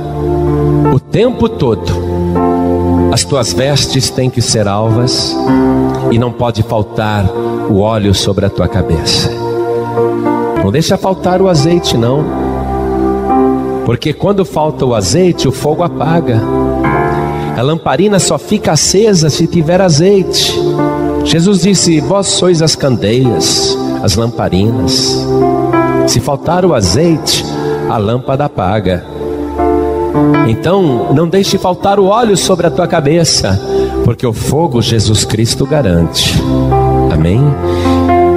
o 0.93 0.99
tempo 0.99 1.49
todo, 1.49 2.02
as 3.13 3.23
tuas 3.23 3.53
vestes 3.53 4.09
têm 4.09 4.27
que 4.27 4.41
ser 4.41 4.67
alvas 4.67 5.37
e 6.09 6.17
não 6.17 6.31
pode 6.31 6.63
faltar 6.63 7.23
o 7.69 7.77
óleo 7.77 8.11
sobre 8.11 8.43
a 8.43 8.49
tua 8.49 8.67
cabeça. 8.67 9.29
Não 10.63 10.71
deixa 10.71 10.97
faltar 10.97 11.39
o 11.39 11.47
azeite, 11.47 11.95
não. 11.95 12.25
Porque 13.85 14.13
quando 14.13 14.43
falta 14.43 14.83
o 14.83 14.95
azeite, 14.95 15.47
o 15.47 15.51
fogo 15.51 15.83
apaga. 15.83 16.41
A 17.55 17.61
lamparina 17.61 18.17
só 18.17 18.39
fica 18.39 18.71
acesa 18.71 19.29
se 19.29 19.45
tiver 19.45 19.79
azeite. 19.79 20.51
Jesus 21.23 21.61
disse: 21.61 21.99
Vós 21.99 22.25
sois 22.25 22.63
as 22.63 22.75
candeias, 22.75 23.77
as 24.01 24.15
lamparinas. 24.15 25.23
Se 26.07 26.19
faltar 26.19 26.65
o 26.65 26.73
azeite, 26.73 27.45
a 27.91 27.97
lâmpada 27.97 28.45
apaga. 28.45 29.12
Então, 30.47 31.13
não 31.13 31.27
deixe 31.27 31.57
faltar 31.57 31.99
o 31.99 32.05
óleo 32.05 32.35
sobre 32.35 32.67
a 32.67 32.71
tua 32.71 32.87
cabeça, 32.87 33.59
porque 34.03 34.25
o 34.25 34.33
fogo 34.33 34.81
Jesus 34.81 35.25
Cristo 35.25 35.65
garante. 35.65 36.33
Amém? 37.11 37.41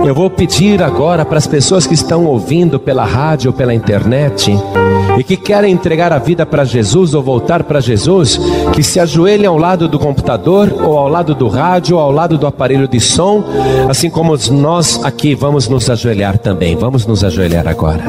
Eu 0.07 0.15
vou 0.15 0.31
pedir 0.31 0.85
agora 0.85 1.25
para 1.25 1.39
as 1.39 1.49
pessoas 1.49 1.85
que 1.85 1.95
estão 1.95 2.27
ouvindo 2.27 2.79
pela 2.79 3.05
rádio 3.05 3.51
ou 3.51 3.57
pela 3.57 3.75
internet 3.75 4.57
e 5.19 5.25
que 5.25 5.37
querem 5.37 5.73
entregar 5.73 6.13
a 6.13 6.19
vida 6.19 6.47
para 6.47 6.65
Jesus 6.65 7.13
ou 7.13 7.21
voltar 7.25 7.65
para 7.65 7.81
Jesus, 7.81 8.39
que 8.73 8.85
se 8.85 9.01
ajoelhem 9.01 9.47
ao 9.47 9.59
lado 9.59 9.89
do 9.89 9.99
computador 9.99 10.73
ou 10.81 10.97
ao 10.97 11.09
lado 11.09 11.35
do 11.35 11.49
rádio 11.49 11.97
ou 11.97 12.03
ao 12.03 12.13
lado 12.13 12.39
do 12.39 12.47
aparelho 12.47 12.87
de 12.87 13.01
som, 13.01 13.43
assim 13.89 14.09
como 14.09 14.37
nós 14.53 15.05
aqui 15.05 15.35
vamos 15.35 15.67
nos 15.67 15.91
ajoelhar 15.91 16.39
também. 16.39 16.77
Vamos 16.77 17.05
nos 17.05 17.25
ajoelhar 17.25 17.67
agora. 17.67 18.05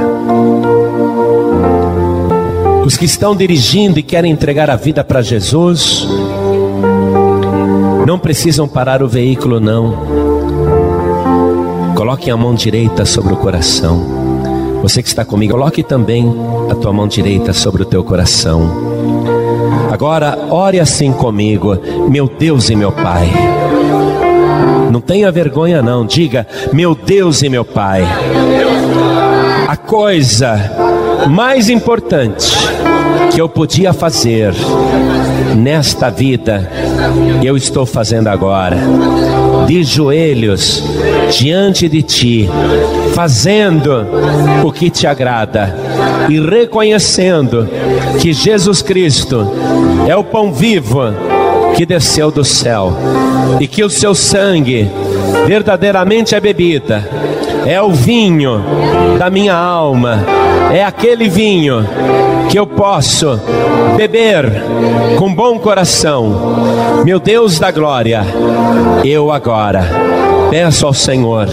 Os 2.87 2.95
que 2.95 3.03
estão 3.03 3.35
dirigindo 3.35 3.99
e 3.99 4.01
querem 4.01 4.31
entregar 4.31 4.69
a 4.69 4.77
vida 4.77 5.03
para 5.03 5.21
Jesus, 5.21 6.07
não 8.07 8.17
precisam 8.17 8.65
parar 8.65 9.03
o 9.03 9.09
veículo, 9.09 9.59
não. 9.59 10.05
Coloquem 11.93 12.31
a 12.31 12.37
mão 12.37 12.55
direita 12.55 13.03
sobre 13.03 13.33
o 13.33 13.35
coração. 13.35 14.79
Você 14.81 15.03
que 15.03 15.09
está 15.09 15.25
comigo, 15.25 15.51
coloque 15.51 15.83
também 15.83 16.33
a 16.71 16.75
tua 16.75 16.93
mão 16.93 17.09
direita 17.09 17.51
sobre 17.51 17.81
o 17.81 17.85
teu 17.85 18.05
coração. 18.05 18.71
Agora, 19.91 20.47
ore 20.49 20.79
assim 20.79 21.11
comigo, 21.11 21.77
meu 22.09 22.29
Deus 22.39 22.69
e 22.69 22.75
meu 22.77 22.93
Pai. 22.93 23.29
Não 24.89 25.01
tenha 25.01 25.29
vergonha, 25.29 25.81
não. 25.81 26.05
Diga, 26.05 26.47
meu 26.71 26.95
Deus 26.95 27.41
e 27.41 27.49
meu 27.49 27.65
Pai. 27.65 28.07
A 29.67 29.75
coisa 29.75 30.86
mais 31.29 31.69
importante 31.69 32.47
que 33.31 33.41
eu 33.41 33.49
podia 33.49 33.93
fazer 33.93 34.53
nesta 35.55 36.09
vida, 36.09 36.69
eu 37.43 37.57
estou 37.57 37.85
fazendo 37.85 38.27
agora, 38.27 38.77
de 39.65 39.83
joelhos 39.83 40.83
diante 41.37 41.89
de 41.89 42.01
Ti, 42.01 42.49
fazendo 43.13 44.07
o 44.63 44.71
que 44.71 44.89
te 44.89 45.05
agrada 45.05 45.75
e 46.29 46.39
reconhecendo 46.39 47.67
que 48.19 48.33
Jesus 48.33 48.81
Cristo 48.81 49.47
é 50.07 50.15
o 50.15 50.23
pão 50.23 50.53
vivo 50.53 51.01
que 51.75 51.85
desceu 51.85 52.31
do 52.31 52.43
céu 52.43 52.93
e 53.59 53.67
que 53.67 53.83
o 53.83 53.89
seu 53.89 54.15
sangue 54.15 54.89
verdadeiramente 55.45 56.33
é 56.33 56.39
bebida, 56.39 57.07
é 57.67 57.81
o 57.81 57.91
vinho 57.91 58.63
da 59.19 59.29
minha 59.29 59.53
alma, 59.53 60.23
é 60.71 60.85
aquele 60.85 61.27
vinho 61.27 61.85
que 62.49 62.57
eu 62.57 62.65
posso 62.65 63.41
beber 63.97 64.45
com 65.17 65.35
bom 65.35 65.59
coração. 65.59 67.03
Meu 67.03 67.19
Deus 67.19 67.59
da 67.59 67.69
glória, 67.69 68.25
eu 69.03 69.29
agora 69.33 69.85
peço 70.49 70.85
ao 70.85 70.93
Senhor 70.93 71.47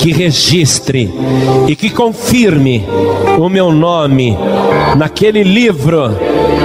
que 0.00 0.12
registre 0.12 1.12
e 1.68 1.76
que 1.76 1.90
confirme 1.90 2.84
o 3.38 3.48
meu 3.48 3.72
nome 3.72 4.36
naquele 4.96 5.42
livro 5.42 6.16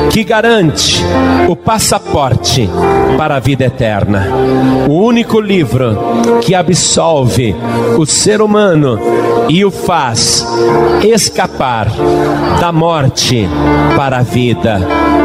que 0.09 0.23
garante 0.23 1.03
o 1.47 1.55
passaporte 1.55 2.69
para 3.17 3.35
a 3.35 3.39
vida 3.39 3.65
eterna. 3.65 4.27
O 4.87 4.93
único 4.93 5.39
livro 5.39 5.97
que 6.41 6.55
absolve 6.55 7.55
o 7.97 8.05
ser 8.05 8.41
humano 8.41 8.99
e 9.47 9.63
o 9.63 9.71
faz 9.71 10.45
escapar 11.03 11.87
da 12.59 12.71
morte 12.71 13.47
para 13.95 14.19
a 14.19 14.23
vida. 14.23 14.79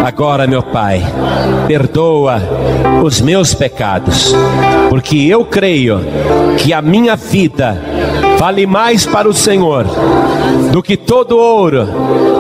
Agora, 0.05 0.47
meu 0.47 0.63
Pai, 0.63 1.03
perdoa 1.67 2.41
os 3.03 3.21
meus 3.21 3.55
pecados, 3.55 4.35
porque 4.91 5.17
eu 5.17 5.45
creio 5.45 6.01
que 6.59 6.73
a 6.73 6.81
minha 6.81 7.17
vida 7.17 7.81
vale 8.39 8.67
mais 8.67 9.07
para 9.07 9.29
o 9.29 9.35
Senhor 9.35 9.87
do 10.71 10.83
que 10.83 10.97
todo 10.97 11.39
ouro, 11.39 11.87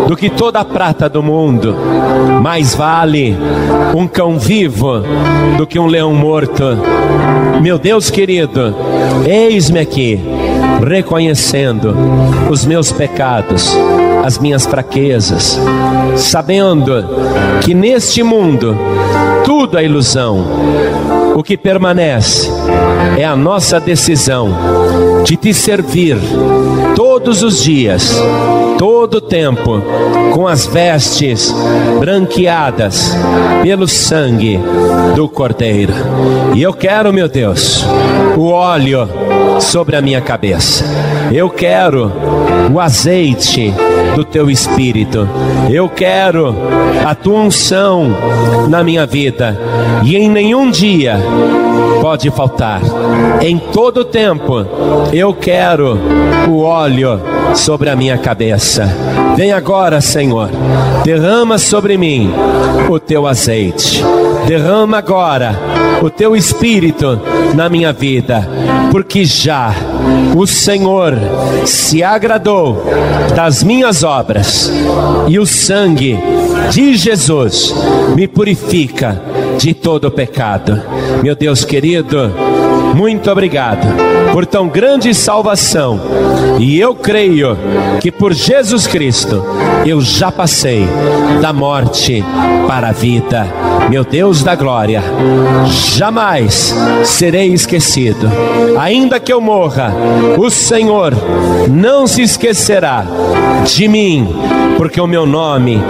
do 0.08 0.16
que 0.16 0.28
toda 0.28 0.60
a 0.60 0.64
prata 0.64 1.08
do 1.08 1.22
mundo. 1.22 1.74
Mais 2.42 2.74
vale 2.74 3.36
um 3.94 4.06
cão 4.06 4.38
vivo 4.38 5.02
do 5.56 5.66
que 5.66 5.78
um 5.78 5.86
leão 5.86 6.12
morto. 6.14 6.64
Meu 7.62 7.78
Deus 7.78 8.10
querido, 8.10 8.74
eis-me 9.24 9.78
aqui, 9.78 10.20
reconhecendo 10.86 11.96
os 12.50 12.66
meus 12.66 12.92
pecados, 12.92 13.76
as 14.24 14.38
minhas 14.38 14.66
fraquezas, 14.66 15.58
sabendo 16.16 17.04
que 17.62 17.72
neste 17.72 18.22
mundo 18.22 18.76
tudo 19.44 19.78
é 19.78 19.84
ilusão. 19.84 20.44
O 21.34 21.42
que 21.42 21.56
permanece 21.56 22.48
é 23.18 23.24
a 23.24 23.34
nossa 23.34 23.80
decisão 23.80 24.56
de 25.24 25.36
te 25.36 25.54
servir 25.54 26.16
todos 26.94 27.42
os 27.42 27.62
dias, 27.62 28.14
todo 28.78 29.14
o 29.14 29.20
tempo, 29.20 29.82
com 30.32 30.46
as 30.46 30.66
vestes 30.66 31.54
branqueadas 31.98 33.14
pelo 33.62 33.88
sangue 33.88 34.60
do 35.16 35.28
Cordeiro. 35.28 35.94
E 36.54 36.62
eu 36.62 36.72
quero, 36.72 37.12
meu 37.12 37.28
Deus, 37.28 37.84
o 38.36 38.48
óleo 38.48 39.08
sobre 39.60 39.96
a 39.96 40.02
minha 40.02 40.20
cabeça. 40.20 40.84
Eu 41.32 41.48
quero 41.48 42.12
o 42.72 42.78
azeite 42.78 43.72
do 44.14 44.24
teu 44.24 44.50
espírito. 44.50 45.28
Eu 45.70 45.88
quero 45.88 46.54
a 47.04 47.14
tua 47.14 47.40
unção 47.40 48.08
na 48.68 48.84
minha 48.84 49.06
vida. 49.06 49.58
E 50.04 50.16
em 50.16 50.28
nenhum 50.28 50.70
dia 50.70 51.18
pode 52.00 52.30
faltar. 52.30 52.80
Em 53.40 53.58
todo 53.58 54.04
tempo 54.04 54.66
eu 55.14 55.32
quero 55.32 55.96
o 56.48 56.60
óleo 56.60 57.20
sobre 57.54 57.88
a 57.88 57.94
minha 57.94 58.18
cabeça. 58.18 58.88
Vem 59.36 59.52
agora, 59.52 60.00
Senhor, 60.00 60.50
derrama 61.04 61.56
sobre 61.56 61.96
mim 61.96 62.32
o 62.88 62.98
teu 62.98 63.26
azeite. 63.26 64.02
Derrama 64.46 64.98
agora 64.98 65.56
o 66.02 66.10
teu 66.10 66.34
espírito 66.34 67.20
na 67.54 67.68
minha 67.68 67.92
vida, 67.92 68.48
porque 68.90 69.24
já 69.24 69.72
o 70.36 70.46
Senhor 70.46 71.14
se 71.64 72.02
agradou 72.02 72.84
das 73.36 73.62
minhas 73.62 74.02
obras 74.02 74.70
e 75.28 75.38
o 75.38 75.46
sangue 75.46 76.18
de 76.70 76.96
Jesus 76.96 77.72
me 78.16 78.26
purifica 78.26 79.20
de 79.58 79.72
todo 79.72 80.10
pecado. 80.10 80.82
Meu 81.22 81.34
Deus 81.34 81.64
querido, 81.64 82.32
muito 82.94 83.30
obrigado 83.30 83.86
por 84.32 84.46
tão 84.46 84.68
grande 84.68 85.12
salvação. 85.12 86.00
E 86.58 86.78
eu 86.78 86.94
creio 86.94 87.58
que 88.00 88.12
por 88.12 88.32
Jesus 88.32 88.86
Cristo 88.86 89.44
eu 89.84 90.00
já 90.00 90.30
passei 90.30 90.86
da 91.40 91.52
morte 91.52 92.24
para 92.68 92.88
a 92.88 92.92
vida. 92.92 93.46
Meu 93.90 94.04
Deus 94.04 94.42
da 94.42 94.54
glória, 94.54 95.02
jamais 95.96 96.74
serei 97.04 97.52
esquecido. 97.52 98.30
Ainda 98.78 99.18
que 99.18 99.32
eu 99.32 99.40
morra, 99.40 99.92
o 100.38 100.48
Senhor 100.48 101.12
não 101.68 102.06
se 102.06 102.22
esquecerá 102.22 103.04
de 103.66 103.88
mim, 103.88 104.28
porque 104.76 105.00
o 105.00 105.06
meu 105.06 105.26
nome 105.26 105.80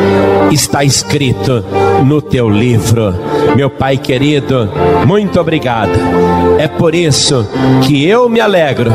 está 0.51 0.83
escrito 0.83 1.65
no 2.05 2.21
teu 2.21 2.49
livro. 2.49 3.15
Meu 3.57 3.71
Pai 3.71 3.97
querido, 3.97 4.69
muito 5.07 5.41
obrigado. 5.41 5.93
É 6.59 6.67
por 6.67 6.95
isso 6.95 7.47
que 7.83 8.07
eu 8.07 8.29
me 8.29 8.41
alegro 8.41 8.91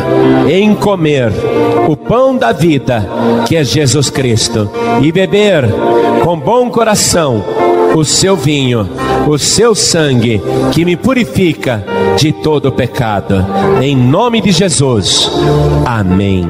em 0.50 0.76
comer 0.76 1.32
o 1.88 1.96
pão 1.96 2.36
da 2.36 2.52
vida, 2.52 3.08
que 3.48 3.56
é 3.56 3.64
Jesus 3.64 4.10
Cristo, 4.10 4.70
e 5.02 5.12
beber 5.12 5.66
com 6.24 6.38
bom 6.38 6.70
coração 6.70 7.44
o 7.96 8.04
seu 8.04 8.36
vinho, 8.36 8.88
o 9.28 9.38
seu 9.38 9.74
sangue, 9.74 10.42
que 10.72 10.86
me 10.86 10.96
purifica 10.96 11.84
de 12.18 12.32
todo 12.32 12.72
pecado. 12.72 13.46
Em 13.82 13.96
nome 13.96 14.42
de 14.42 14.52
Jesus. 14.52 15.30
Amém. 15.86 16.50